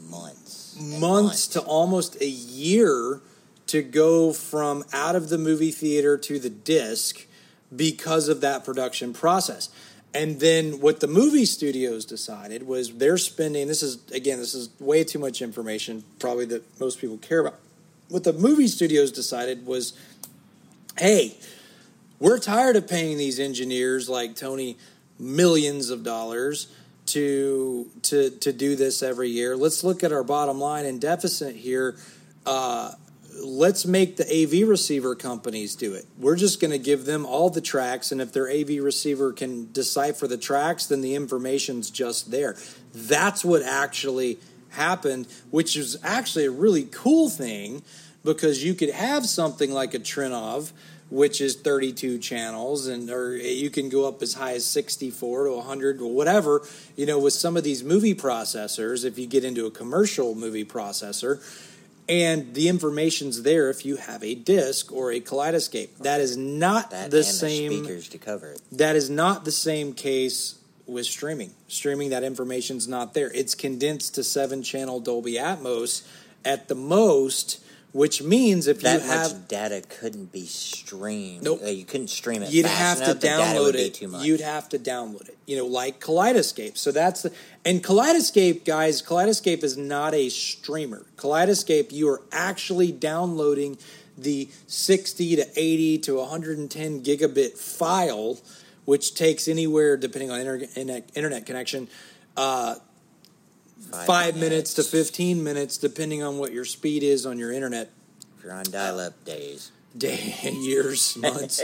Months. 0.09 0.75
and 0.79 0.99
months 0.99 1.47
to 1.47 1.61
almost 1.61 2.21
a 2.21 2.27
year 2.27 3.21
to 3.67 3.81
go 3.81 4.33
from 4.33 4.83
out 4.93 5.15
of 5.15 5.29
the 5.29 5.37
movie 5.37 5.71
theater 5.71 6.17
to 6.17 6.39
the 6.39 6.49
disc 6.49 7.25
because 7.75 8.27
of 8.29 8.41
that 8.41 8.63
production 8.63 9.13
process. 9.13 9.69
And 10.13 10.39
then 10.39 10.79
what 10.79 11.01
the 11.01 11.07
movie 11.07 11.45
studios 11.45 12.05
decided 12.05 12.63
was 12.63 12.93
they're 12.93 13.17
spending 13.17 13.67
this 13.67 13.83
is 13.83 13.99
again 14.11 14.39
this 14.39 14.53
is 14.55 14.69
way 14.79 15.03
too 15.03 15.19
much 15.19 15.41
information 15.41 16.03
probably 16.19 16.45
that 16.45 16.79
most 16.79 16.99
people 16.99 17.17
care 17.17 17.39
about. 17.39 17.59
What 18.07 18.23
the 18.23 18.33
movie 18.33 18.67
studios 18.67 19.11
decided 19.11 19.65
was 19.65 19.93
hey, 20.97 21.37
we're 22.19 22.39
tired 22.39 22.75
of 22.75 22.87
paying 22.87 23.17
these 23.17 23.39
engineers 23.39 24.07
like 24.07 24.35
Tony 24.35 24.77
millions 25.19 25.89
of 25.89 26.03
dollars 26.03 26.67
to 27.07 27.89
to 28.01 28.29
to 28.31 28.53
do 28.53 28.75
this 28.75 29.03
every 29.03 29.29
year. 29.29 29.55
Let's 29.55 29.83
look 29.83 30.03
at 30.03 30.11
our 30.11 30.23
bottom 30.23 30.59
line 30.59 30.85
and 30.85 30.99
deficit 30.99 31.55
here. 31.55 31.97
Uh, 32.45 32.93
let's 33.43 33.85
make 33.85 34.15
the 34.15 34.23
AV 34.23 34.67
receiver 34.67 35.15
companies 35.15 35.75
do 35.75 35.93
it. 35.93 36.05
We're 36.17 36.37
just 36.37 36.61
going 36.61 36.71
to 36.71 36.79
give 36.79 37.05
them 37.05 37.25
all 37.25 37.49
the 37.49 37.61
tracks, 37.61 38.11
and 38.11 38.21
if 38.21 38.31
their 38.31 38.49
AV 38.49 38.81
receiver 38.81 39.33
can 39.33 39.71
decipher 39.71 40.27
the 40.27 40.37
tracks, 40.37 40.85
then 40.85 41.01
the 41.01 41.15
information's 41.15 41.91
just 41.91 42.31
there. 42.31 42.55
That's 42.93 43.43
what 43.43 43.61
actually 43.61 44.39
happened, 44.69 45.27
which 45.51 45.75
is 45.75 45.97
actually 46.03 46.45
a 46.45 46.51
really 46.51 46.83
cool 46.83 47.29
thing 47.29 47.83
because 48.25 48.63
you 48.63 48.73
could 48.73 48.89
have 48.89 49.25
something 49.25 49.71
like 49.71 49.93
a 49.93 49.99
Trinnov 49.99 50.71
which 51.11 51.39
is 51.39 51.55
32 51.55 52.17
channels 52.17 52.87
and 52.87 53.11
or 53.11 53.37
you 53.37 53.69
can 53.69 53.89
go 53.89 54.07
up 54.07 54.23
as 54.23 54.33
high 54.33 54.53
as 54.53 54.65
64 54.65 55.45
to 55.45 55.51
100 55.53 56.01
or 56.01 56.11
whatever 56.11 56.63
you 56.95 57.05
know 57.05 57.19
with 57.19 57.33
some 57.33 57.55
of 57.55 57.63
these 57.63 57.83
movie 57.83 58.15
processors 58.15 59.05
if 59.05 59.19
you 59.19 59.27
get 59.27 59.43
into 59.43 59.67
a 59.67 59.71
commercial 59.71 60.33
movie 60.33 60.65
processor 60.65 61.39
and 62.09 62.55
the 62.55 62.67
information's 62.69 63.43
there 63.43 63.69
if 63.69 63.85
you 63.85 63.97
have 63.97 64.23
a 64.23 64.33
disc 64.33 64.91
or 64.91 65.11
a 65.11 65.19
Kaleidoscape 65.19 65.97
that 65.99 66.19
is 66.21 66.35
not 66.35 66.89
That 66.89 67.11
the 67.11 67.17
and 67.17 67.25
same 67.25 67.69
the 67.71 67.77
speakers 67.83 68.09
to 68.09 68.17
cover 68.17 68.51
it. 68.53 68.61
that 68.71 68.95
is 68.95 69.07
not 69.09 69.45
the 69.45 69.51
same 69.51 69.93
case 69.93 70.55
with 70.87 71.05
streaming. 71.07 71.51
Streaming, 71.67 72.11
that 72.11 72.23
information's 72.23 72.87
not 72.87 73.15
there. 73.15 73.31
It's 73.33 73.55
condensed 73.55 74.13
to 74.15 74.23
seven 74.23 74.61
channel 74.61 74.99
Dolby 74.99 75.33
Atmos 75.33 76.05
at 76.43 76.67
the 76.67 76.75
most, 76.75 77.59
which 77.95 78.21
means 78.21 78.67
if 78.67 78.81
That 78.81 79.01
you 79.03 79.07
have 79.07 79.31
much 79.31 79.47
data 79.47 79.81
couldn't 79.87 80.33
be 80.33 80.45
streamed. 80.47 81.43
Nope. 81.43 81.61
Uh, 81.63 81.67
you 81.67 81.85
couldn't 81.85 82.09
stream 82.09 82.43
it. 82.43 82.51
you'd 82.51 82.65
have 82.65 82.97
to 82.97 83.11
enough, 83.11 83.21
would 83.21 83.21
download 83.21 83.75
it. 83.75 83.93
Too 83.93 84.09
much. 84.09 84.25
You'd 84.25 84.41
have 84.41 84.67
to 84.69 84.77
download 84.77 85.29
it. 85.29 85.37
You 85.45 85.55
know, 85.55 85.65
like 85.65 86.01
Kaleidoscape. 86.01 86.75
So 86.75 86.91
that's 86.91 87.21
the 87.21 87.31
and 87.63 87.81
Kaleidoscape, 87.81 88.65
guys. 88.65 89.01
Kaleidoscape 89.01 89.63
is 89.63 89.77
not 89.77 90.13
a 90.13 90.27
streamer. 90.27 91.05
Kaleidoscape, 91.15 91.93
you 91.93 92.09
are 92.09 92.21
actually 92.33 92.91
downloading 92.91 93.77
the 94.17 94.49
60 94.67 95.37
to 95.37 95.47
80 95.55 95.97
to 95.99 96.15
110 96.15 97.01
gigabit 97.01 97.57
file, 97.57 98.37
which 98.83 99.15
takes 99.15 99.47
anywhere, 99.47 99.95
depending 99.95 100.31
on 100.31 100.41
internet, 100.41 101.09
internet 101.15 101.45
connection, 101.45 101.87
uh, 102.35 102.75
five, 103.79 104.35
minutes 104.35 104.73
to 104.75 104.83
15 104.83 105.43
minutes, 105.43 105.77
depending 105.77 106.23
on 106.23 106.37
what 106.37 106.51
your 106.51 106.65
speed 106.65 107.03
is 107.03 107.25
on 107.25 107.37
your 107.37 107.51
internet 107.51 107.91
If 108.37 108.43
you're 108.43 108.53
on 108.53 108.65
dial-up 108.69 109.23
days. 109.25 109.71
day, 109.97 110.35
years, 110.43 111.15
months. 111.21 111.63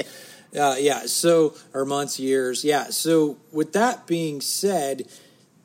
uh, 0.57 0.75
yeah, 0.79 1.05
so, 1.05 1.53
or 1.73 1.85
months, 1.85 2.19
years. 2.19 2.63
Yeah, 2.63 2.85
so 2.85 3.37
with 3.51 3.73
that 3.73 4.07
being 4.07 4.41
said, 4.41 5.07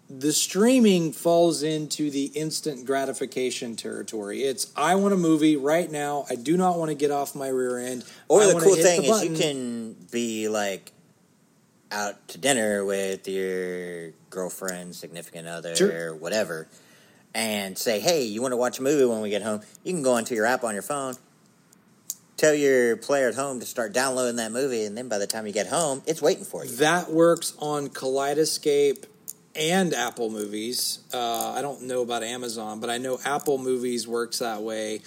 the 0.08 0.32
streaming 0.32 1.12
falls 1.12 1.62
into 1.62 2.10
the 2.10 2.26
instant 2.26 2.86
gratification 2.86 3.76
territory. 3.76 4.42
It's, 4.42 4.72
I 4.76 4.94
want 4.94 5.14
a 5.14 5.16
movie 5.16 5.56
right 5.56 5.90
now. 5.90 6.26
I 6.30 6.36
do 6.36 6.56
not 6.56 6.78
want 6.78 6.90
to 6.90 6.94
get 6.94 7.10
off 7.10 7.34
my 7.34 7.48
rear 7.48 7.78
end. 7.78 8.04
Or 8.28 8.42
I 8.42 8.46
the 8.46 8.60
cool 8.60 8.76
thing 8.76 9.02
the 9.02 9.08
is 9.08 9.24
you 9.24 9.36
can 9.36 9.96
be 10.10 10.48
like 10.48 10.92
out 11.90 12.28
to 12.28 12.38
dinner 12.38 12.84
with 12.84 13.28
your 13.28 14.10
girlfriend, 14.30 14.94
significant 14.94 15.46
other, 15.48 15.74
Sure. 15.76 16.14
whatever, 16.14 16.68
and 17.34 17.78
say, 17.78 18.00
"Hey, 18.00 18.22
you 18.24 18.42
want 18.42 18.52
to 18.52 18.56
watch 18.56 18.78
a 18.78 18.82
movie 18.82 19.04
when 19.04 19.20
we 19.20 19.30
get 19.30 19.42
home?" 19.42 19.60
You 19.84 19.92
can 19.92 20.02
go 20.02 20.16
into 20.16 20.34
your 20.34 20.46
app 20.46 20.64
on 20.64 20.74
your 20.74 20.82
phone, 20.82 21.16
tell 22.36 22.54
your 22.54 22.96
player 22.96 23.28
at 23.28 23.34
home 23.34 23.60
to 23.60 23.66
start 23.66 23.92
downloading 23.92 24.36
that 24.36 24.52
movie, 24.52 24.84
and 24.84 24.96
then 24.96 25.08
by 25.08 25.18
the 25.18 25.26
time 25.26 25.46
you 25.46 25.52
get 25.52 25.68
home, 25.68 26.02
it's 26.06 26.20
waiting 26.20 26.44
for 26.44 26.64
you. 26.64 26.70
That 26.76 27.10
works 27.10 27.54
on 27.58 27.88
Kaleidoscape 27.88 29.04
and 29.54 29.94
Apple 29.94 30.28
Movies. 30.28 30.98
Uh, 31.14 31.52
I 31.52 31.62
don't 31.62 31.82
know 31.82 32.02
about 32.02 32.22
Amazon, 32.22 32.80
but 32.80 32.90
I 32.90 32.98
know 32.98 33.18
Apple 33.24 33.58
Movies 33.58 34.06
works 34.06 34.40
that 34.40 34.62
way. 34.62 35.02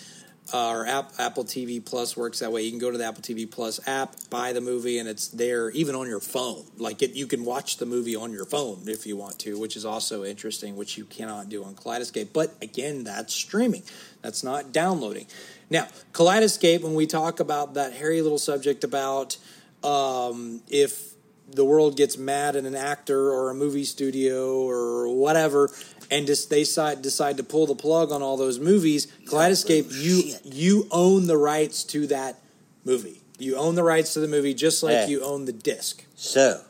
Uh, 0.53 0.69
or 0.69 0.87
app, 0.87 1.11
Apple 1.19 1.43
TV 1.45 1.83
Plus 1.83 2.17
works 2.17 2.39
that 2.39 2.51
way. 2.51 2.63
You 2.63 2.71
can 2.71 2.79
go 2.79 2.91
to 2.91 2.97
the 2.97 3.05
Apple 3.05 3.21
TV 3.21 3.49
Plus 3.49 3.79
app, 3.87 4.15
buy 4.29 4.53
the 4.53 4.61
movie, 4.61 4.99
and 4.99 5.07
it's 5.07 5.27
there 5.27 5.69
even 5.71 5.95
on 5.95 6.07
your 6.07 6.19
phone. 6.19 6.65
Like 6.77 7.01
it, 7.01 7.11
you 7.11 7.27
can 7.27 7.45
watch 7.45 7.77
the 7.77 7.85
movie 7.85 8.15
on 8.15 8.31
your 8.31 8.45
phone 8.45 8.83
if 8.87 9.05
you 9.05 9.17
want 9.17 9.39
to, 9.39 9.59
which 9.59 9.75
is 9.75 9.85
also 9.85 10.23
interesting, 10.23 10.75
which 10.75 10.97
you 10.97 11.05
cannot 11.05 11.49
do 11.49 11.63
on 11.63 11.75
Kaleidoscape. 11.75 12.33
But 12.33 12.53
again, 12.61 13.03
that's 13.03 13.33
streaming. 13.33 13.83
That's 14.21 14.43
not 14.43 14.71
downloading. 14.71 15.27
Now, 15.69 15.87
Kaleidoscape, 16.13 16.81
when 16.81 16.95
we 16.95 17.05
talk 17.05 17.39
about 17.39 17.75
that 17.75 17.93
hairy 17.93 18.21
little 18.21 18.39
subject 18.39 18.83
about 18.83 19.37
um, 19.83 20.61
if 20.69 21.13
the 21.51 21.65
world 21.65 21.97
gets 21.97 22.17
mad 22.17 22.55
at 22.55 22.65
an 22.65 22.75
actor 22.75 23.31
or 23.31 23.49
a 23.49 23.53
movie 23.53 23.83
studio 23.83 24.61
or 24.61 25.07
whatever, 25.15 25.69
and 26.11 26.25
just 26.27 26.49
they 26.49 26.59
decide 26.61 27.01
decide 27.01 27.37
to 27.37 27.43
pull 27.43 27.67
the 27.67 27.75
plug 27.75 28.11
on 28.11 28.21
all 28.21 28.37
those 28.37 28.59
movies, 28.59 29.07
Kaleidoscape, 29.25 29.91
you 29.91 30.21
shit. 30.21 30.41
you 30.45 30.87
own 30.91 31.27
the 31.27 31.37
rights 31.37 31.83
to 31.85 32.07
that 32.07 32.39
movie. 32.83 33.21
You 33.37 33.55
own 33.55 33.75
the 33.75 33.83
rights 33.83 34.13
to 34.13 34.19
the 34.19 34.27
movie 34.27 34.53
just 34.53 34.83
like 34.83 34.93
Yeah. 34.93 35.07
you 35.07 35.21
own 35.21 35.45
the 35.45 35.53
disc. 35.53 36.03
So, 36.15 36.61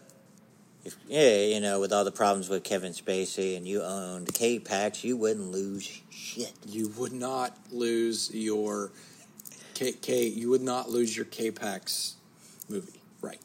if, 0.86 0.96
yeah, 1.08 1.38
you 1.46 1.60
know, 1.60 1.80
with 1.80 1.92
all 1.92 2.04
the 2.04 2.12
problems 2.12 2.48
with 2.50 2.64
Kevin 2.64 2.94
Spacey 2.94 3.58
and 3.58 3.68
you 3.68 3.82
owned 3.82 4.34
K-Pax, 4.34 5.04
you 5.04 5.18
wouldn't 5.18 5.52
lose 5.52 6.02
shit. 6.10 6.54
You 6.68 6.90
would 6.98 7.12
not 7.14 7.58
lose 7.72 8.30
your 8.34 8.92
K, 9.74 9.94
K 9.94 10.28
you 10.28 10.50
would 10.50 10.62
not 10.62 10.90
lose 10.90 11.16
your 11.16 11.26
K-Pax 11.26 12.16
movie. 12.68 12.99
Right. 13.22 13.40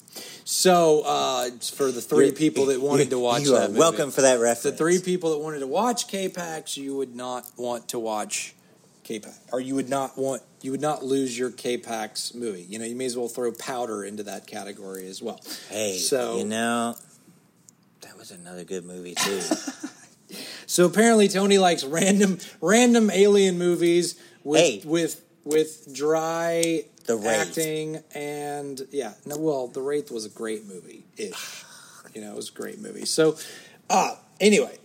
So, 0.44 1.02
uh, 1.04 1.50
for 1.72 1.90
the 1.90 2.00
3 2.00 2.26
You're- 2.26 2.36
people 2.36 2.66
that 2.66 2.80
wanted 2.80 3.10
to 3.10 3.18
watch 3.18 3.44
that 3.44 3.70
movie, 3.70 3.78
welcome 3.80 4.10
for 4.10 4.20
that 4.22 4.38
reference. 4.38 4.62
the 4.62 4.72
three 4.72 5.00
people 5.00 5.30
that 5.30 5.38
wanted 5.38 5.60
to 5.60 5.66
watch 5.66 6.06
K-Pax, 6.06 6.76
you 6.76 6.94
would 6.96 7.16
not 7.16 7.46
want 7.56 7.88
to 7.88 7.98
watch 7.98 8.54
K-Pax, 9.02 9.36
or 9.52 9.60
you 9.60 9.74
would 9.74 9.88
not 9.88 10.16
want 10.16 10.42
you 10.62 10.70
would 10.70 10.80
not 10.80 11.04
lose 11.04 11.36
your 11.36 11.50
K-Pax 11.50 12.32
movie. 12.34 12.62
You 12.68 12.78
know, 12.78 12.86
you 12.86 12.94
may 12.96 13.04
as 13.04 13.16
well 13.18 13.28
throw 13.28 13.52
Powder 13.52 14.02
into 14.04 14.22
that 14.22 14.46
category 14.46 15.06
as 15.08 15.20
well. 15.20 15.40
Hey, 15.68 15.98
So- 15.98 16.38
you 16.38 16.44
know, 16.44 16.96
that 18.02 18.16
was 18.16 18.30
another 18.30 18.64
good 18.64 18.84
movie 18.84 19.14
too. 19.14 19.40
So 20.66 20.86
apparently, 20.86 21.28
Tony 21.28 21.58
likes 21.58 21.84
random 21.84 22.38
random 22.60 23.10
alien 23.10 23.58
movies 23.58 24.16
with 24.42 24.60
Hey. 24.60 24.82
with 24.84 25.20
with 25.44 25.92
dry 25.92 26.84
The 27.06 27.16
Wraith. 27.16 27.48
acting 27.48 28.02
and 28.14 28.80
yeah. 28.90 29.14
No, 29.26 29.36
well, 29.38 29.66
The 29.68 29.80
Wraith 29.82 30.10
was 30.10 30.24
a 30.24 30.30
great 30.30 30.66
movie 30.66 31.04
ish. 31.16 31.64
you 32.14 32.20
know, 32.20 32.30
it 32.32 32.36
was 32.36 32.50
a 32.50 32.52
great 32.52 32.80
movie. 32.80 33.04
So, 33.06 33.36
uh 33.90 34.16
anyway, 34.40 34.78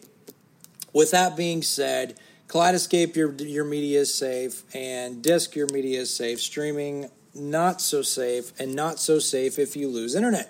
with 0.93 1.11
that 1.11 1.37
being 1.37 1.61
said, 1.61 2.17
Kaleidoscape, 2.47 3.15
your 3.15 3.31
your 3.33 3.65
media 3.65 3.99
is 4.01 4.13
safe, 4.13 4.63
and 4.75 5.21
Disc, 5.21 5.55
your 5.55 5.67
media 5.71 6.01
is 6.01 6.13
safe. 6.13 6.39
Streaming, 6.41 7.09
not 7.35 7.79
so 7.81 8.01
safe, 8.01 8.51
and 8.59 8.75
not 8.75 8.99
so 8.99 9.19
safe 9.19 9.59
if 9.59 9.75
you 9.75 9.87
lose 9.87 10.15
internet. 10.15 10.49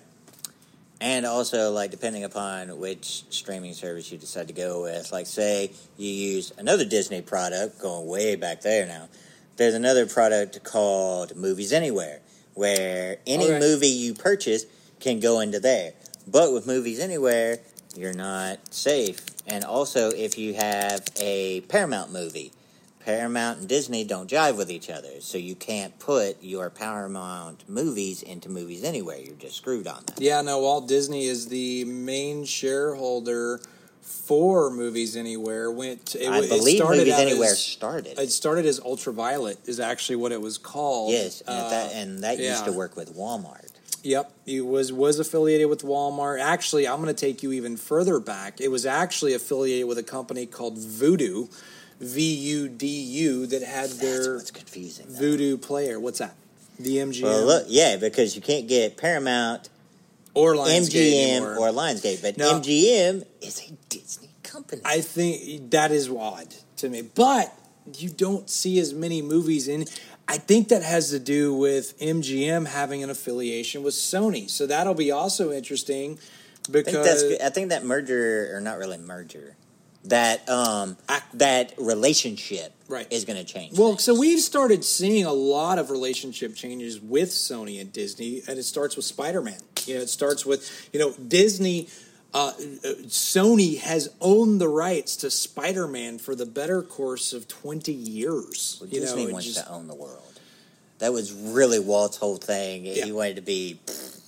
and 1.02 1.26
also, 1.26 1.72
like, 1.72 1.92
depending 1.92 2.24
upon 2.26 2.78
which 2.80 3.24
streaming 3.30 3.74
service 3.74 4.12
you 4.12 4.18
decide 4.18 4.48
to 4.48 4.54
go 4.54 4.82
with, 4.84 5.12
like, 5.14 5.28
say 5.28 5.72
you 5.98 6.10
use 6.10 6.52
another 6.58 6.84
Disney 6.86 7.22
product, 7.22 7.80
going 7.80 8.06
way 8.08 8.36
back 8.36 8.62
there 8.62 8.86
now. 8.86 9.08
There's 9.60 9.74
another 9.74 10.06
product 10.06 10.64
called 10.64 11.36
Movies 11.36 11.74
Anywhere, 11.74 12.22
where 12.54 13.18
any 13.28 13.44
Okay. 13.44 13.60
movie 13.60 13.90
you 13.90 14.14
purchase 14.14 14.66
can 15.02 15.20
go 15.20 15.42
into 15.42 15.60
there. 15.60 15.92
But 16.26 16.54
with 16.54 16.66
Movies 16.66 16.98
Anywhere, 17.02 17.60
you're 17.94 18.14
not 18.14 18.74
safe. 18.74 19.20
And 19.46 19.66
also, 19.66 20.12
if 20.12 20.38
you 20.38 20.54
have 20.54 21.04
a 21.20 21.60
Paramount 21.68 22.10
movie, 22.10 22.54
Paramount 23.02 23.60
and 23.60 23.68
Disney 23.68 24.06
don't 24.06 24.32
jive 24.32 24.56
with 24.56 24.72
each 24.72 24.90
other, 24.90 25.20
so 25.20 25.38
you 25.38 25.56
can't 25.56 26.00
put 26.00 26.42
your 26.42 26.70
Paramount 26.70 27.68
movies 27.68 28.24
into 28.24 28.48
Movies 28.48 28.86
Anywhere. 28.86 29.18
You're 29.18 29.36
just 29.36 29.58
screwed 29.58 29.88
on 29.88 30.04
that. 30.06 30.22
Yeah, 30.22 30.40
no, 30.40 30.60
Walt 30.60 30.88
Disney 30.88 31.26
is 31.26 31.50
the 31.50 31.84
main 31.84 32.46
shareholder 32.46 33.60
for 34.10 34.70
Movies 34.72 35.16
Anywhere. 35.16 35.72
Went 35.72 36.16
it, 36.16 36.28
I 36.28 36.40
it 36.40 36.50
believe 36.50 36.78
started 36.78 37.00
Movies 37.00 37.14
Anywhere 37.14 37.52
as- 37.52 37.60
started. 37.64 38.20
It 38.20 38.32
started 38.32 38.66
as 38.66 38.80
Ultraviolet, 38.80 39.58
is 39.66 39.80
actually 39.80 40.18
what 40.18 40.32
it 40.32 40.42
was 40.42 40.58
called. 40.58 41.12
yes, 41.12 41.42
and 41.48 41.58
Uh, 41.66 41.70
that 41.70 41.94
and 41.94 42.24
that 42.24 42.40
used 42.40 42.66
to 42.66 42.72
work 42.72 42.96
with 42.96 43.16
Walmart. 43.16 43.68
Yep, 44.04 44.32
it 44.46 44.62
was 44.66 44.94
was 44.94 45.20
affiliated 45.20 45.68
with 45.70 45.84
Walmart. 45.84 46.40
Actually, 46.40 46.88
I'm 46.88 47.02
going 47.02 47.14
to 47.14 47.20
take 47.26 47.44
you 47.44 47.52
even 47.52 47.76
further 47.78 48.20
back. 48.20 48.62
It 48.62 48.70
was 48.70 48.86
actually 48.86 49.34
affiliated 49.34 49.88
with 49.88 49.98
a 49.98 50.04
company 50.04 50.46
called 50.46 50.78
Vudu, 50.78 51.50
V 52.00 52.22
U 52.34 52.70
D 52.70 52.88
U, 52.88 53.46
that 53.48 53.62
had 53.62 53.90
That's 53.90 53.98
their 53.98 54.36
what's 54.36 54.52
confusing. 54.52 55.06
Vudu 55.08 55.62
player. 55.62 56.00
What's 56.00 56.20
that? 56.20 56.36
The 56.80 56.96
MGM 57.00 57.24
Well, 57.24 57.46
look, 57.46 57.66
yeah, 57.68 57.98
because 57.98 58.38
you 58.38 58.42
can't 58.42 58.70
get 58.70 58.96
Paramount, 58.96 59.68
or 60.40 60.56
Lionsgate 60.56 61.12
MGM, 61.12 61.30
anymore. 61.38 61.58
or 61.58 61.70
Lionsgate, 61.72 62.22
but 62.22 62.38
No. 62.38 62.60
MGM 62.60 63.26
is 63.42 63.62
a 63.70 63.74
Disney 63.90 64.30
company. 64.44 64.82
I 64.86 65.02
think 65.02 65.72
that 65.72 65.92
is 65.92 66.10
odd 66.10 66.54
to 66.78 66.90
me. 66.90 67.02
But 67.02 67.54
you 67.98 68.10
don't 68.10 68.50
see 68.50 68.80
as 68.80 68.94
many 68.94 69.22
movies 69.22 69.68
in. 69.68 69.86
I 70.28 70.38
think 70.38 70.68
that 70.70 70.84
has 70.84 71.10
to 71.10 71.20
do 71.20 71.54
with 71.54 71.98
MGM 72.00 72.68
having 72.68 73.04
an 73.04 73.10
affiliation 73.10 73.82
with 73.84 73.96
Sony. 73.96 74.50
So 74.50 74.68
that'll 74.68 74.94
be 74.94 75.12
also 75.12 75.52
interesting 75.52 76.20
I 76.68 76.72
think 76.72 76.86
because. 76.86 77.24
I 77.44 77.50
think 77.50 77.70
that 77.70 77.84
merger, 77.84 78.56
or 78.56 78.62
not 78.62 78.78
really 78.78 78.98
merger, 79.00 79.56
that 80.06 80.48
um 80.48 80.98
that 81.34 81.74
relationship 81.78 82.74
Right. 82.88 83.06
is 83.12 83.26
going 83.26 83.38
to 83.38 83.44
change. 83.44 83.78
Well, 83.78 83.90
things. 83.90 84.04
so 84.04 84.18
we've 84.18 84.40
started 84.40 84.84
seeing 84.86 85.26
a 85.26 85.34
lot 85.34 85.78
of 85.78 85.90
relationship 85.92 86.56
changes 86.56 87.00
with 87.00 87.30
Sony 87.30 87.80
and 87.82 87.92
Disney, 87.94 88.42
and 88.48 88.58
it 88.58 88.64
starts 88.64 88.96
with 88.96 89.06
Spider 89.06 89.42
Man. 89.42 89.60
You 89.90 89.96
know, 89.96 90.02
it 90.02 90.10
starts 90.10 90.46
with 90.46 90.90
you 90.94 91.00
know 91.00 91.14
Disney. 91.14 91.88
Uh, 92.32 92.52
Sony 93.08 93.80
has 93.80 94.10
owned 94.22 94.62
the 94.62 94.68
rights 94.68 95.16
to 95.18 95.32
Spider 95.32 95.88
Man 95.88 96.20
for 96.20 96.36
the 96.36 96.46
better 96.46 96.82
course 96.82 97.34
of 97.34 97.48
twenty 97.48 97.92
years. 97.94 98.78
Well, 98.80 98.90
you 98.90 99.00
Disney 99.00 99.26
know, 99.26 99.34
wants 99.34 99.48
just- 99.48 99.66
to 99.66 99.72
own 99.72 99.88
the 99.88 99.96
world. 99.96 100.24
That 101.00 101.14
was 101.14 101.32
really 101.32 101.80
Walt's 101.80 102.18
whole 102.18 102.36
thing. 102.36 102.86
Yeah. 102.86 103.06
He 103.06 103.12
wanted 103.14 103.38
to 103.38 103.42
be 103.42 103.80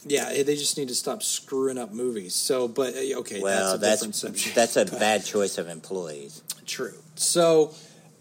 yeah, 0.05 0.29
they 0.41 0.55
just 0.55 0.77
need 0.77 0.87
to 0.87 0.95
stop 0.95 1.21
screwing 1.21 1.77
up 1.77 1.91
movies. 1.91 2.33
So, 2.33 2.67
but 2.67 2.95
uh, 2.95 3.19
okay, 3.19 3.39
well. 3.41 3.71
that's 3.71 3.73
a 3.73 3.77
That's 3.77 3.99
different 3.99 4.15
subject. 4.15 4.55
that's 4.55 4.75
a 4.77 4.85
But- 4.85 4.99
bad 4.99 5.25
choice 5.25 5.57
of 5.57 5.67
employees. 5.67 6.41
True. 6.65 6.93
So, 7.15 7.73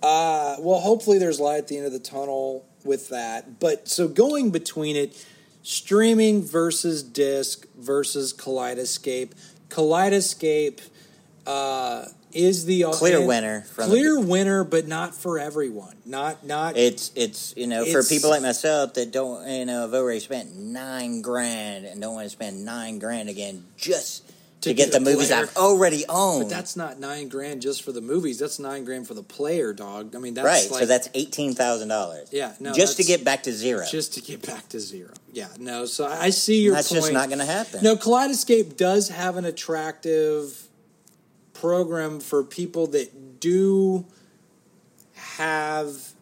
uh, 0.02 0.56
well, 0.58 0.80
hopefully 0.80 1.18
there's 1.18 1.38
light 1.40 1.58
at 1.58 1.68
the 1.68 1.76
end 1.78 1.86
of 1.86 1.92
the 1.92 2.00
tunnel 2.00 2.66
with 2.84 3.08
that. 3.10 3.60
But 3.60 3.88
so 3.88 4.08
going 4.08 4.50
between 4.50 4.96
it, 4.96 5.24
streaming 5.62 6.42
versus 6.42 7.02
disc 7.02 7.66
versus 7.76 8.32
Kaleidoscape. 8.32 9.32
Kaleidoscape 9.68 10.80
uh, 11.46 12.04
is 12.32 12.64
the 12.64 12.84
Clear 12.92 13.26
winner 13.26 13.62
from 13.62 13.84
the- 13.84 13.96
Clear 13.96 14.20
winner, 14.20 14.64
but 14.64 14.86
not 14.86 15.14
for 15.14 15.38
everyone. 15.38 15.96
Not 16.04 16.44
not. 16.44 16.76
It's 16.76 17.10
it's 17.14 17.54
you 17.56 17.66
know 17.66 17.84
for 17.84 18.02
people 18.02 18.30
like 18.30 18.42
myself 18.42 18.94
that 18.94 19.12
don't 19.12 19.46
you 19.48 19.64
know 19.66 19.82
have 19.82 19.94
already 19.94 20.20
spent 20.20 20.54
nine 20.56 21.22
grand 21.22 21.86
and 21.86 22.00
don't 22.00 22.14
want 22.14 22.26
to 22.26 22.30
spend 22.30 22.64
nine 22.64 22.98
grand 22.98 23.28
again 23.28 23.64
just 23.76 24.30
to, 24.62 24.68
To 24.68 24.74
get, 24.74 24.90
get 24.90 24.92
the 24.92 25.00
movies 25.00 25.28
player. 25.28 25.42
I've 25.42 25.56
already 25.56 26.04
owned. 26.08 26.44
but 26.44 26.50
that's 26.50 26.76
not 26.76 27.00
nine 27.00 27.28
grand 27.28 27.62
just 27.62 27.82
for 27.82 27.92
the 27.92 28.00
movies. 28.02 28.38
That's 28.38 28.58
nine 28.58 28.84
grand 28.84 29.06
for 29.08 29.14
the 29.14 29.22
player, 29.22 29.72
dog. 29.72 30.14
I 30.14 30.18
mean, 30.18 30.34
that's 30.34 30.44
right. 30.44 30.70
like 30.70 30.80
so 30.80 30.86
that's 30.86 31.08
eighteen 31.14 31.54
thousand 31.54 31.88
dollars. 31.88 32.28
Yeah, 32.30 32.52
no, 32.60 32.72
just 32.74 32.98
to 32.98 33.04
get 33.04 33.24
back 33.24 33.44
to 33.44 33.52
zero. 33.52 33.84
just 33.90 34.14
to 34.14 34.20
get 34.20 34.46
back 34.46 34.68
to 34.70 34.80
zero. 34.80 35.12
Yeah, 35.32 35.48
no. 35.58 35.86
So 35.86 36.04
I 36.06 36.24
I 36.24 36.30
see 36.30 36.62
your 36.62 36.74
that's 36.74 36.88
point. 36.88 37.02
just 37.02 37.12
not 37.12 37.28
going 37.28 37.38
to 37.38 37.46
happen. 37.46 37.82
No, 37.82 37.96
Kaleidoscape 37.96 38.76
does 38.76 39.08
have 39.08 39.36
an 39.36 39.44
attractive 39.44 40.68
program 41.54 42.20
for 42.20 42.42
people 42.42 42.86
that 42.88 43.40
do 43.40 44.04
have 45.14 46.12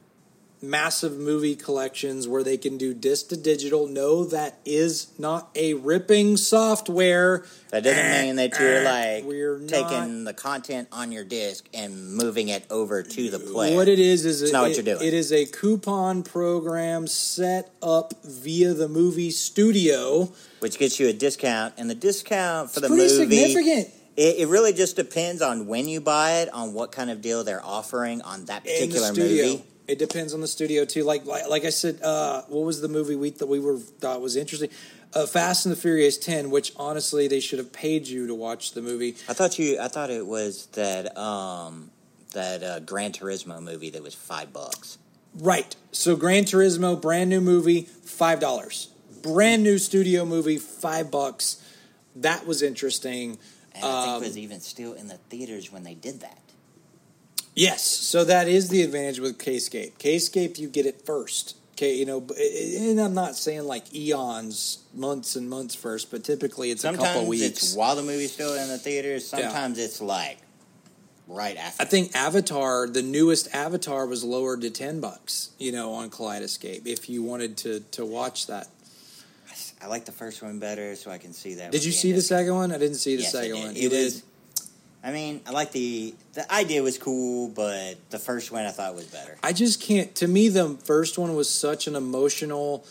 massive 0.63 1.19
movie 1.19 1.57
collections 1.57 2.27
where 2.27 2.43
they 2.43 2.57
can 2.57 2.79
do 2.79 2.95
disc 2.95 3.29
to 3.29 3.37
digital. 3.37 3.87
No, 3.87 4.25
that 4.25 4.59
is 4.65 5.19
not 5.19 5.51
a 5.55 5.75
ripping 5.75 6.37
software. 6.37 7.45
That 7.71 7.85
doesn't 7.85 7.99
eh, 7.99 8.23
mean 8.23 8.37
that 8.37 8.59
you're 8.59 8.87
eh, 8.87 9.17
like 9.17 9.25
We're 9.25 9.59
taking 9.61 10.25
the 10.25 10.35
content 10.35 10.89
on 10.91 11.13
your 11.13 11.25
disc 11.25 11.69
and 11.75 12.15
moving 12.15 12.49
it 12.49 12.65
over 12.71 13.03
to 13.03 13.31
the 13.31 13.39
player. 13.39 13.77
What 13.77 13.89
it 13.89 13.99
is 13.99 14.25
is 14.25 14.43
It's 14.43 14.51
it, 14.51 14.53
not 14.53 14.63
what 14.63 14.75
you're 14.75 14.85
doing. 14.85 15.07
It 15.07 15.15
is 15.15 15.33
a 15.33 15.47
coupon 15.47 16.23
program 16.23 17.07
set 17.07 17.73
up 17.83 18.15
via 18.25 18.75
the 18.75 18.89
movie 18.89 19.31
studio. 19.31 20.33
which 20.61 20.79
gets 20.79 20.99
you 20.99 21.09
a 21.09 21.13
discount, 21.13 21.75
and 21.79 21.89
the 21.89 21.95
discount 21.95 22.71
for 22.71 22.81
the 22.81 22.89
Pretty 22.89 23.03
movie 23.03 23.37
significant. 23.37 23.95
It, 24.17 24.39
it 24.41 24.49
really 24.49 24.73
just 24.73 24.97
depends 24.97 25.43
on 25.43 25.69
when 25.69 25.89
you 25.89 26.01
buy 26.01 26.39
it, 26.39 26.53
on 26.53 26.75
what 26.75 26.91
kind 26.91 27.11
of 27.11 27.23
deal 27.23 27.45
they're 27.45 27.65
offering 27.65 28.21
on 28.23 28.47
that 28.47 28.65
particular 28.65 29.13
movie. 29.13 29.63
It 29.89 29.99
depends 29.99 30.35
on 30.35 30.41
the 30.43 30.47
studio 30.49 30.85
too. 30.85 31.03
Like 31.03 31.25
like, 31.25 31.49
like 31.49 31.65
I 31.65 31.71
said, 31.71 32.01
uh, 32.03 32.43
what 32.43 32.65
was 32.65 32.81
the 32.81 32.89
movie 32.89 33.17
we 33.17 33.31
that 33.31 33.47
we 33.47 33.59
were 33.59 33.79
thought 33.79 34.21
was 34.21 34.37
interesting? 34.37 34.71
Uh, 35.15 35.27
Fast 35.27 35.65
and 35.65 35.73
the 35.75 35.81
Furious 35.81 36.19
Ten, 36.19 36.51
which 36.51 36.73
honestly 36.77 37.27
they 37.29 37.41
should 37.41 37.59
have 37.59 37.73
paid 37.73 38.07
you 38.07 38.27
to 38.27 38.35
watch 38.35 38.73
the 38.73 38.83
movie. 38.83 39.17
I 39.29 39.33
thought 39.33 39.59
you. 39.59 39.81
I 39.81 39.89
thought 39.89 40.11
it 40.11 40.27
was 40.27 40.67
that 40.73 41.17
um, 41.17 41.91
that 42.35 42.63
uh, 42.63 42.81
Gran 42.81 43.13
Turismo 43.13 43.63
movie 43.63 43.89
that 43.91 44.03
was 44.03 44.15
five 44.15 44.53
bucks. 44.53 44.99
Right. 45.35 45.75
So 45.93 46.17
Gran 46.17 46.45
Turismo, 46.45 47.01
brand 47.01 47.31
new 47.31 47.41
movie, 47.41 47.83
five 48.05 48.41
dollars. 48.41 48.89
Brand 49.23 49.63
new 49.63 49.79
studio 49.79 50.25
movie, 50.27 50.59
five 50.59 51.11
bucks. 51.11 51.65
That 52.15 52.47
was 52.47 52.61
interesting. 52.63 53.39
And 53.75 53.85
I 53.85 54.03
think 54.05 54.17
Um, 54.17 54.23
it 54.23 54.27
was 54.27 54.39
even 54.39 54.61
still 54.61 54.93
in 54.93 55.09
the 55.09 55.17
theaters 55.31 55.73
when 55.73 55.85
they 55.85 55.95
did 55.95 56.21
that. 56.21 56.39
Yes, 57.59 57.83
so 57.85 58.25
that 58.25 58.49
is 58.49 58.69
the 58.69 58.83
advantage 58.83 59.19
with 59.21 59.39
Kscape. 59.39 59.93
Kscape, 59.99 60.59
you 60.59 60.69
get 60.69 60.87
it 60.87 61.05
first. 61.05 61.57
Okay, 61.73 61.95
you 61.95 62.07
know, 62.07 62.27
and 62.39 63.01
I'm 63.01 63.15
not 63.15 63.37
saying 63.37 63.65
like 63.65 63.95
eons, 63.95 64.79
months 64.95 65.37
and 65.37 65.49
months 65.49 65.75
first, 65.77 66.11
but 66.11 66.25
typically 66.25 66.71
it's 66.73 66.83
a 66.85 66.89
couple 66.91 67.05
Sometimes 67.07 67.29
weeks. 67.29 67.45
it's 67.45 67.75
while 67.77 67.95
the 67.95 68.03
movie's 68.03 68.33
still 68.33 68.55
in 68.55 68.69
the 68.69 68.79
theaters. 68.79 69.33
Yeah. 69.33 69.43
Sometimes 69.43 69.79
it's 69.79 70.01
like 70.01 70.39
right 71.29 71.57
after. 71.57 71.83
I 71.83 71.87
think 71.87 72.17
Avatar, 72.17 72.89
the 72.89 73.03
newest 73.03 73.55
Avatar, 73.55 74.07
was 74.07 74.25
lowered 74.25 74.63
to 74.63 74.71
ten 74.71 75.01
bucks. 75.01 75.51
You 75.59 75.71
know, 75.71 75.93
on 75.95 76.11
Kaleidoscape, 76.11 76.85
if 76.87 77.09
you 77.09 77.23
wanted 77.23 77.57
to 77.59 77.81
to 77.93 78.05
watch 78.05 78.47
that. 78.49 78.67
I 79.81 79.87
like 79.87 80.05
the 80.07 80.13
first 80.13 80.43
one 80.43 80.59
better, 80.59 80.97
so 80.97 81.13
I 81.13 81.19
can 81.19 81.33
see 81.33 81.55
that. 81.55 81.71
Did 81.71 81.85
you 81.85 81.93
see 81.93 82.11
the 82.11 82.21
second 82.23 82.53
one? 82.57 82.73
I 82.73 82.79
didn't 82.79 82.97
see 82.97 83.15
the 83.15 83.23
Yes, 83.23 83.31
second 83.31 83.59
one. 83.61 83.77
It 83.77 83.93
was- 83.93 84.15
did? 84.15 84.23
I 85.03 85.13
mean, 85.13 85.41
I 85.47 85.51
like 85.53 85.73
the 85.73 86.15
the 86.35 86.51
idea 86.53 86.83
was 86.83 86.99
cool, 86.99 87.49
but 87.49 87.95
the 88.11 88.19
first 88.19 88.51
one 88.51 88.65
I 88.65 88.71
thought 88.71 88.95
was 88.95 89.07
better. 89.07 89.39
I 89.43 89.53
just 89.53 89.81
can't. 89.81 90.15
To 90.17 90.27
me, 90.29 90.49
the 90.49 90.71
first 90.85 91.19
one 91.19 91.35
was 91.35 91.49
such 91.49 91.87
an 91.87 91.95
emotional. 91.95 92.85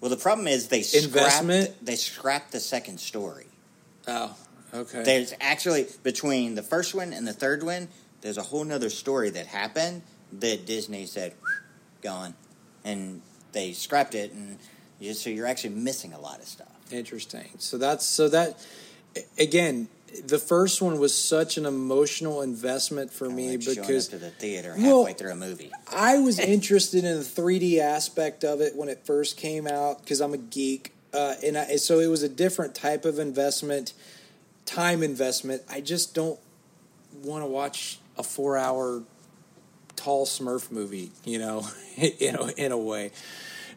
Well, 0.00 0.10
the 0.10 0.16
problem 0.16 0.46
is 0.46 0.68
they 0.68 0.78
Investment? 0.78 1.64
scrapped 1.64 1.84
they 1.84 1.96
scrapped 1.96 2.52
the 2.52 2.60
second 2.60 2.98
story. 2.98 3.46
Oh, 4.06 4.36
okay. 4.72 5.02
There's 5.02 5.34
actually 5.40 5.86
between 6.02 6.54
the 6.54 6.62
first 6.62 6.94
one 6.94 7.12
and 7.12 7.26
the 7.26 7.32
third 7.32 7.62
one, 7.62 7.88
there's 8.20 8.38
a 8.38 8.42
whole 8.42 8.64
nother 8.64 8.90
story 8.90 9.30
that 9.30 9.46
happened 9.46 10.02
that 10.32 10.64
Disney 10.64 11.06
said 11.06 11.34
gone, 12.02 12.34
and 12.84 13.20
they 13.52 13.72
scrapped 13.72 14.14
it, 14.14 14.32
and 14.32 14.58
you, 14.98 15.12
so 15.14 15.28
you're 15.30 15.46
actually 15.46 15.74
missing 15.74 16.12
a 16.12 16.20
lot 16.20 16.38
of 16.38 16.46
stuff. 16.46 16.68
Interesting. 16.90 17.48
So 17.58 17.78
that's 17.78 18.06
so 18.06 18.28
that 18.28 18.64
again, 19.38 19.88
the 20.26 20.38
first 20.38 20.82
one 20.82 20.98
was 20.98 21.16
such 21.16 21.56
an 21.56 21.66
emotional 21.66 22.42
investment 22.42 23.12
for 23.12 23.26
Kinda 23.26 23.42
me 23.42 23.56
like 23.56 23.76
because 23.76 24.08
to 24.08 24.18
the 24.18 24.30
theater 24.30 24.74
Well, 24.76 25.04
halfway 25.04 25.14
through 25.14 25.32
a 25.32 25.36
movie. 25.36 25.70
I 25.90 26.18
was 26.18 26.38
interested 26.54 27.04
in 27.04 27.18
the 27.18 27.24
3D 27.24 27.78
aspect 27.78 28.44
of 28.44 28.60
it 28.60 28.76
when 28.76 28.88
it 28.88 29.04
first 29.04 29.36
came 29.36 29.66
out 29.66 30.00
because 30.00 30.20
I'm 30.20 30.34
a 30.34 30.38
geek, 30.38 30.92
uh, 31.14 31.34
and 31.44 31.56
I, 31.56 31.76
so 31.76 32.00
it 32.00 32.08
was 32.08 32.22
a 32.22 32.28
different 32.28 32.74
type 32.74 33.04
of 33.04 33.18
investment, 33.18 33.94
time 34.66 35.02
investment. 35.02 35.62
I 35.70 35.80
just 35.80 36.14
don't 36.14 36.38
want 37.22 37.42
to 37.42 37.46
watch 37.46 37.98
a 38.18 38.22
four-hour 38.22 39.02
tall 39.96 40.26
Smurf 40.26 40.70
movie, 40.70 41.10
you 41.24 41.38
know, 41.38 41.66
in 41.96 42.36
a, 42.36 42.46
in 42.52 42.72
a 42.72 42.78
way. 42.78 43.12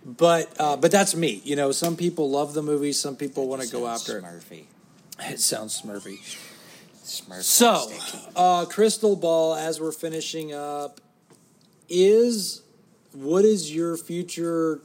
But 0.06 0.54
uh, 0.60 0.78
but 0.78 0.92
that's 0.92 1.16
me. 1.16 1.42
You 1.44 1.56
know, 1.56 1.72
some 1.72 1.96
people 1.96 2.30
love 2.30 2.54
the 2.54 2.62
movie, 2.62 2.94
some 2.94 3.16
people 3.16 3.48
want 3.48 3.64
to 3.64 3.72
go 3.72 3.88
after. 3.88 4.22
Smurfy. 4.22 4.60
It 4.60 4.66
sounds 5.38 5.82
Smurfy. 5.82 6.20
Smurf. 7.04 7.44
So, 7.44 7.92
uh, 8.36 8.66
crystal 8.66 9.16
ball. 9.16 9.56
As 9.56 9.80
we're 9.80 9.92
finishing 9.92 10.54
up, 10.54 11.00
is 11.88 12.64
what 13.14 13.46
is 13.46 13.74
your 13.74 13.98
future? 13.98 14.82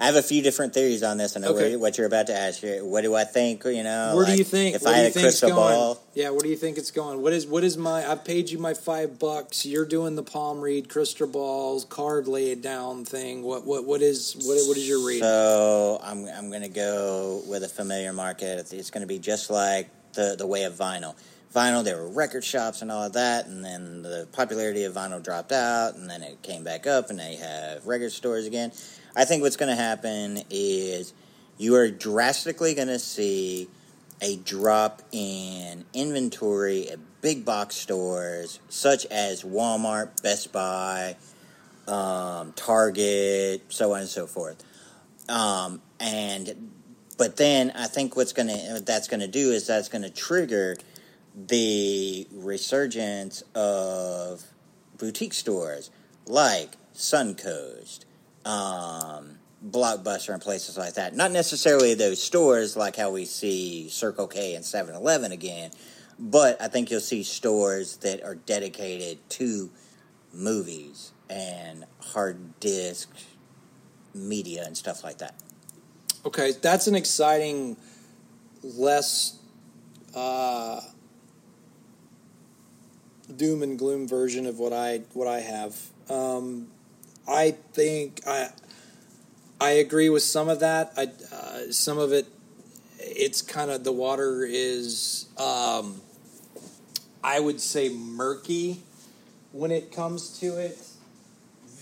I 0.00 0.06
have 0.06 0.16
a 0.16 0.22
few 0.22 0.40
different 0.42 0.72
theories 0.72 1.02
on 1.02 1.18
this. 1.18 1.36
I 1.36 1.40
know 1.40 1.50
Okay. 1.50 1.76
what 1.76 1.98
you're 1.98 2.06
about 2.06 2.28
to 2.28 2.34
ask. 2.34 2.62
You. 2.62 2.86
What 2.86 3.02
do 3.02 3.14
I 3.14 3.24
think? 3.24 3.64
You 3.66 3.82
know, 3.82 4.12
Where 4.16 4.24
do 4.24 4.30
like, 4.30 4.38
you 4.38 4.44
think? 4.44 4.74
if 4.74 4.86
I 4.86 4.94
had 4.94 5.14
you 5.14 5.20
a 5.20 5.22
crystal 5.24 5.50
going? 5.50 5.74
ball? 5.74 6.02
Yeah, 6.14 6.30
where 6.30 6.40
do 6.40 6.48
you 6.48 6.56
think 6.56 6.78
it's 6.78 6.90
going? 6.90 7.20
What 7.20 7.34
is 7.34 7.46
what 7.46 7.64
is 7.64 7.76
my? 7.76 8.10
I've 8.10 8.24
paid 8.24 8.48
you 8.48 8.58
my 8.58 8.72
five 8.72 9.18
bucks. 9.18 9.66
You're 9.66 9.84
doing 9.84 10.16
the 10.16 10.22
palm 10.22 10.62
read, 10.62 10.88
crystal 10.88 11.26
balls, 11.26 11.84
card 11.84 12.28
laid 12.28 12.62
down 12.62 13.04
thing. 13.04 13.42
What 13.42 13.66
what 13.66 13.84
what 13.84 14.00
is 14.00 14.34
what 14.36 14.66
what 14.68 14.78
is 14.78 14.88
your 14.88 15.06
read? 15.06 15.20
So 15.20 16.00
I'm 16.02 16.26
I'm 16.28 16.48
going 16.48 16.62
to 16.62 16.68
go 16.68 17.42
with 17.46 17.62
a 17.62 17.68
familiar 17.68 18.14
market. 18.14 18.72
It's 18.72 18.90
going 18.90 19.02
to 19.02 19.06
be 19.06 19.18
just 19.18 19.50
like 19.50 19.90
the 20.14 20.34
the 20.38 20.46
way 20.46 20.64
of 20.64 20.72
vinyl. 20.72 21.14
Vinyl, 21.54 21.82
there 21.82 21.96
were 21.96 22.08
record 22.08 22.44
shops 22.44 22.80
and 22.80 22.92
all 22.92 23.02
of 23.02 23.12
that, 23.14 23.46
and 23.46 23.62
then 23.64 24.02
the 24.02 24.28
popularity 24.32 24.84
of 24.84 24.94
vinyl 24.94 25.20
dropped 25.22 25.50
out, 25.50 25.96
and 25.96 26.08
then 26.08 26.22
it 26.22 26.40
came 26.42 26.62
back 26.62 26.86
up, 26.86 27.10
and 27.10 27.18
they 27.18 27.34
have 27.34 27.84
record 27.86 28.12
stores 28.12 28.46
again. 28.46 28.70
I 29.16 29.24
think 29.24 29.42
what's 29.42 29.56
going 29.56 29.74
to 29.74 29.80
happen 29.80 30.42
is 30.50 31.12
you 31.58 31.74
are 31.76 31.90
drastically 31.90 32.74
going 32.74 32.88
to 32.88 32.98
see 32.98 33.68
a 34.20 34.36
drop 34.36 35.02
in 35.12 35.84
inventory 35.92 36.90
at 36.90 36.98
big 37.20 37.44
box 37.44 37.76
stores 37.76 38.60
such 38.68 39.06
as 39.06 39.42
Walmart, 39.42 40.22
Best 40.22 40.52
Buy, 40.52 41.16
um, 41.88 42.52
Target, 42.52 43.62
so 43.68 43.92
on 43.92 44.00
and 44.00 44.08
so 44.08 44.26
forth. 44.26 44.62
Um, 45.28 45.80
and 45.98 46.70
but 47.18 47.36
then 47.36 47.72
I 47.74 47.86
think 47.86 48.16
what's 48.16 48.32
going 48.32 48.48
to 48.48 48.82
that's 48.84 49.08
going 49.08 49.20
to 49.20 49.28
do 49.28 49.50
is 49.50 49.66
that's 49.66 49.88
going 49.88 50.02
to 50.02 50.10
trigger 50.10 50.76
the 51.34 52.26
resurgence 52.32 53.42
of 53.54 54.42
boutique 54.98 55.34
stores 55.34 55.90
like 56.26 56.76
Suncoast, 56.94 58.04
um, 58.44 59.38
Blockbuster, 59.66 60.32
and 60.32 60.42
places 60.42 60.78
like 60.78 60.94
that. 60.94 61.14
Not 61.14 61.32
necessarily 61.32 61.94
those 61.94 62.22
stores 62.22 62.76
like 62.76 62.96
how 62.96 63.10
we 63.10 63.24
see 63.24 63.88
Circle 63.88 64.28
K 64.28 64.54
and 64.54 64.64
7 64.64 64.94
Eleven 64.94 65.32
again, 65.32 65.70
but 66.18 66.60
I 66.60 66.68
think 66.68 66.90
you'll 66.90 67.00
see 67.00 67.22
stores 67.22 67.98
that 67.98 68.22
are 68.22 68.34
dedicated 68.34 69.18
to 69.30 69.70
movies 70.32 71.12
and 71.28 71.84
hard 72.00 72.58
disk 72.60 73.10
media 74.14 74.64
and 74.66 74.76
stuff 74.76 75.04
like 75.04 75.18
that. 75.18 75.34
Okay, 76.24 76.52
that's 76.60 76.86
an 76.86 76.94
exciting, 76.94 77.76
less 78.62 79.38
uh, 80.14 80.80
doom 83.36 83.62
and 83.62 83.78
gloom 83.78 84.06
version 84.06 84.46
of 84.46 84.58
what 84.58 84.72
I 84.72 85.02
what 85.14 85.28
I 85.28 85.40
have. 85.40 85.78
Um, 86.08 86.68
I 87.28 87.52
think 87.72 88.20
I 88.26 88.50
I 89.60 89.70
agree 89.72 90.08
with 90.08 90.22
some 90.22 90.48
of 90.48 90.60
that. 90.60 90.92
I 90.96 91.08
uh, 91.34 91.70
some 91.70 91.98
of 91.98 92.12
it, 92.12 92.26
it's 92.98 93.42
kind 93.42 93.70
of 93.70 93.84
the 93.84 93.92
water 93.92 94.44
is 94.48 95.26
um, 95.36 96.00
I 97.22 97.40
would 97.40 97.60
say 97.60 97.90
murky 97.90 98.82
when 99.52 99.70
it 99.70 99.92
comes 99.92 100.38
to 100.40 100.58
it. 100.58 100.78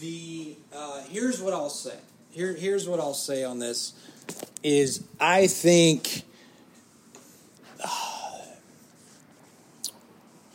The 0.01 0.57
uh, 0.75 1.03
here's 1.09 1.41
what 1.41 1.55
I'll 1.55 1.71
say. 1.71 1.97
Here 2.31 2.55
here's 2.55 2.89
what 2.89 2.99
I'll 3.01 3.15
say 3.15 3.45
on 3.45 3.59
this 3.59 3.95
is 4.63 5.05
I 5.21 5.47
think 5.47 6.25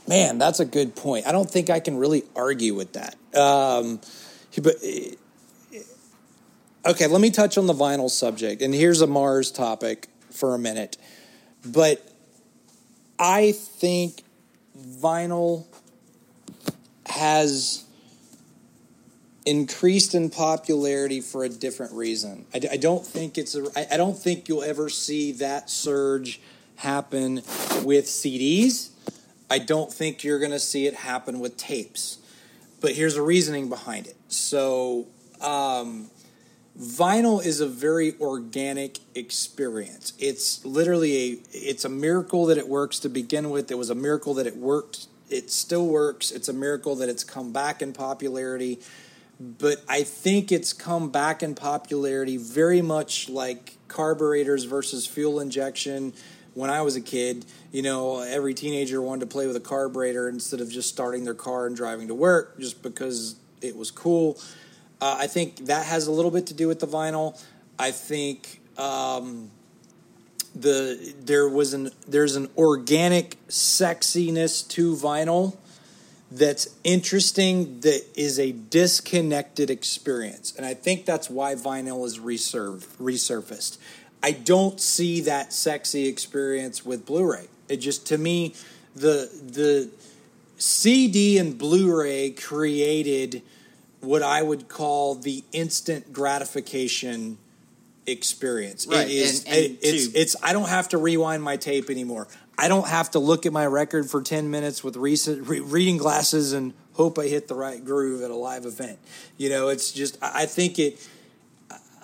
man, 0.08 0.38
that's 0.38 0.60
a 0.60 0.66
good 0.66 0.96
point. 0.96 1.26
I 1.26 1.32
don't 1.32 1.50
think 1.50 1.70
I 1.70 1.80
can 1.80 1.98
really 1.98 2.24
argue 2.36 2.74
with 2.74 2.94
that. 2.94 3.16
Um, 3.38 4.02
but 4.62 4.76
eh, 4.84 5.16
eh, 5.74 5.80
okay, 6.86 7.08
let 7.08 7.22
me 7.22 7.32
touch 7.32 7.58
on 7.58 7.68
the 7.68 7.74
vinyl 7.74 8.10
subject, 8.10 8.62
and 8.62 8.74
here's 8.74 9.02
a 9.02 9.08
Mars 9.08 9.52
topic 9.52 10.08
for 10.32 10.54
a 10.54 10.60
minute. 10.60 10.98
But 11.66 12.06
I 13.18 13.54
think 13.54 14.24
vinyl 14.78 15.66
has 17.06 17.86
increased 19.46 20.16
in 20.16 20.30
popularity 20.30 21.22
for 21.22 21.44
a 21.44 21.50
different 21.50 21.94
reason. 21.94 22.46
I, 22.54 22.62
I 22.74 22.78
don't 22.78 23.06
think 23.06 23.38
it's 23.38 23.56
a. 23.56 23.66
I, 23.76 23.88
I 23.94 23.98
don't 23.98 24.18
think 24.18 24.48
you'll 24.48 24.64
ever 24.64 24.90
see 24.90 25.34
that 25.34 25.70
surge 25.70 26.40
happen 26.78 27.36
with 27.84 28.06
CDs. 28.06 28.90
I 29.50 29.60
don't 29.60 29.92
think 29.92 30.24
you're 30.24 30.40
going 30.40 30.52
to 30.52 30.60
see 30.60 30.88
it 30.88 30.96
happen 30.96 31.40
with 31.40 31.58
tapes. 31.58 32.18
But 32.84 32.96
here's 32.96 33.16
the 33.16 33.22
reasoning 33.22 33.70
behind 33.70 34.08
it. 34.08 34.18
So, 34.28 35.08
um, 35.40 36.12
vinyl 36.78 37.44
is 37.44 37.62
a 37.62 37.68
very 37.68 38.14
organic 38.20 39.00
experience. 39.16 40.12
It's 40.20 40.66
literally 40.66 41.16
a 41.16 41.38
it's 41.54 41.86
a 41.86 41.90
miracle 41.90 42.46
that 42.48 42.58
it 42.58 42.68
works 42.68 43.00
to 43.00 43.10
begin 43.10 43.52
with. 43.52 43.72
It 43.72 43.78
was 43.78 43.90
a 43.90 43.96
miracle 43.96 44.34
that 44.34 44.48
it 44.48 44.58
worked. 44.58 45.08
It 45.30 45.50
still 45.50 45.88
works. 45.88 46.30
It's 46.30 46.50
a 46.50 46.54
miracle 46.54 46.98
that 46.98 47.08
it's 47.08 47.24
come 47.24 47.54
back 47.54 47.82
in 47.82 47.94
popularity. 47.94 48.80
But 49.40 49.82
I 49.88 50.04
think 50.04 50.52
it's 50.52 50.74
come 50.74 51.10
back 51.10 51.42
in 51.42 51.56
popularity 51.56 52.36
very 52.36 52.82
much 52.82 53.30
like 53.30 53.78
carburetors 53.88 54.66
versus 54.66 55.08
fuel 55.08 55.40
injection. 55.40 56.12
When 56.54 56.70
I 56.70 56.82
was 56.82 56.96
a 56.96 57.02
kid, 57.02 57.46
you 57.72 57.82
know, 57.82 58.22
every 58.22 58.54
teenager 58.54 59.02
wanted 59.02 59.22
to 59.22 59.28
play 59.28 59.48
with 59.48 59.56
a 59.56 59.62
carburetor 59.62 60.30
instead 60.30 60.62
of 60.62 60.70
just 60.70 60.90
starting 60.90 61.24
their 61.24 61.34
car 61.34 61.66
and 61.66 61.76
driving 61.76 62.08
to 62.10 62.16
work 62.16 62.60
just 62.60 62.84
because 62.84 63.36
it 63.62 63.76
was 63.76 63.92
cool. 63.92 64.38
Uh, 65.02 65.18
I 65.20 65.28
think 65.28 65.66
that 65.66 65.86
has 65.86 66.08
a 66.08 66.12
little 66.12 66.32
bit 66.32 66.48
to 66.48 66.54
do 66.54 66.68
with 66.68 66.80
the 66.80 66.88
vinyl. 66.88 67.42
I 67.80 67.92
think 67.92 68.62
um, 68.78 69.50
the 70.56 71.14
there 71.20 71.50
was 71.50 71.74
an 71.74 71.90
there's 72.08 72.36
an 72.36 72.50
organic 72.58 73.38
sexiness 73.48 74.68
to 74.70 74.96
vinyl 74.96 75.58
that's 76.32 76.68
interesting 76.84 77.80
that 77.82 78.04
is 78.16 78.40
a 78.40 78.52
disconnected 78.52 79.70
experience. 79.70 80.54
And 80.56 80.66
I 80.66 80.74
think 80.74 81.06
that's 81.06 81.30
why 81.30 81.54
vinyl 81.54 82.06
is 82.06 82.18
resurf- 82.18 82.88
resurfaced. 82.98 83.78
I 84.24 84.32
don't 84.32 84.80
see 84.80 85.22
that 85.22 85.52
sexy 85.54 86.08
experience 86.08 86.86
with 86.86 87.06
Blu-ray. 87.06 87.48
It 87.68 87.78
just 87.78 88.08
to 88.08 88.18
me 88.18 88.56
the 88.96 89.30
the 89.46 89.90
CD 90.58 91.38
and 91.38 91.58
Blu-ray 91.58 92.32
created 92.32 93.42
what 94.00 94.24
I 94.24 94.42
would 94.42 94.68
call 94.70 95.16
the 95.16 95.44
instant 95.52 96.14
gratification 96.14 97.38
experience. 98.06 98.86
Right, 98.88 99.08
It 99.08 99.12
is 99.14 99.44
and- 99.46 99.54
and 99.56 99.66
it- 99.66 99.80
it's 99.82 100.06
it's 100.16 100.36
I 100.42 100.54
don't 100.54 100.70
have 100.70 100.90
to 100.90 100.98
rewind 100.98 101.44
my 101.44 101.58
tape 101.58 101.90
anymore. 101.90 102.28
I 102.58 102.68
don't 102.68 102.88
have 102.88 103.12
to 103.12 103.20
look 103.20 103.46
at 103.46 103.52
my 103.54 103.66
record 103.66 104.10
for 104.10 104.22
10 104.22 104.50
minutes 104.52 104.84
with 104.84 104.96
recent 104.96 105.48
re- 105.48 105.60
reading 105.60 105.98
glasses 105.98 106.54
and 106.54 106.74
hope 106.94 107.18
I 107.18 107.28
hit 107.28 107.48
the 107.48 107.56
right 107.56 107.84
groove 107.84 108.22
at 108.22 108.30
a 108.30 108.36
live 108.36 108.66
event. 108.66 109.00
You 109.38 109.50
know, 109.50 109.70
it's 109.70 109.92
just 109.92 110.18
I 110.22 110.44
I 110.44 110.46
think 110.46 110.80
it 110.80 111.00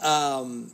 um 0.01 0.71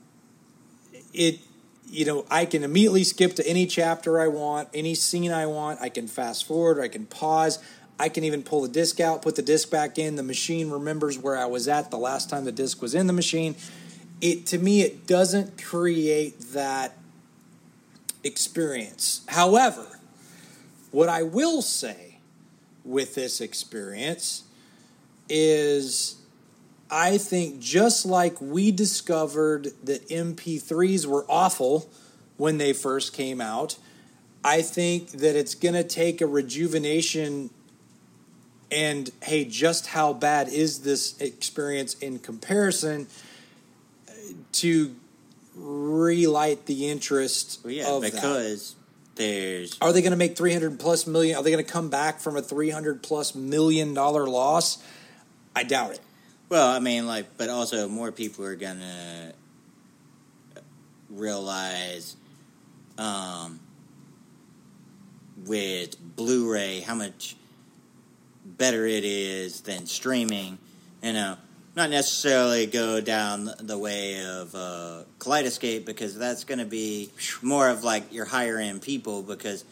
it 1.16 1.40
you 1.88 2.04
know, 2.04 2.26
I 2.32 2.46
can 2.46 2.64
immediately 2.64 3.04
skip 3.04 3.36
to 3.36 3.48
any 3.48 3.68
chapter 3.68 4.20
I 4.20 4.28
want, 4.28 4.70
any 4.74 4.96
scene 4.96 5.32
I 5.32 5.46
want. 5.46 5.80
I 5.82 5.90
can 5.90 6.08
fast 6.08 6.46
forward, 6.46 6.82
I 6.82 6.88
can 6.88 7.06
pause. 7.06 7.60
I 7.98 8.10
can 8.10 8.26
even 8.26 8.44
pull 8.44 8.62
the 8.62 8.68
disc 8.68 9.00
out, 9.00 9.22
put 9.22 9.36
the 9.36 9.42
disc 9.42 9.70
back 9.72 9.98
in. 9.98 10.16
The 10.16 10.24
machine 10.24 10.70
remembers 10.70 11.18
where 11.18 11.38
I 11.38 11.46
was 11.46 11.68
at 11.68 11.92
the 11.92 11.98
last 11.98 12.30
time 12.30 12.44
the 12.44 12.52
disc 12.52 12.82
was 12.82 12.94
in 12.94 13.08
the 13.08 13.14
machine. 13.14 13.56
It 14.20 14.46
to 14.48 14.58
me 14.58 14.82
it 14.82 15.08
doesn't 15.08 15.64
create 15.64 16.40
that 16.52 16.98
experience. 18.24 19.22
However, 19.28 20.00
what 20.92 21.08
I 21.08 21.24
will 21.24 21.62
say 21.62 22.18
with 22.84 23.16
this 23.16 23.40
experience 23.40 24.44
is 25.30 26.18
I 26.90 27.18
think 27.18 27.60
just 27.60 28.06
like 28.06 28.40
we 28.40 28.72
discovered 28.72 29.72
that 29.84 30.08
MP3s 30.10 31.06
were 31.06 31.26
awful 31.28 31.90
when 32.38 32.58
they 32.58 32.74
first 32.74 33.14
came 33.14 33.42
out, 33.42 33.78
I 34.44 34.62
think 34.62 35.10
that 35.12 35.36
it's 35.36 35.56
going 35.56 35.74
to 35.74 35.84
take 35.84 36.22
a 36.22 36.28
rejuvenation 36.28 37.50
and 38.72 39.10
hey, 39.24 39.46
just 39.46 39.88
how 39.88 40.14
bad 40.14 40.50
is 40.50 40.80
this 40.80 41.20
experience 41.20 41.96
in 41.96 42.20
comparison 42.20 43.08
to 44.54 44.96
relight 45.56 46.66
the 46.66 46.90
interest 46.90 47.62
Well, 47.64 47.74
yeah, 47.74 47.88
of 47.88 48.02
that. 48.02 48.12
because 48.12 48.76
there's 49.16 49.78
Are 49.82 49.94
they 49.94 50.02
going 50.02 50.12
to 50.12 50.18
make 50.18 50.36
300 50.36 50.80
plus 50.80 51.08
million? 51.08 51.38
Are 51.38 51.44
they 51.44 51.52
going 51.52 51.64
to 51.64 51.72
come 51.72 51.90
back 51.90 52.20
from 52.20 52.36
a 52.36 52.42
300 52.42 53.02
plus 53.02 53.34
million 53.34 53.94
dollar 53.94 54.28
loss? 54.28 54.78
I 55.56 55.64
doubt 55.64 55.92
it. 55.92 56.02
Well, 56.50 56.68
I 56.68 56.80
mean, 56.80 57.08
like, 57.08 57.38
but 57.38 57.50
also 57.50 57.88
more 57.88 58.12
people 58.12 58.46
are 58.46 58.56
gonna 58.56 59.34
realize, 61.10 62.16
um, 62.98 63.60
with 65.46 65.98
Blu-ray 66.16 66.80
how 66.82 66.96
much 66.96 67.36
better 68.46 68.86
it 68.86 69.04
is 69.04 69.62
than 69.62 69.86
streaming. 69.86 70.58
You 71.04 71.14
know, 71.14 71.38
not 71.76 71.90
necessarily 71.90 72.66
go 72.66 73.02
down 73.02 73.52
the 73.60 73.78
way 73.78 74.24
of 74.26 74.56
uh, 74.56 75.04
Kaleidoscape 75.20 75.86
because 75.86 76.18
that's 76.18 76.44
going 76.46 76.60
to 76.60 76.66
be 76.66 77.10
more 77.42 77.70
of 77.70 77.84
like 77.84 78.12
your 78.14 78.26
higher 78.26 78.58
end 78.58 78.82
people 78.82 79.22
because. 79.24 79.66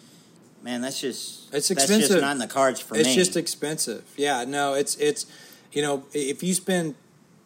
Man, 0.64 0.80
that's 0.80 1.02
just 1.02 1.54
It's 1.54 1.68
that's 1.68 1.72
expensive. 1.72 2.08
just 2.10 2.22
not 2.22 2.32
in 2.32 2.38
the 2.38 2.48
cards 2.48 2.80
for 2.80 2.96
it's 2.96 3.10
me. 3.10 3.16
just 3.16 3.36
expensive. 3.36 4.02
Yeah, 4.16 4.46
no, 4.46 4.76
it's 4.76 4.96
it's 4.96 5.26
you 5.74 5.82
know 5.82 6.06
if 6.14 6.44
you 6.44 6.54
spend 6.54 6.96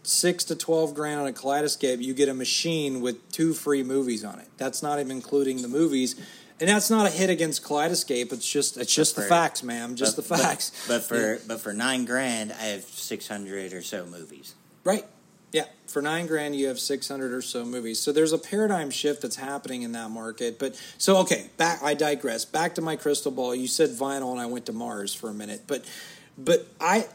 six 0.04 0.44
to 0.46 0.56
twelve 0.56 0.94
grand 0.94 1.22
on 1.22 1.28
a 1.28 1.34
Kaleidoscape, 1.34 2.02
you 2.02 2.14
get 2.14 2.30
a 2.30 2.34
machine 2.34 3.02
with 3.02 3.32
two 3.32 3.54
free 3.54 3.84
movies 3.84 4.24
on 4.24 4.40
it. 4.40 4.48
That's 4.58 4.82
not 4.84 5.00
even 5.00 5.12
including 5.12 5.62
the 5.62 5.68
movies, 5.68 6.16
and 6.60 6.70
that's 6.70 6.90
not 6.90 7.06
a 7.08 7.10
hit 7.10 7.30
against 7.30 7.64
Kaleidoscape. 7.64 8.32
It's 8.32 8.50
just 8.50 8.78
it's 8.78 8.94
just 8.94 9.16
the 9.16 9.24
for- 9.24 9.28
facts, 9.28 9.64
ma'am. 9.64 9.96
Just 9.96 10.16
But- 10.16 10.28
the 10.28 10.38
facts. 10.38 10.86
But, 10.88 11.00
but 11.00 11.04
for 11.04 11.40
but 11.48 11.60
for 11.62 11.74
nine 11.74 12.06
grand, 12.06 12.52
I 12.54 12.66
have 12.66 12.84
six 12.84 13.28
hundred 13.28 13.74
or 13.74 13.82
so 13.82 14.06
movies. 14.06 14.56
Right. 14.84 15.06
Yeah. 15.54 15.66
For 15.88 16.02
nine 16.02 16.28
grand, 16.28 16.58
you 16.58 16.68
have 16.68 16.78
600 16.78 17.32
or 17.32 17.42
so 17.42 17.64
movies. 17.64 18.00
So 18.02 18.12
there's 18.12 18.34
a 18.34 18.38
paradigm 18.38 18.90
shift 18.90 19.22
that's 19.22 19.38
happening 19.38 19.84
in 19.84 19.94
that 19.94 20.10
market. 20.12 20.60
But 20.60 20.76
so, 20.98 21.18
okay, 21.20 21.50
back, 21.56 21.82
I 21.82 21.94
digress. 21.94 22.44
Back 22.44 22.76
to 22.76 22.82
my 22.82 22.98
crystal 22.98 23.32
ball. 23.32 23.56
You 23.56 23.68
said 23.68 23.92
vinyl 23.92 24.32
and 24.32 24.42
I 24.42 24.46
went 24.46 24.66
to 24.66 24.74
Mars 24.74 25.14
for 25.16 25.30
a 25.30 25.34
minute. 25.34 25.62
But, 25.66 25.86
but 26.38 26.68
I, 26.82 27.08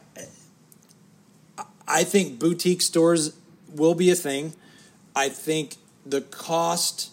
I 1.93 2.05
think 2.05 2.39
boutique 2.39 2.81
stores 2.81 3.37
will 3.75 3.95
be 3.95 4.11
a 4.11 4.15
thing. 4.15 4.55
I 5.15 5.29
think 5.29 5.77
the 6.07 6.23
cost 6.23 7.11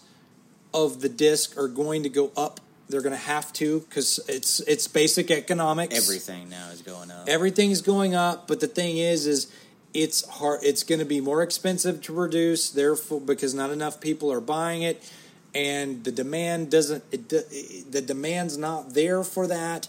of 0.72 1.02
the 1.02 1.08
disc 1.08 1.58
are 1.58 1.68
going 1.68 2.02
to 2.04 2.08
go 2.08 2.32
up. 2.34 2.60
They're 2.88 3.02
going 3.02 3.14
to 3.14 3.18
have 3.18 3.52
to 3.54 3.80
because 3.80 4.18
it's 4.26 4.60
it's 4.60 4.88
basic 4.88 5.30
economics. 5.30 5.96
Everything 5.96 6.48
now 6.48 6.70
is 6.70 6.80
going 6.80 7.10
up. 7.10 7.28
Everything's 7.28 7.82
going 7.82 8.14
up, 8.14 8.48
but 8.48 8.60
the 8.60 8.66
thing 8.66 8.96
is, 8.96 9.26
is 9.26 9.52
it's 9.92 10.26
hard. 10.26 10.60
It's 10.62 10.82
going 10.82 10.98
to 10.98 11.04
be 11.04 11.20
more 11.20 11.42
expensive 11.42 12.00
to 12.02 12.14
produce, 12.14 12.70
therefore, 12.70 13.20
because 13.20 13.54
not 13.54 13.70
enough 13.70 14.00
people 14.00 14.32
are 14.32 14.40
buying 14.40 14.82
it, 14.82 15.08
and 15.54 16.02
the 16.04 16.10
demand 16.10 16.70
doesn't. 16.70 17.04
It, 17.12 17.28
the 17.28 18.02
demand's 18.02 18.56
not 18.56 18.94
there 18.94 19.22
for 19.22 19.46
that, 19.46 19.88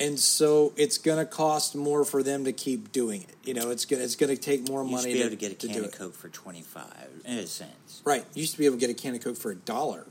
and 0.00 0.18
so 0.18 0.72
it's 0.76 0.98
going 0.98 1.18
to 1.18 1.30
cost 1.30 1.76
more 1.76 2.04
for 2.04 2.22
them 2.22 2.44
to 2.44 2.52
keep 2.52 2.90
doing 2.90 3.22
it. 3.22 3.36
You 3.44 3.54
know, 3.54 3.70
it's 3.70 3.84
going 3.84 4.02
it's 4.02 4.16
going 4.16 4.34
to 4.34 4.40
take 4.40 4.68
more 4.68 4.82
you 4.82 4.90
used 4.90 5.04
money 5.04 5.12
to 5.12 5.18
be 5.18 5.20
able 5.20 5.30
to 5.30 5.36
get 5.36 5.52
a 5.52 5.54
can 5.54 5.78
of 5.78 5.84
it. 5.84 5.92
Coke 5.92 6.14
for 6.14 6.28
twenty 6.28 6.62
five 6.62 7.08
a. 7.26 8.02
Right, 8.04 8.24
you 8.34 8.40
used 8.40 8.52
to 8.52 8.58
be 8.58 8.66
able 8.66 8.76
to 8.76 8.80
get 8.80 8.90
a 8.90 8.94
can 8.94 9.14
of 9.14 9.22
Coke 9.22 9.36
for 9.36 9.52
a 9.52 9.56
dollar, 9.56 10.06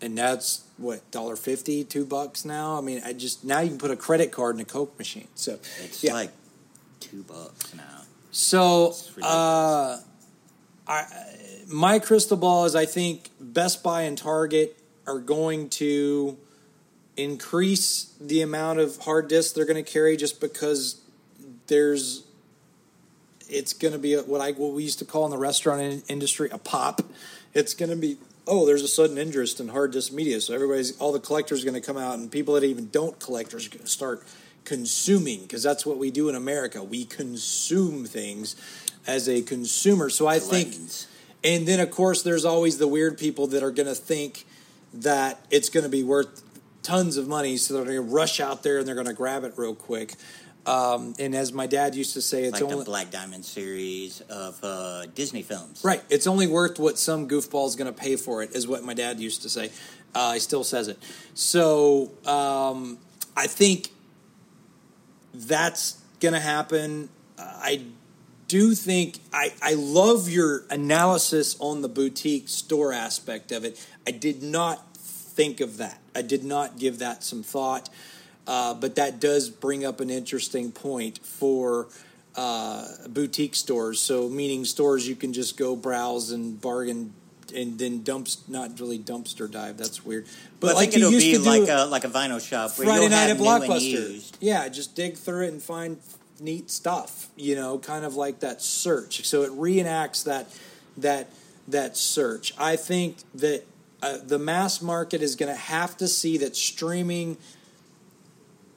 and 0.00 0.16
that's 0.16 0.64
what 0.78 1.08
dollar 1.10 1.36
fifty, 1.36 1.84
two 1.84 2.04
bucks 2.04 2.44
now. 2.44 2.78
I 2.78 2.80
mean, 2.80 3.02
I 3.04 3.12
just 3.12 3.44
now 3.44 3.60
you 3.60 3.68
can 3.68 3.78
put 3.78 3.90
a 3.90 3.96
credit 3.96 4.32
card 4.32 4.56
in 4.56 4.62
a 4.62 4.64
Coke 4.64 4.98
machine. 4.98 5.28
So 5.34 5.58
It's 5.84 6.02
yeah. 6.02 6.14
like 6.14 6.32
two 6.98 7.22
bucks 7.22 7.74
now. 7.74 8.02
So, 8.32 8.94
uh, 9.22 9.98
I, 10.86 11.04
my 11.66 11.98
crystal 11.98 12.36
ball 12.36 12.64
is 12.64 12.76
I 12.76 12.86
think 12.86 13.30
Best 13.40 13.82
Buy 13.82 14.02
and 14.02 14.16
Target 14.16 14.78
are 15.06 15.18
going 15.18 15.68
to 15.70 16.38
increase 17.22 18.12
the 18.20 18.42
amount 18.42 18.78
of 18.78 18.96
hard 18.98 19.28
disks 19.28 19.52
they're 19.52 19.64
going 19.64 19.82
to 19.82 19.90
carry 19.90 20.16
just 20.16 20.40
because 20.40 21.00
there's 21.66 22.24
it's 23.48 23.72
going 23.72 23.92
to 23.92 23.98
be 23.98 24.14
a, 24.14 24.22
what 24.22 24.40
I 24.40 24.52
what 24.52 24.72
we 24.72 24.82
used 24.82 24.98
to 25.00 25.04
call 25.04 25.24
in 25.24 25.30
the 25.30 25.38
restaurant 25.38 25.80
in- 25.80 26.02
industry 26.08 26.48
a 26.50 26.58
pop. 26.58 27.02
It's 27.54 27.74
going 27.74 27.90
to 27.90 27.96
be 27.96 28.16
oh, 28.46 28.66
there's 28.66 28.82
a 28.82 28.88
sudden 28.88 29.18
interest 29.18 29.60
in 29.60 29.68
hard 29.68 29.92
disk 29.92 30.12
media, 30.12 30.40
so 30.40 30.54
everybody's 30.54 30.96
all 30.98 31.12
the 31.12 31.20
collectors 31.20 31.62
are 31.62 31.70
going 31.70 31.80
to 31.80 31.86
come 31.86 31.96
out, 31.96 32.18
and 32.18 32.30
people 32.30 32.54
that 32.54 32.64
even 32.64 32.88
don't 32.90 33.18
collectors 33.20 33.66
are 33.66 33.70
going 33.70 33.84
to 33.84 33.90
start 33.90 34.24
consuming 34.64 35.42
because 35.42 35.62
that's 35.62 35.86
what 35.86 35.98
we 35.98 36.10
do 36.10 36.28
in 36.28 36.34
America. 36.34 36.82
We 36.82 37.04
consume 37.04 38.04
things 38.04 38.56
as 39.06 39.28
a 39.28 39.42
consumer. 39.42 40.10
So 40.10 40.26
I 40.26 40.38
think, 40.38 40.74
and 41.42 41.66
then 41.66 41.80
of 41.80 41.90
course 41.90 42.22
there's 42.22 42.44
always 42.44 42.78
the 42.78 42.88
weird 42.88 43.18
people 43.18 43.46
that 43.48 43.62
are 43.62 43.70
going 43.70 43.88
to 43.88 43.94
think 43.94 44.44
that 44.92 45.44
it's 45.50 45.68
going 45.68 45.84
to 45.84 45.90
be 45.90 46.02
worth 46.02 46.42
tons 46.82 47.16
of 47.16 47.28
money, 47.28 47.56
so 47.56 47.74
they're 47.74 47.84
going 47.84 47.96
to 47.96 48.02
rush 48.02 48.40
out 48.40 48.62
there 48.62 48.78
and 48.78 48.86
they're 48.86 48.94
going 48.94 49.06
to 49.06 49.12
grab 49.12 49.44
it 49.44 49.54
real 49.56 49.74
quick. 49.74 50.14
Um, 50.66 51.14
and 51.18 51.34
as 51.34 51.52
my 51.52 51.66
dad 51.66 51.94
used 51.94 52.12
to 52.14 52.22
say, 52.22 52.44
it's 52.44 52.60
like 52.60 52.62
only 52.62 52.78
the 52.78 52.84
Black 52.84 53.10
Diamond 53.10 53.44
series 53.44 54.20
of 54.22 54.58
uh, 54.62 55.06
Disney 55.14 55.42
films. 55.42 55.82
Right. 55.82 56.02
It's 56.10 56.26
only 56.26 56.46
worth 56.46 56.78
what 56.78 56.98
some 56.98 57.28
goofball 57.28 57.66
is 57.66 57.76
going 57.76 57.92
to 57.92 57.98
pay 57.98 58.16
for 58.16 58.42
it, 58.42 58.54
is 58.54 58.68
what 58.68 58.84
my 58.84 58.94
dad 58.94 59.18
used 59.20 59.42
to 59.42 59.48
say. 59.48 59.70
Uh, 60.14 60.34
he 60.34 60.38
still 60.40 60.64
says 60.64 60.88
it. 60.88 60.98
So 61.34 62.10
um, 62.26 62.98
I 63.36 63.46
think 63.46 63.88
that's 65.32 66.00
going 66.20 66.34
to 66.34 66.40
happen. 66.40 67.08
I 67.38 67.84
do 68.48 68.74
think 68.74 69.18
I, 69.32 69.52
I 69.62 69.74
love 69.74 70.28
your 70.28 70.64
analysis 70.70 71.56
on 71.60 71.82
the 71.82 71.88
boutique 71.88 72.48
store 72.48 72.92
aspect 72.92 73.52
of 73.52 73.64
it. 73.64 73.86
I 74.06 74.10
did 74.10 74.42
not 74.42 74.89
think 75.40 75.62
of 75.62 75.78
that. 75.78 75.98
I 76.14 76.20
did 76.20 76.44
not 76.44 76.78
give 76.78 76.98
that 76.98 77.24
some 77.24 77.42
thought. 77.42 77.88
Uh, 78.46 78.74
but 78.74 78.96
that 78.96 79.20
does 79.20 79.48
bring 79.48 79.84
up 79.86 80.00
an 80.00 80.10
interesting 80.10 80.70
point 80.72 81.18
for 81.24 81.88
uh, 82.36 82.86
boutique 83.08 83.54
stores. 83.54 84.00
So, 84.00 84.28
meaning 84.28 84.64
stores 84.64 85.08
you 85.08 85.14
can 85.14 85.32
just 85.32 85.56
go 85.56 85.76
browse 85.76 86.30
and 86.30 86.60
bargain 86.60 87.14
and 87.54 87.78
then 87.78 88.02
dumps, 88.02 88.42
not 88.48 88.78
really 88.80 88.98
dumpster 88.98 89.50
dive. 89.50 89.76
That's 89.76 90.04
weird. 90.04 90.26
But 90.58 90.70
I 90.70 90.72
like 90.74 90.90
think 90.90 91.00
you 91.00 91.08
it'll 91.08 91.12
used 91.12 91.26
be 91.26 91.32
to 91.32 91.38
do 91.38 91.66
like 91.66 91.68
a 91.68 91.84
like 91.86 92.04
a 92.04 92.08
vinyl 92.08 92.46
shop 92.46 92.76
where 92.76 92.86
Friday 92.86 93.08
night 93.08 93.28
have 93.28 93.40
at 93.40 93.46
Blockbuster. 93.46 94.36
Yeah, 94.40 94.68
just 94.68 94.94
dig 94.94 95.16
through 95.16 95.46
it 95.46 95.52
and 95.52 95.62
find 95.62 95.98
neat 96.38 96.70
stuff. 96.70 97.28
You 97.36 97.56
know, 97.56 97.78
kind 97.78 98.04
of 98.04 98.14
like 98.14 98.40
that 98.40 98.62
search. 98.62 99.24
So 99.26 99.42
it 99.42 99.52
reenacts 99.52 100.24
that 100.24 100.48
that 100.98 101.28
that 101.68 101.96
search. 101.96 102.52
I 102.58 102.76
think 102.76 103.18
that 103.34 103.64
uh, 104.02 104.18
the 104.24 104.38
mass 104.38 104.80
market 104.80 105.22
is 105.22 105.36
going 105.36 105.52
to 105.52 105.60
have 105.60 105.96
to 105.98 106.08
see 106.08 106.38
that 106.38 106.56
streaming 106.56 107.36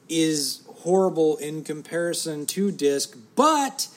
is 0.08 0.62
horrible 0.80 1.36
in 1.38 1.64
comparison 1.64 2.44
to 2.46 2.70
disc, 2.70 3.16
but 3.34 3.88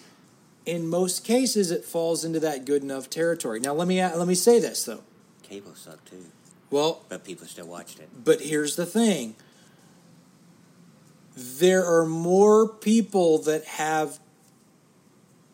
in 0.66 0.88
most 0.88 1.24
cases 1.26 1.70
it 1.72 1.84
falls 1.84 2.24
into 2.24 2.40
that 2.40 2.66
good 2.66 2.82
enough 2.84 3.10
territory. 3.10 3.60
Now 3.60 3.74
let 3.74 3.88
me 3.88 4.02
let 4.02 4.28
me 4.28 4.36
say 4.36 4.60
this 4.60 4.86
though. 4.86 5.02
Cable 5.44 5.76
sucked 5.76 6.10
too, 6.10 6.26
Well, 6.72 7.04
but 7.10 7.24
people 7.26 7.46
still 7.48 7.68
watched 7.68 8.00
it. 8.00 8.10
but 8.24 8.42
here's 8.42 8.76
the 8.78 8.86
thing. 8.86 9.36
There 11.36 11.86
are 11.86 12.06
more 12.06 12.68
people 12.68 13.38
that 13.44 13.64
have 13.66 14.20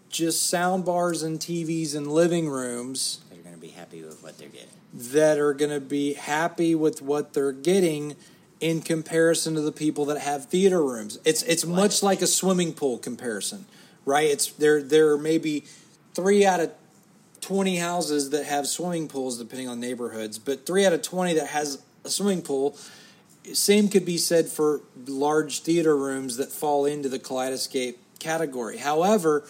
just 0.10 0.48
sound 0.48 0.86
bars 0.86 1.24
and 1.24 1.40
TVs 1.40 1.96
in 1.96 2.10
living 2.10 2.48
rooms 2.48 3.22
They're 3.32 3.42
going 3.42 3.56
to 3.56 3.60
be 3.62 3.70
happy 3.70 4.04
with 4.04 4.22
what 4.24 4.38
they're 4.38 4.48
getting. 4.50 4.70
That 4.94 5.40
are 5.40 5.54
going 5.54 5.72
to 5.72 5.80
be 5.80 6.14
happy 6.14 6.76
with 6.76 7.02
what 7.02 7.34
they're 7.34 7.52
getting 7.52 8.16
in 8.60 8.82
comparison 8.82 9.56
to 9.56 9.62
the 9.62 9.72
people 9.72 10.06
that 10.06 10.20
have 10.20 10.46
theater 10.46 10.84
rooms. 10.84 11.20
It's 11.26 11.42
it's 11.44 11.66
much 11.66 12.04
like 12.04 12.22
a 12.22 12.28
swimming 12.28 12.74
pool 12.74 12.98
comparison, 13.00 13.66
right? 14.06 14.30
It's 14.30 14.52
there 14.54 14.82
there 14.84 15.12
are 15.12 15.18
maybe 15.18 15.66
3 16.14 16.46
out 16.46 16.60
of 16.60 16.72
20 17.42 17.78
houses 17.78 18.30
that 18.30 18.46
have 18.46 18.68
swimming 18.68 19.08
pools 19.08 19.38
depending 19.38 19.68
on 19.68 19.80
neighborhoods, 19.80 20.38
but 20.38 20.66
3 20.66 20.86
out 20.86 20.94
of 20.94 21.02
20 21.02 21.34
that 21.34 21.48
has 21.48 21.82
a 22.06 22.10
swimming 22.10 22.42
pool 22.42 22.78
same 23.52 23.90
could 23.90 24.06
be 24.06 24.18
said 24.18 24.48
for 24.48 24.82
large 25.06 25.62
theater 25.62 25.98
rooms 25.98 26.38
that 26.38 26.52
fall 26.52 26.86
into 26.86 27.10
the 27.10 27.20
Kaleidoscape 27.20 27.96
category. 28.20 28.78
However, 28.78 29.44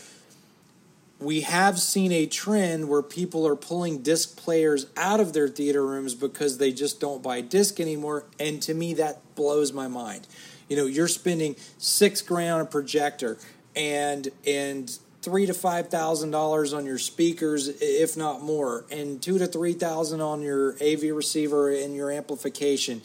we 1.24 1.42
have 1.42 1.80
seen 1.80 2.12
a 2.12 2.26
trend 2.26 2.90
where 2.90 3.02
people 3.02 3.48
are 3.48 3.56
pulling 3.56 4.02
disc 4.02 4.38
players 4.38 4.88
out 4.98 5.20
of 5.20 5.34
their 5.34 5.48
theater 5.48 5.86
rooms 5.86 6.16
because 6.16 6.58
they 6.58 6.72
just 6.72 7.00
don't 7.00 7.24
buy 7.24 7.42
disc 7.42 7.80
anymore 7.80 8.26
and 8.40 8.62
to 8.62 8.74
me 8.74 8.94
that 8.96 9.22
blows 9.36 9.74
my 9.74 9.88
mind. 9.88 10.28
You 10.70 10.78
know 10.78 10.86
you're 10.86 11.08
spending 11.08 11.56
six 11.78 12.22
grand 12.22 12.54
on 12.54 12.62
a 12.62 12.66
projector 12.66 13.38
and 13.76 14.30
and 14.46 14.98
three 15.22 15.46
to 15.46 15.54
five 15.54 15.90
thousand 15.90 16.32
dollars 16.32 16.74
on 16.74 16.86
your 16.86 16.98
speakers 16.98 17.68
if 17.82 18.18
not 18.18 18.42
more 18.42 18.86
and 18.92 19.22
two 19.22 19.40
to 19.40 19.48
three 19.48 19.74
thousand 19.74 20.22
on 20.22 20.42
your 20.42 20.74
av 20.82 21.04
receiver 21.04 21.72
and 21.72 21.96
your 21.96 22.12
amplification 22.12 23.02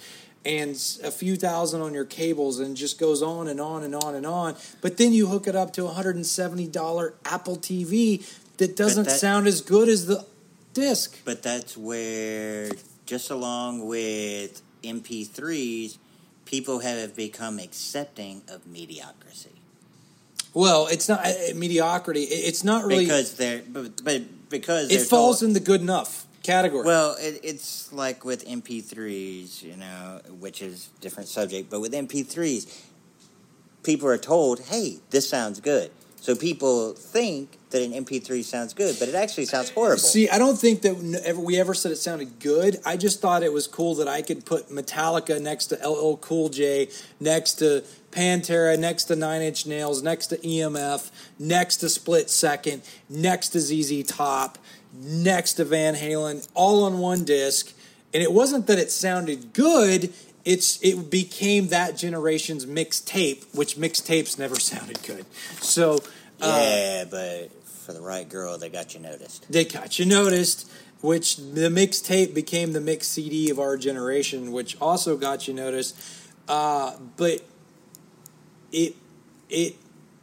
and 0.48 0.70
a 1.04 1.10
few 1.10 1.36
thousand 1.36 1.82
on 1.82 1.92
your 1.92 2.06
cables 2.06 2.58
and 2.58 2.74
just 2.74 2.98
goes 2.98 3.22
on 3.22 3.48
and 3.48 3.60
on 3.60 3.82
and 3.82 3.94
on 3.94 4.14
and 4.14 4.24
on. 4.24 4.56
But 4.80 4.96
then 4.96 5.12
you 5.12 5.26
hook 5.26 5.46
it 5.46 5.54
up 5.54 5.74
to 5.74 5.86
a 5.86 5.90
$170 5.90 7.12
apple 7.26 7.56
tv 7.58 8.26
that 8.56 8.74
doesn't 8.74 9.04
that- 9.04 9.20
sound 9.20 9.46
as 9.46 9.60
good 9.60 9.88
as 9.90 10.06
the 10.06 10.24
disc. 10.72 11.18
But 11.26 11.42
that's 11.42 11.76
where, 11.76 12.70
just 13.04 13.30
along 13.30 13.86
with 13.86 14.62
MP3s, 14.82 15.98
people 16.46 16.78
have 16.78 17.14
become 17.14 17.58
accepting 17.58 18.40
of 18.48 18.66
mediocrity. 18.66 19.50
Well 20.54 20.86
it's 20.86 21.10
not 21.10 21.24
uh, 21.26 21.30
mediocrity 21.54 22.22
it's 22.22 22.64
not 22.64 22.86
really 22.86 23.04
because 23.04 23.34
they're 23.34 23.62
but, 23.68 24.02
but 24.02 24.48
because 24.48 24.90
it 24.90 25.02
falls 25.02 25.40
told- 25.40 25.48
in 25.48 25.52
the 25.52 25.60
good 25.60 25.82
enough 25.82 26.26
category 26.48 26.84
Well, 26.84 27.16
it, 27.20 27.40
it's 27.42 27.92
like 27.92 28.24
with 28.24 28.46
MP3s, 28.46 29.62
you 29.62 29.76
know, 29.76 30.20
which 30.40 30.62
is 30.62 30.88
a 30.96 31.00
different 31.00 31.28
subject. 31.28 31.70
But 31.70 31.80
with 31.80 31.92
MP3s, 31.92 32.62
people 33.82 34.08
are 34.08 34.18
told, 34.18 34.60
"Hey, 34.60 34.98
this 35.10 35.28
sounds 35.28 35.60
good." 35.60 35.90
So 36.20 36.34
people 36.34 36.94
think 36.94 37.58
that 37.70 37.80
an 37.82 37.92
MP3 37.92 38.42
sounds 38.42 38.74
good, 38.74 38.96
but 38.98 39.08
it 39.08 39.14
actually 39.14 39.44
sounds 39.44 39.70
horrible. 39.70 39.98
See, 39.98 40.28
I 40.28 40.38
don't 40.38 40.58
think 40.58 40.82
that 40.82 41.22
ever 41.24 41.40
we 41.40 41.60
ever 41.60 41.74
said 41.74 41.92
it 41.92 41.96
sounded 41.96 42.40
good. 42.40 42.78
I 42.84 42.96
just 42.96 43.20
thought 43.20 43.42
it 43.42 43.52
was 43.52 43.66
cool 43.66 43.94
that 43.96 44.08
I 44.08 44.22
could 44.22 44.44
put 44.44 44.68
Metallica 44.68 45.40
next 45.40 45.66
to 45.66 45.76
LL 45.88 46.16
Cool 46.16 46.48
J, 46.48 46.88
next 47.20 47.54
to 47.54 47.84
Pantera, 48.10 48.78
next 48.78 49.04
to 49.04 49.16
Nine 49.16 49.42
Inch 49.42 49.66
Nails, 49.66 50.02
next 50.02 50.28
to 50.28 50.38
EMF, 50.38 51.10
next 51.38 51.76
to 51.78 51.88
Split 51.88 52.30
Second, 52.30 52.82
next 53.08 53.50
to 53.50 53.60
ZZ 53.60 54.02
Top, 54.04 54.58
next 54.92 55.54
to 55.54 55.64
Van 55.64 55.94
Halen, 55.94 56.48
all 56.54 56.84
on 56.84 56.98
one 56.98 57.24
disc. 57.24 57.74
And 58.12 58.22
it 58.22 58.32
wasn't 58.32 58.66
that 58.68 58.78
it 58.78 58.90
sounded 58.90 59.52
good. 59.52 60.12
It's 60.44 60.82
it 60.82 61.10
became 61.10 61.68
that 61.68 61.96
generation's 61.96 62.64
mixtape, 62.64 63.54
which 63.54 63.76
mixtapes 63.76 64.38
never 64.38 64.56
sounded 64.60 65.02
good. 65.02 65.26
So 65.60 65.98
uh, 66.40 66.60
yeah, 66.62 67.04
but 67.04 67.50
for 67.64 67.92
the 67.92 68.00
right 68.00 68.28
girl, 68.28 68.58
they 68.58 68.68
got 68.68 68.94
you 68.94 69.00
noticed. 69.00 69.50
they 69.50 69.64
got 69.64 69.98
you 69.98 70.06
noticed, 70.06 70.70
which 71.00 71.36
the 71.36 71.68
mixtape 71.68 72.34
became 72.34 72.72
the 72.72 72.80
mix 72.80 73.08
CD 73.08 73.50
of 73.50 73.58
our 73.58 73.76
generation, 73.76 74.52
which 74.52 74.76
also 74.80 75.16
got 75.16 75.48
you 75.48 75.54
noticed. 75.54 75.98
Uh, 76.48 76.96
but 77.16 77.42
it 78.72 78.94
it 79.50 79.76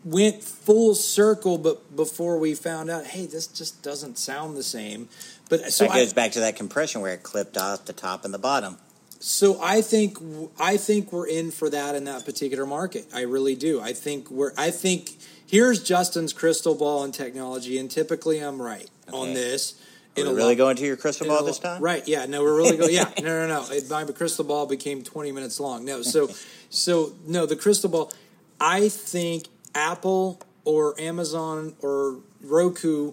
went 0.06 0.44
full 0.44 0.94
circle, 0.94 1.58
but 1.58 1.96
before 1.96 2.38
we 2.38 2.54
found 2.54 2.90
out, 2.92 3.08
hey, 3.08 3.26
this 3.26 3.48
just 3.48 3.82
doesn't 3.82 4.18
sound 4.18 4.56
the 4.56 4.64
same. 4.64 5.10
But 5.50 5.74
so 5.74 5.86
that 5.86 5.94
I, 5.94 6.00
goes 6.00 6.14
back 6.14 6.32
to 6.34 6.40
that 6.42 6.56
compression 6.56 7.02
where 7.02 7.14
it 7.14 7.24
clipped 7.24 7.58
off 7.58 7.86
the 7.86 7.94
top 7.94 8.24
and 8.24 8.34
the 8.34 8.40
bottom. 8.40 8.78
so 9.20 9.60
I 9.62 9.82
think 9.82 10.18
I 10.60 10.78
think 10.78 11.12
we're 11.12 11.28
in 11.28 11.52
for 11.52 11.70
that 11.72 11.96
in 11.96 12.06
that 12.06 12.24
particular 12.24 12.66
market. 12.66 13.08
I 13.14 13.22
really 13.22 13.56
do. 13.56 13.82
I 13.82 13.94
think 13.94 14.30
we're. 14.30 14.54
I 14.58 14.72
think 14.72 15.18
here's 15.46 15.84
Justin's 15.84 16.34
crystal 16.34 16.76
ball 16.76 17.04
and 17.04 17.14
technology, 17.14 17.78
and 17.78 17.90
typically 17.90 18.40
I'm 18.40 18.62
right 18.62 18.90
on 19.12 19.34
this. 19.34 19.82
Are 20.18 20.24
we 20.24 20.34
really 20.34 20.56
going 20.56 20.78
to 20.78 20.86
your 20.86 20.96
crystal 20.96 21.28
ball 21.28 21.44
this 21.44 21.60
time? 21.60 21.82
Right? 21.82 22.08
Yeah. 22.08 22.26
No, 22.26 22.42
we're 22.42 22.56
really 22.56 22.78
going. 22.78 22.94
Yeah. 22.94 23.12
No, 23.22 23.46
no, 23.46 23.48
no. 23.48 23.66
It, 23.70 23.90
my 23.90 24.06
crystal 24.06 24.46
ball 24.46 24.66
became 24.66 25.04
20 25.04 25.32
minutes 25.34 25.60
long. 25.60 25.84
No. 25.84 26.04
So, 26.04 26.30
so 26.70 27.14
no. 27.26 27.46
The 27.46 27.58
crystal 27.58 27.90
ball. 27.90 28.14
I 28.62 28.88
think 28.88 29.48
Apple 29.76 30.40
or 30.64 31.00
Amazon 31.00 31.76
or 31.82 32.20
Roku 32.42 33.12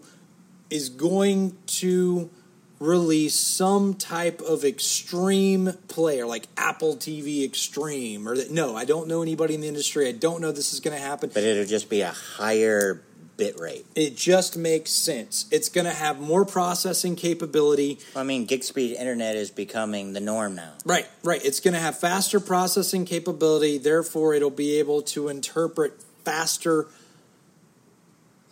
is 0.71 0.89
going 0.89 1.57
to 1.67 2.31
release 2.79 3.35
some 3.35 3.95
type 3.95 4.41
of 4.41 4.65
extreme 4.65 5.73
player 5.87 6.27
like 6.27 6.47
Apple 6.57 6.97
TV 6.97 7.45
Extreme 7.45 8.27
or 8.29 8.37
that 8.37 8.51
no 8.51 8.75
I 8.75 8.85
don't 8.85 9.07
know 9.07 9.23
anybody 9.23 9.55
in 9.55 9.61
the 9.61 9.69
industry 9.69 10.09
I 10.09 10.13
don't 10.13 10.41
know 10.41 10.51
this 10.51 10.73
is 10.73 10.81
going 10.81 10.97
to 10.97 11.03
happen 11.03 11.31
But 11.33 11.45
it'll 11.45 11.65
just 11.65 11.89
be 11.89 12.01
a 12.01 12.11
higher 12.11 13.01
bit 13.37 13.59
rate. 13.61 13.87
it 13.95 14.17
just 14.17 14.57
makes 14.57 14.91
sense 14.91 15.47
it's 15.53 15.69
going 15.69 15.85
to 15.85 15.93
have 15.93 16.19
more 16.19 16.45
processing 16.45 17.15
capability 17.15 18.01
I 18.17 18.25
mean, 18.25 18.47
gig 18.47 18.65
speed 18.65 18.97
internet 18.97 19.37
is 19.37 19.51
becoming 19.53 20.13
the 20.13 20.21
norm 20.21 20.57
now. 20.57 20.73
Right, 20.85 21.07
right. 21.23 21.45
It's 21.45 21.61
going 21.61 21.75
to 21.75 21.81
have 21.81 21.97
faster 21.99 22.41
processing 22.41 23.05
capability. 23.05 23.79
Therefore, 23.79 24.35
it'll 24.35 24.51
be 24.51 24.79
able 24.81 25.03
to 25.03 25.29
interpret 25.29 25.93
faster. 26.25 26.89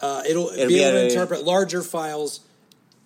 Uh, 0.01 0.23
it'll, 0.29 0.49
It'll 0.49 0.69
be 0.69 0.75
be 0.75 0.83
able 0.83 0.99
to 0.99 1.09
interpret 1.09 1.45
larger 1.45 1.83
files 1.83 2.41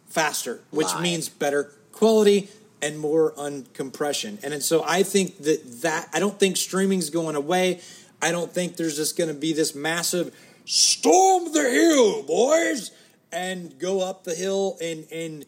faster, 0.06 0.60
which 0.70 0.86
Live. 0.88 1.02
means 1.02 1.28
better 1.28 1.72
quality 1.92 2.48
and 2.80 2.98
more 2.98 3.34
uncompression. 3.36 4.38
And, 4.42 4.54
and 4.54 4.62
so 4.62 4.84
I 4.86 5.02
think 5.02 5.38
that 5.38 5.82
that 5.82 6.08
I 6.12 6.20
don't 6.20 6.38
think 6.38 6.56
streaming's 6.56 7.10
going 7.10 7.34
away. 7.34 7.80
I 8.22 8.30
don't 8.30 8.52
think 8.52 8.76
there's 8.76 8.96
just 8.96 9.18
going 9.18 9.28
to 9.28 9.34
be 9.34 9.52
this 9.52 9.74
massive 9.74 10.34
storm 10.64 11.52
the 11.52 11.68
hill, 11.68 12.22
boys, 12.22 12.90
and 13.32 13.78
go 13.78 14.00
up 14.00 14.24
the 14.24 14.34
hill 14.34 14.76
and 14.80 15.06
and 15.10 15.46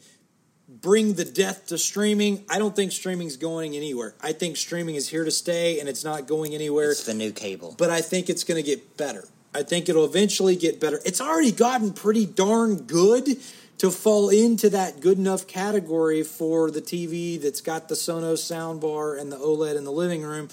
bring 0.81 1.15
the 1.15 1.25
death 1.25 1.67
to 1.67 1.79
streaming. 1.79 2.45
I 2.49 2.59
don't 2.59 2.75
think 2.75 2.93
streaming's 2.93 3.37
going 3.37 3.77
anywhere. 3.77 4.15
I 4.21 4.33
think 4.33 4.57
streaming 4.57 4.95
is 4.95 5.09
here 5.09 5.25
to 5.25 5.31
stay 5.31 5.81
and 5.81 5.89
it's 5.89 6.05
not 6.05 6.27
going 6.27 6.55
anywhere. 6.55 6.91
It's 6.91 7.05
the 7.05 7.15
new 7.15 7.33
cable. 7.33 7.75
But 7.79 7.91
I 7.91 8.01
think 8.01 8.29
it's 8.29 8.45
going 8.45 8.63
to 8.63 8.67
get 8.67 8.97
better. 8.97 9.27
I 9.55 9.63
think 9.63 9.89
it'll 9.89 10.05
eventually 10.05 10.57
get 10.57 10.81
better. 10.81 11.01
It's 11.05 11.21
already 11.21 11.53
gotten 11.53 11.93
pretty 11.93 12.27
darn 12.27 12.83
good 12.83 13.39
to 13.79 13.91
fall 13.91 14.29
into 14.29 14.71
that 14.71 15.01
good 15.01 15.19
enough 15.19 15.47
category 15.47 16.23
for 16.23 16.71
the 16.71 16.81
TV 16.81 17.41
that's 17.41 17.61
got 17.61 17.89
the 17.89 17.95
Sonos 17.95 18.41
soundbar 18.41 19.19
and 19.19 19.31
the 19.31 19.37
OLED 19.37 19.77
in 19.77 19.85
the 19.85 19.93
living 19.93 20.23
room. 20.23 20.49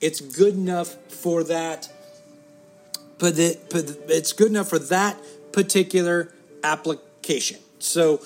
It's 0.00 0.20
good 0.20 0.54
enough 0.54 0.94
for 1.08 1.44
that. 1.44 1.88
But 3.18 3.38
it, 3.38 3.70
but 3.70 3.98
it's 4.08 4.32
good 4.32 4.48
enough 4.48 4.68
for 4.68 4.78
that 4.78 5.16
particular 5.52 6.32
application. 6.64 7.58
So, 7.78 8.20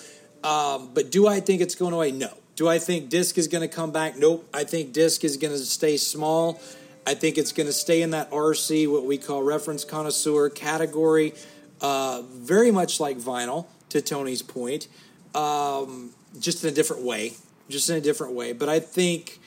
um, 0.45 0.91
but 0.95 1.11
do 1.11 1.27
I 1.27 1.41
think 1.41 1.61
it's 1.63 1.75
going 1.75 1.95
away? 1.95 2.13
No. 2.13 2.31
Do 2.55 2.69
I 2.69 2.79
think 2.79 3.09
disc 3.09 3.37
is 3.37 3.49
going 3.49 3.69
to 3.69 3.75
come 3.75 3.91
back? 3.91 4.17
Nope. 4.17 4.49
I 4.55 4.63
think 4.63 4.93
disc 4.93 5.25
is 5.25 5.37
going 5.39 5.53
to 5.53 5.59
stay 5.59 5.97
small. 5.97 6.61
I 7.07 7.15
think 7.15 7.37
it's 7.39 7.51
going 7.51 7.67
to 7.67 7.73
stay 7.73 8.03
in 8.03 8.11
that 8.11 8.31
RC, 8.31 8.91
what 8.91 9.05
we 9.05 9.19
call 9.19 9.43
reference 9.43 9.85
connoisseur 9.85 10.51
category, 10.51 11.35
uh, 11.81 12.23
very 12.23 12.71
much 12.71 13.01
like 13.01 13.19
vinyl. 13.19 13.67
To 13.91 14.03
Tony's 14.03 14.43
point, 14.43 14.89
um, 15.37 16.11
just 16.41 16.65
in 16.65 16.71
a 16.71 16.73
different 16.73 17.05
way, 17.05 17.35
just 17.69 17.89
in 17.89 17.95
a 17.95 18.01
different 18.01 18.33
way. 18.33 18.53
But 18.53 18.69
I 18.69 18.81
think, 18.81 19.39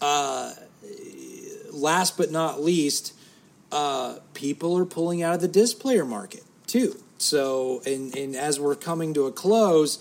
uh, 0.00 0.54
last 1.72 2.16
but 2.16 2.30
not 2.30 2.62
least, 2.62 3.12
uh, 3.72 4.18
people 4.34 4.78
are 4.78 4.84
pulling 4.84 5.20
out 5.24 5.34
of 5.34 5.40
the 5.40 5.48
disc 5.48 5.80
player 5.80 6.04
market 6.04 6.44
too. 6.68 7.02
So, 7.18 7.82
and, 7.84 8.14
and 8.16 8.36
as 8.36 8.60
we're 8.60 8.76
coming 8.76 9.14
to 9.14 9.26
a 9.26 9.32
close, 9.32 9.98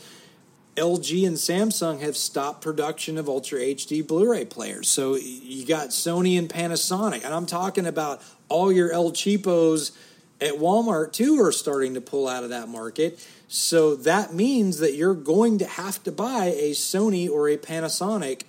LG 0.76 1.28
and 1.28 1.36
Samsung 1.36 2.00
have 2.00 2.16
stopped 2.16 2.62
production 2.62 3.18
of 3.18 3.28
Ultra 3.28 3.60
HD 3.60 4.06
Blu-ray 4.06 4.46
players. 4.46 4.88
So 4.88 5.16
you 5.16 5.66
got 5.66 5.90
Sony 5.90 6.38
and 6.40 6.50
Panasonic, 6.50 7.26
and 7.26 7.34
I'm 7.34 7.46
talking 7.46 7.86
about 7.86 8.22
all 8.48 8.72
your 8.72 8.92
El 8.92 9.12
Cheapos 9.12 9.92
at 10.40 10.54
Walmart 10.54 11.14
too 11.14 11.40
are 11.42 11.52
starting 11.52 11.94
to 11.94 12.02
pull 12.02 12.28
out 12.28 12.44
of 12.44 12.50
that 12.50 12.70
market. 12.70 13.26
So 13.48 13.96
that 13.98 14.34
means 14.34 14.80
that 14.80 14.96
you're 14.96 15.14
going 15.14 15.58
to 15.60 15.66
have 15.66 16.02
to 16.04 16.12
buy 16.12 16.46
a 16.46 16.72
Sony 16.72 17.30
or 17.30 17.50
a 17.50 17.58
Panasonic 17.58 18.44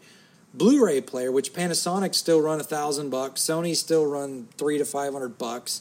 Blu-ray 0.54 1.00
player, 1.00 1.32
which 1.32 1.52
Panasonic 1.52 2.14
still 2.14 2.40
run 2.40 2.60
a 2.60 2.64
thousand 2.64 3.10
bucks, 3.10 3.40
Sony 3.40 3.74
still 3.74 4.06
run 4.06 4.48
three 4.56 4.78
to 4.78 4.84
five 4.84 5.12
hundred 5.12 5.38
bucks, 5.38 5.80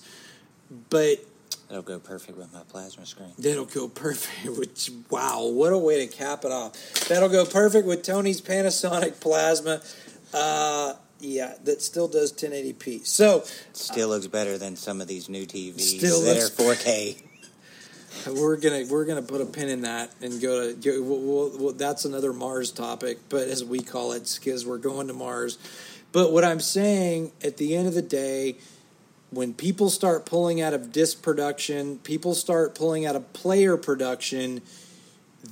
but 0.90 1.24
That'll 1.72 1.84
go 1.84 2.00
perfect 2.00 2.38
with 2.38 2.52
my 2.52 2.64
plasma 2.68 3.06
screen. 3.06 3.32
That'll 3.40 3.64
go 3.64 3.88
perfect. 3.88 4.58
Which 4.60 4.92
wow, 5.10 5.48
what 5.48 5.72
a 5.72 5.78
way 5.78 6.06
to 6.06 6.14
cap 6.14 6.44
it 6.44 6.52
off. 6.52 6.74
That'll 7.08 7.30
go 7.30 7.46
perfect 7.46 7.88
with 7.88 8.04
Tony's 8.04 8.42
Panasonic 8.42 9.22
Plasma. 9.22 9.82
Uh, 10.34 10.96
yeah, 11.22 11.54
that 11.64 11.82
still 11.82 12.10
does 12.10 12.34
1080p. 12.34 13.06
So 13.06 13.46
still 13.72 14.10
looks 14.10 14.28
better 14.28 14.58
than 14.58 14.76
some 14.76 15.00
of 15.00 15.08
these 15.08 15.30
new 15.30 15.46
TVs 15.46 15.80
Still 15.80 16.22
that 16.24 16.36
looks- 16.60 16.60
are 16.60 16.90
4K. 16.92 17.24
we're 18.28 18.58
gonna 18.58 18.86
we're 18.90 19.06
gonna 19.06 19.22
put 19.22 19.40
a 19.40 19.46
pin 19.46 19.70
in 19.70 19.84
that 19.84 20.12
and 20.22 20.42
go 20.42 20.74
to 20.74 20.76
go, 20.76 21.02
we'll, 21.02 21.20
we'll, 21.22 21.58
we'll, 21.58 21.74
that's 21.74 22.04
another 22.04 22.34
Mars 22.34 22.72
topic, 22.72 23.18
but 23.30 23.48
as 23.48 23.64
we 23.64 23.80
call 23.80 24.12
it, 24.12 24.38
because 24.44 24.66
we're 24.66 24.78
going 24.78 25.08
to 25.08 25.14
Mars. 25.14 25.58
But 26.12 26.34
what 26.34 26.44
I'm 26.44 26.60
saying 26.60 27.32
at 27.42 27.56
the 27.56 27.78
end 27.78 27.88
of 27.88 27.94
the 27.94 28.02
day, 28.02 28.58
when 29.32 29.54
people 29.54 29.90
start 29.90 30.26
pulling 30.26 30.62
out 30.62 30.74
of 30.74 30.92
disc 30.92 31.22
production, 31.22 31.98
people 32.00 32.36
start 32.36 32.76
pulling 32.76 33.06
out 33.06 33.16
of 33.16 33.32
player 33.34 33.78
production, 33.78 34.62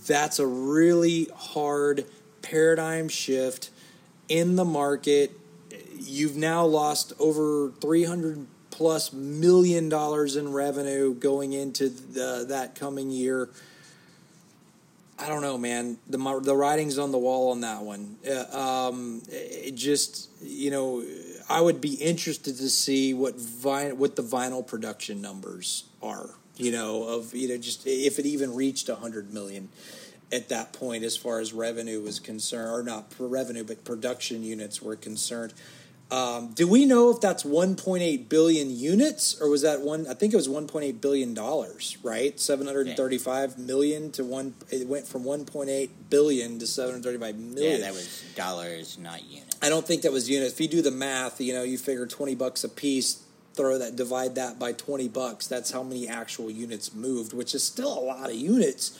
that's 0.05 0.37
a 0.37 0.45
really 0.45 1.29
hard 1.35 2.05
paradigm 2.41 3.07
shift 3.09 3.69
in 4.27 4.55
the 4.55 4.65
market. 4.65 5.31
You've 5.97 6.35
now 6.35 6.65
lost 6.65 7.13
over 7.19 7.71
300 7.81 8.45
plus 8.69 9.11
million 9.11 9.89
dollars 9.89 10.35
in 10.35 10.51
revenue 10.53 11.13
going 11.13 11.53
into 11.53 11.89
the, 11.89 12.45
that 12.49 12.75
coming 12.75 13.11
year. 13.11 13.49
I 15.17 15.27
don't 15.27 15.41
know, 15.41 15.57
man. 15.57 15.97
The 16.07 16.17
the 16.41 16.55
writing's 16.55 16.97
on 16.97 17.11
the 17.11 17.17
wall 17.17 17.51
on 17.51 17.61
that 17.61 17.81
one. 17.81 18.15
Uh, 18.25 18.87
um, 18.87 19.21
it 19.27 19.75
just 19.75 20.29
you 20.41 20.71
know, 20.71 21.03
I 21.49 21.61
would 21.61 21.81
be 21.81 21.95
interested 21.95 22.57
to 22.57 22.69
see 22.69 23.13
what 23.13 23.35
vin- 23.35 23.97
what 23.97 24.15
the 24.15 24.21
vinyl 24.21 24.65
production 24.65 25.21
numbers 25.21 25.85
are. 26.01 26.29
You 26.57 26.71
know, 26.71 27.03
of 27.03 27.33
you 27.33 27.47
know, 27.47 27.57
just 27.57 27.87
if 27.87 28.19
it 28.19 28.25
even 28.25 28.53
reached 28.53 28.87
hundred 28.87 29.33
million 29.33 29.69
at 30.31 30.49
that 30.49 30.73
point, 30.73 31.03
as 31.03 31.17
far 31.17 31.39
as 31.39 31.53
revenue 31.53 32.01
was 32.01 32.19
concerned, 32.19 32.71
or 32.71 32.83
not 32.83 33.11
revenue, 33.17 33.63
but 33.63 33.83
production 33.83 34.43
units 34.43 34.81
were 34.81 34.95
concerned. 34.95 35.53
Um, 36.11 36.53
do 36.55 36.67
we 36.67 36.85
know 36.85 37.11
if 37.11 37.21
that's 37.21 37.43
1.8 37.43 38.29
billion 38.29 38.75
units 38.75 39.39
or 39.39 39.47
was 39.47 39.61
that 39.61 39.81
one? 39.81 40.07
I 40.07 40.15
think 40.15 40.33
it 40.33 40.35
was 40.35 40.47
1.8 40.47 40.99
billion 40.99 41.35
dollars, 41.35 41.97
right? 42.01 42.39
735 42.39 43.59
million 43.59 44.11
to 44.13 44.23
one. 44.23 44.55
It 44.71 44.87
went 44.87 45.07
from 45.07 45.23
1.8 45.23 45.89
billion 46.09 46.57
to 46.57 46.65
735 46.65 47.35
million. 47.37 47.79
Yeah, 47.79 47.85
that 47.85 47.93
was 47.93 48.23
dollars, 48.35 48.97
not 48.97 49.23
units. 49.29 49.55
I 49.61 49.69
don't 49.69 49.85
think 49.85 50.01
that 50.01 50.11
was 50.11 50.27
units. 50.27 50.53
If 50.53 50.61
you 50.61 50.67
do 50.67 50.81
the 50.81 50.91
math, 50.91 51.39
you 51.39 51.53
know, 51.53 51.61
you 51.61 51.77
figure 51.77 52.07
20 52.07 52.33
bucks 52.33 52.63
a 52.63 52.69
piece, 52.69 53.23
throw 53.53 53.77
that, 53.77 53.95
divide 53.95 54.33
that 54.33 54.57
by 54.57 54.71
20 54.71 55.09
bucks. 55.09 55.45
That's 55.45 55.69
how 55.69 55.83
many 55.83 56.07
actual 56.07 56.49
units 56.49 56.91
moved, 56.93 57.33
which 57.33 57.53
is 57.53 57.63
still 57.63 57.93
a 57.97 58.01
lot 58.01 58.31
of 58.31 58.35
units, 58.35 58.97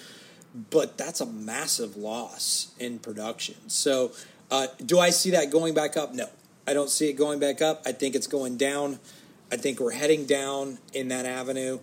but 0.70 0.96
that's 0.96 1.22
a 1.22 1.26
massive 1.26 1.98
loss 1.98 2.76
in 2.78 3.00
production. 3.00 3.56
So, 3.68 4.12
uh, 4.52 4.68
do 4.86 5.00
I 5.00 5.10
see 5.12 5.32
that 5.32 5.52
going 5.52 5.74
back 5.74 5.96
up? 5.96 6.14
No, 6.14 6.28
I 6.70 6.74
don't 6.74 6.92
see 6.92 7.10
it 7.10 7.14
going 7.14 7.40
back 7.40 7.64
up. 7.64 7.82
I 7.88 7.94
think 7.94 8.14
it's 8.14 8.28
going 8.28 8.56
down. 8.56 9.00
I 9.52 9.58
think 9.58 9.80
we're 9.80 9.90
heading 9.90 10.28
down 10.28 10.78
in 10.94 11.08
that 11.08 11.26
avenue. 11.26 11.80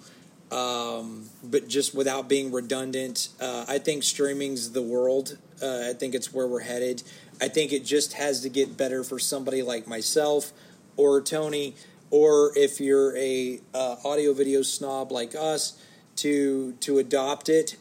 Um, 0.52 1.28
but 1.42 1.66
just 1.66 1.92
without 1.92 2.28
being 2.28 2.52
redundant, 2.52 3.30
uh, 3.40 3.64
I 3.66 3.78
think 3.78 4.04
streaming's 4.04 4.70
the 4.70 4.82
world. 4.82 5.38
Uh, 5.60 5.88
I 5.90 5.92
think 5.92 6.14
it's 6.14 6.32
where 6.32 6.46
we're 6.46 6.60
headed. 6.60 7.02
I 7.40 7.48
think 7.48 7.72
it 7.72 7.84
just 7.84 8.12
has 8.12 8.42
to 8.42 8.48
get 8.48 8.76
better 8.76 9.02
for 9.02 9.18
somebody 9.18 9.60
like 9.60 9.88
myself 9.88 10.52
or 10.96 11.20
Tony, 11.20 11.74
or 12.10 12.52
if 12.56 12.80
you're 12.80 13.16
a 13.16 13.58
uh, 13.74 13.96
audio 14.04 14.32
video 14.34 14.62
snob 14.62 15.10
like 15.10 15.34
us, 15.34 15.82
to 16.16 16.74
to 16.74 16.98
adopt 16.98 17.48
it. 17.48 17.76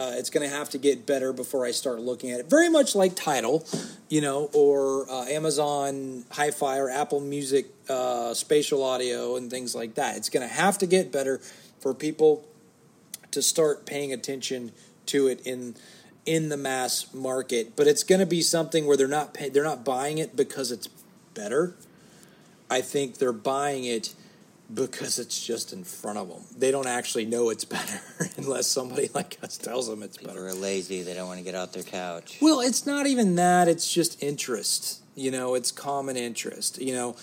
Uh, 0.00 0.12
it's 0.14 0.30
going 0.30 0.48
to 0.48 0.56
have 0.56 0.70
to 0.70 0.78
get 0.78 1.04
better 1.04 1.30
before 1.30 1.66
I 1.66 1.72
start 1.72 2.00
looking 2.00 2.30
at 2.30 2.40
it. 2.40 2.48
Very 2.48 2.70
much 2.70 2.94
like 2.94 3.14
Tidal, 3.14 3.66
you 4.08 4.22
know, 4.22 4.48
or 4.54 5.10
uh, 5.10 5.26
Amazon 5.26 6.24
Hi-Fi 6.30 6.78
or 6.78 6.88
Apple 6.88 7.20
Music 7.20 7.66
uh, 7.86 8.32
spatial 8.32 8.82
audio 8.82 9.36
and 9.36 9.50
things 9.50 9.74
like 9.74 9.96
that. 9.96 10.16
It's 10.16 10.30
going 10.30 10.48
to 10.48 10.54
have 10.54 10.78
to 10.78 10.86
get 10.86 11.12
better 11.12 11.38
for 11.80 11.92
people 11.92 12.48
to 13.30 13.42
start 13.42 13.84
paying 13.84 14.10
attention 14.10 14.72
to 15.06 15.26
it 15.26 15.46
in 15.46 15.74
in 16.24 16.48
the 16.48 16.56
mass 16.56 17.12
market. 17.12 17.76
But 17.76 17.86
it's 17.86 18.02
going 18.02 18.20
to 18.20 18.26
be 18.26 18.40
something 18.40 18.86
where 18.86 18.96
they're 18.96 19.06
not 19.06 19.34
pay, 19.34 19.50
they're 19.50 19.62
not 19.62 19.84
buying 19.84 20.16
it 20.16 20.34
because 20.34 20.70
it's 20.70 20.88
better. 21.34 21.74
I 22.70 22.80
think 22.80 23.18
they're 23.18 23.32
buying 23.34 23.84
it 23.84 24.14
because 24.72 25.18
it's 25.18 25.44
just 25.44 25.72
in 25.72 25.84
front 25.84 26.18
of 26.18 26.28
them. 26.28 26.42
They 26.56 26.70
don't 26.70 26.86
actually 26.86 27.24
know 27.24 27.50
it's 27.50 27.64
better 27.64 28.00
unless 28.36 28.66
somebody 28.66 29.10
like 29.14 29.38
us 29.42 29.56
tells 29.56 29.88
them 29.88 30.02
it's 30.02 30.16
People 30.16 30.34
better. 30.34 30.48
are 30.48 30.54
lazy. 30.54 31.02
They 31.02 31.14
don't 31.14 31.26
want 31.26 31.38
to 31.38 31.44
get 31.44 31.54
off 31.54 31.72
their 31.72 31.82
couch. 31.82 32.38
Well, 32.40 32.60
it's 32.60 32.86
not 32.86 33.06
even 33.06 33.34
that. 33.36 33.68
It's 33.68 33.92
just 33.92 34.22
interest. 34.22 35.02
You 35.16 35.30
know, 35.30 35.54
it's 35.54 35.72
common 35.72 36.16
interest. 36.16 36.80
You 36.80 36.94
know, 36.94 37.16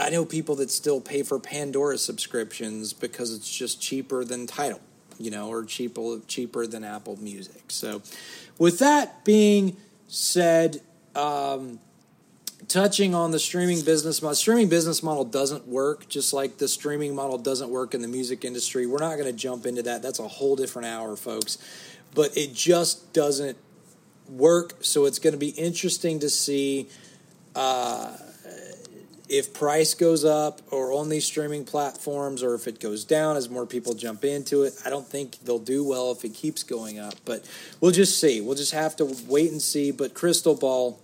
I 0.00 0.10
know 0.10 0.24
people 0.24 0.56
that 0.56 0.70
still 0.70 1.00
pay 1.00 1.22
for 1.22 1.38
Pandora 1.38 1.98
subscriptions 1.98 2.92
because 2.92 3.34
it's 3.34 3.50
just 3.50 3.80
cheaper 3.80 4.24
than 4.24 4.46
Tidal, 4.46 4.80
you 5.18 5.30
know, 5.30 5.48
or 5.48 5.64
cheaper 5.64 6.20
cheaper 6.26 6.66
than 6.66 6.84
Apple 6.84 7.16
Music. 7.20 7.70
So, 7.70 8.02
with 8.58 8.78
that 8.80 9.24
being 9.24 9.76
said, 10.08 10.80
um, 11.14 11.78
touching 12.68 13.14
on 13.14 13.30
the 13.30 13.38
streaming 13.38 13.82
business 13.82 14.22
model, 14.22 14.34
streaming 14.34 14.68
business 14.68 15.02
model 15.02 15.24
doesn't 15.24 15.66
work 15.66 16.08
just 16.08 16.32
like 16.32 16.58
the 16.58 16.68
streaming 16.68 17.14
model 17.14 17.38
doesn't 17.38 17.70
work 17.70 17.94
in 17.94 18.02
the 18.02 18.08
music 18.08 18.44
industry. 18.44 18.86
We're 18.86 18.98
not 18.98 19.16
going 19.16 19.26
to 19.26 19.32
jump 19.32 19.66
into 19.66 19.82
that. 19.82 20.02
That's 20.02 20.18
a 20.18 20.28
whole 20.28 20.54
different 20.54 20.86
hour, 20.86 21.16
folks. 21.16 21.58
But 22.14 22.36
it 22.36 22.54
just 22.54 23.12
doesn't 23.12 23.56
work. 24.28 24.76
So 24.80 25.06
it's 25.06 25.18
going 25.18 25.32
to 25.32 25.38
be 25.38 25.50
interesting 25.50 26.20
to 26.20 26.28
see 26.28 26.88
uh, 27.54 28.16
if 29.28 29.52
price 29.52 29.94
goes 29.94 30.24
up 30.24 30.60
or 30.70 30.92
on 30.92 31.08
these 31.08 31.24
streaming 31.24 31.64
platforms 31.64 32.42
or 32.42 32.54
if 32.54 32.66
it 32.66 32.80
goes 32.80 33.04
down 33.04 33.36
as 33.36 33.48
more 33.48 33.66
people 33.66 33.94
jump 33.94 34.24
into 34.24 34.62
it. 34.62 34.74
I 34.84 34.90
don't 34.90 35.06
think 35.06 35.38
they'll 35.44 35.58
do 35.58 35.84
well 35.84 36.12
if 36.12 36.24
it 36.24 36.34
keeps 36.34 36.62
going 36.62 36.98
up, 36.98 37.14
but 37.24 37.48
we'll 37.80 37.92
just 37.92 38.20
see. 38.20 38.40
We'll 38.40 38.56
just 38.56 38.72
have 38.72 38.96
to 38.96 39.16
wait 39.26 39.50
and 39.50 39.60
see. 39.60 39.90
But 39.90 40.14
crystal 40.14 40.54
ball. 40.54 41.00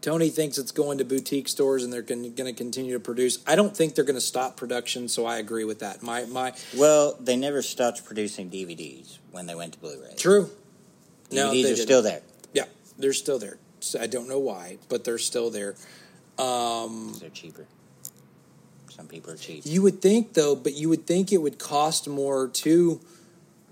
Tony 0.00 0.28
thinks 0.30 0.58
it's 0.58 0.70
going 0.70 0.98
to 0.98 1.04
boutique 1.04 1.48
stores 1.48 1.82
and 1.82 1.92
they're 1.92 2.02
going 2.02 2.32
to 2.34 2.52
continue 2.52 2.92
to 2.94 3.00
produce. 3.00 3.38
I 3.46 3.56
don't 3.56 3.76
think 3.76 3.94
they're 3.96 4.04
going 4.04 4.14
to 4.14 4.20
stop 4.20 4.56
production, 4.56 5.08
so 5.08 5.26
I 5.26 5.38
agree 5.38 5.64
with 5.64 5.80
that. 5.80 6.02
My 6.02 6.24
my 6.26 6.52
Well, 6.76 7.16
they 7.20 7.36
never 7.36 7.62
stopped 7.62 8.04
producing 8.04 8.48
DVDs 8.50 9.18
when 9.32 9.46
they 9.46 9.54
went 9.56 9.72
to 9.74 9.78
Blu-ray. 9.80 10.14
true. 10.16 10.50
DVDs 11.30 11.34
No, 11.34 11.48
are 11.50 11.52
didn't. 11.52 11.76
still 11.78 12.02
there. 12.02 12.22
Yeah, 12.52 12.64
they're 12.96 13.12
still 13.12 13.38
there. 13.38 13.58
So 13.80 14.00
I 14.00 14.06
don't 14.06 14.28
know 14.28 14.38
why, 14.38 14.78
but 14.88 15.04
they're 15.04 15.18
still 15.18 15.50
there. 15.50 15.74
Um, 16.38 17.16
They're 17.20 17.30
cheaper. 17.30 17.66
Some 18.90 19.08
people 19.08 19.32
are 19.32 19.36
cheap. 19.36 19.62
You 19.66 19.82
would 19.82 20.00
think 20.00 20.34
though, 20.34 20.54
but 20.54 20.74
you 20.74 20.88
would 20.88 21.06
think 21.06 21.32
it 21.32 21.38
would 21.38 21.58
cost 21.58 22.06
more 22.08 22.46
to 22.48 23.00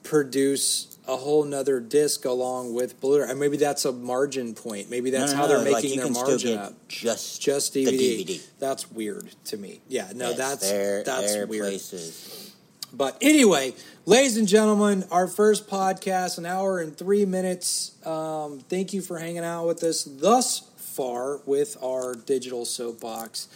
produce 0.02 0.95
a 1.08 1.16
whole 1.16 1.44
nother 1.44 1.80
disc 1.80 2.24
along 2.24 2.74
with 2.74 3.00
Blu-ray. 3.00 3.30
And 3.30 3.38
Maybe 3.38 3.56
that's 3.56 3.84
a 3.84 3.92
margin 3.92 4.54
point. 4.54 4.90
Maybe 4.90 5.10
that's 5.10 5.32
No, 5.32 5.36
no, 5.36 5.42
how 5.42 5.48
they're 5.48 5.58
like, 5.58 5.82
making 5.84 5.98
you 5.98 6.02
their 6.02 6.10
margin 6.12 6.50
get 6.54 6.58
up. 6.58 6.88
Just 6.88 7.40
Just 7.40 7.74
DVD. 7.74 8.24
DVD. 8.24 8.46
That's 8.58 8.90
weird 8.90 9.28
to 9.46 9.56
me. 9.56 9.80
Yeah, 9.88 10.10
no, 10.14 10.30
Yes, 10.30 10.38
that's 10.38 10.70
that's 11.06 11.34
weird. 11.48 11.48
places. 11.48 12.52
But 12.92 13.18
anyway, 13.20 13.74
ladies 14.06 14.36
and 14.36 14.48
gentlemen, 14.48 15.04
our 15.10 15.26
first 15.26 15.68
podcast, 15.68 16.38
an 16.38 16.46
hour 16.46 16.78
and 16.80 16.96
three 16.96 17.24
minutes. 17.26 17.92
Um, 18.06 18.60
thank 18.68 18.92
you 18.92 19.02
for 19.02 19.18
hanging 19.18 19.44
out 19.44 19.66
with 19.66 19.82
us 19.82 20.04
thus 20.04 20.60
far 20.76 21.40
with 21.46 21.76
our 21.82 22.14
digital 22.14 22.64
soapbox. 22.64 23.48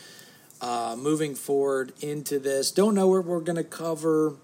Uh, 0.60 0.94
moving 0.98 1.34
forward 1.34 1.92
into 2.02 2.38
this, 2.38 2.70
don't 2.70 2.94
know 2.94 3.06
what 3.06 3.24
we're 3.24 3.40
going 3.40 3.56
to 3.56 3.64
cover 3.64 4.34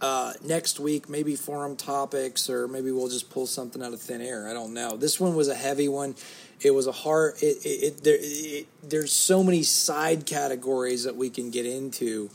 uh, 0.00 0.32
next 0.44 0.80
week. 0.80 1.08
Maybe 1.08 1.36
forum 1.36 1.76
topics, 1.76 2.50
or 2.50 2.68
maybe 2.68 2.90
we'll 2.90 3.08
just 3.08 3.30
pull 3.30 3.46
something 3.46 3.82
out 3.82 3.92
of 3.92 4.00
thin 4.00 4.20
air. 4.20 4.48
I 4.48 4.52
don't 4.52 4.74
know. 4.74 4.96
This 4.96 5.20
one 5.20 5.34
was 5.34 5.48
a 5.48 5.54
heavy 5.54 5.88
one. 5.88 6.14
It 6.60 6.72
was 6.72 6.86
a 6.86 6.92
hard. 6.92 7.34
It, 7.42 7.64
it, 7.64 7.68
it, 7.68 8.04
there, 8.04 8.18
it, 8.20 8.66
there's 8.82 9.12
so 9.12 9.42
many 9.42 9.62
side 9.62 10.26
categories 10.26 11.04
that 11.04 11.16
we 11.16 11.30
can 11.30 11.50
get 11.50 11.66
into 11.66 12.30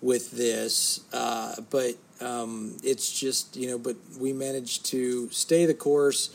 with 0.00 0.30
this, 0.30 1.00
uh, 1.12 1.56
but 1.70 1.96
Um, 2.20 2.76
it's 2.84 3.18
just 3.18 3.56
you 3.56 3.66
know, 3.66 3.78
but 3.78 3.96
we 4.20 4.34
managed 4.34 4.84
to 4.92 5.30
stay 5.30 5.64
the 5.66 5.74
course 5.74 6.28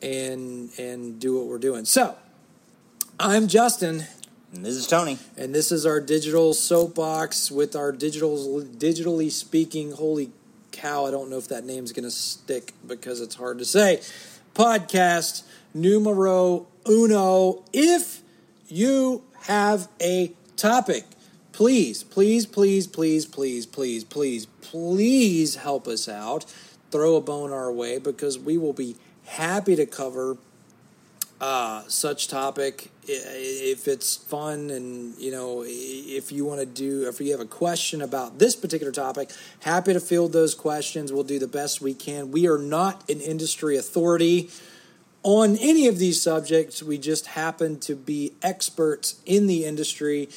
and 0.00 0.70
and 0.78 1.18
do 1.18 1.36
what 1.36 1.46
we're 1.48 1.58
doing. 1.58 1.84
So, 1.84 2.14
I'm 3.18 3.48
Justin. 3.48 4.04
And 4.54 4.64
this 4.64 4.76
is 4.76 4.86
Tony. 4.86 5.18
And 5.36 5.52
this 5.52 5.72
is 5.72 5.84
our 5.84 6.00
digital 6.00 6.54
soapbox 6.54 7.50
with 7.50 7.74
our 7.74 7.90
digital 7.90 8.62
digitally 8.62 9.28
speaking. 9.28 9.90
Holy 9.90 10.30
cow! 10.70 11.06
I 11.06 11.10
don't 11.10 11.28
know 11.28 11.38
if 11.38 11.48
that 11.48 11.64
name's 11.64 11.90
going 11.90 12.04
to 12.04 12.10
stick 12.10 12.72
because 12.86 13.20
it's 13.20 13.34
hard 13.34 13.58
to 13.58 13.64
say. 13.64 14.00
Podcast 14.54 15.42
numero 15.74 16.68
uno. 16.88 17.64
If 17.72 18.22
you 18.68 19.24
have 19.42 19.88
a 20.00 20.32
topic, 20.56 21.04
please, 21.50 22.04
please, 22.04 22.46
please, 22.46 22.86
please, 22.86 23.26
please, 23.26 23.66
please, 23.66 24.04
please, 24.04 24.46
please 24.46 25.56
help 25.56 25.88
us 25.88 26.08
out. 26.08 26.44
Throw 26.92 27.16
a 27.16 27.20
bone 27.20 27.52
our 27.52 27.72
way 27.72 27.98
because 27.98 28.38
we 28.38 28.56
will 28.56 28.72
be 28.72 28.94
happy 29.24 29.74
to 29.74 29.84
cover 29.84 30.36
uh, 31.40 31.82
such 31.88 32.28
topic 32.28 32.92
if 33.06 33.88
it's 33.88 34.16
fun 34.16 34.70
and 34.70 35.16
you 35.18 35.30
know 35.30 35.64
if 35.66 36.32
you 36.32 36.44
want 36.44 36.60
to 36.60 36.66
do 36.66 37.08
if 37.08 37.20
you 37.20 37.30
have 37.30 37.40
a 37.40 37.44
question 37.46 38.02
about 38.02 38.38
this 38.38 38.56
particular 38.56 38.92
topic 38.92 39.30
happy 39.60 39.92
to 39.92 40.00
field 40.00 40.32
those 40.32 40.54
questions. 40.54 41.12
We'll 41.12 41.24
do 41.24 41.38
the 41.38 41.48
best 41.48 41.80
we 41.80 41.94
can. 41.94 42.30
We 42.30 42.46
are 42.46 42.58
not 42.58 43.08
an 43.10 43.20
industry 43.20 43.76
authority 43.76 44.50
on 45.22 45.56
any 45.56 45.88
of 45.88 45.98
these 45.98 46.20
subjects. 46.20 46.82
We 46.82 46.98
just 46.98 47.26
happen 47.28 47.80
to 47.80 47.94
be 47.94 48.32
experts 48.42 49.20
in 49.24 49.46
the 49.46 49.64
industry. 49.64 50.28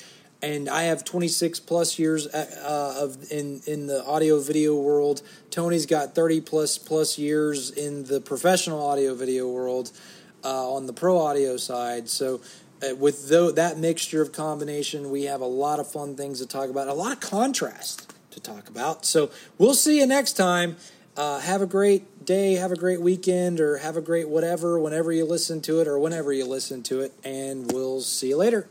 And 0.41 0.69
I 0.69 0.83
have 0.83 1.03
26 1.03 1.59
plus 1.61 1.97
years 1.97 2.27
uh, 2.27 2.95
of 2.99 3.31
in 3.31 3.61
in 3.65 3.87
the 3.87 4.05
audio 4.05 4.39
video 4.39 4.75
world. 4.79 5.23
Tony's 5.49 5.87
got 5.87 6.13
30 6.13 6.41
plus 6.41 6.77
plus 6.77 7.17
years 7.17 7.71
in 7.71 8.03
the 8.05 8.21
professional 8.21 8.85
audio 8.85 9.15
video 9.15 9.49
world 9.49 9.91
uh, 10.47 10.71
on 10.71 10.87
the 10.87 10.93
pro 10.93 11.19
audio 11.19 11.57
side. 11.57 12.07
So, 12.07 12.39
uh, 12.81 12.95
with 12.95 13.27
that 13.55 13.77
mixture 13.77 14.21
of 14.21 14.31
combination, 14.31 15.09
we 15.09 15.23
have 15.23 15.41
a 15.41 15.45
lot 15.45 15.79
of 15.79 15.91
fun 15.91 16.15
things 16.15 16.39
to 16.39 16.47
talk 16.47 16.69
about, 16.69 16.87
a 16.87 16.93
lot 16.93 17.11
of 17.11 17.19
contrast 17.19 18.13
to 18.31 18.39
talk 18.39 18.69
about. 18.69 19.05
So, 19.05 19.29
we'll 19.57 19.73
see 19.75 19.99
you 19.99 20.07
next 20.07 20.33
time. 20.33 20.77
Uh, 21.17 21.39
have 21.39 21.61
a 21.61 21.65
great 21.65 22.25
day, 22.25 22.53
have 22.53 22.71
a 22.71 22.75
great 22.75 23.01
weekend, 23.01 23.59
or 23.59 23.77
have 23.77 23.97
a 23.97 24.01
great 24.01 24.29
whatever 24.29 24.79
whenever 24.79 25.11
you 25.11 25.25
listen 25.25 25.59
to 25.61 25.81
it, 25.81 25.87
or 25.87 25.99
whenever 25.99 26.31
you 26.31 26.45
listen 26.45 26.83
to 26.83 27.01
it, 27.01 27.11
and 27.23 27.71
we'll 27.73 28.01
see 28.01 28.29
you 28.29 28.37
later. 28.37 28.69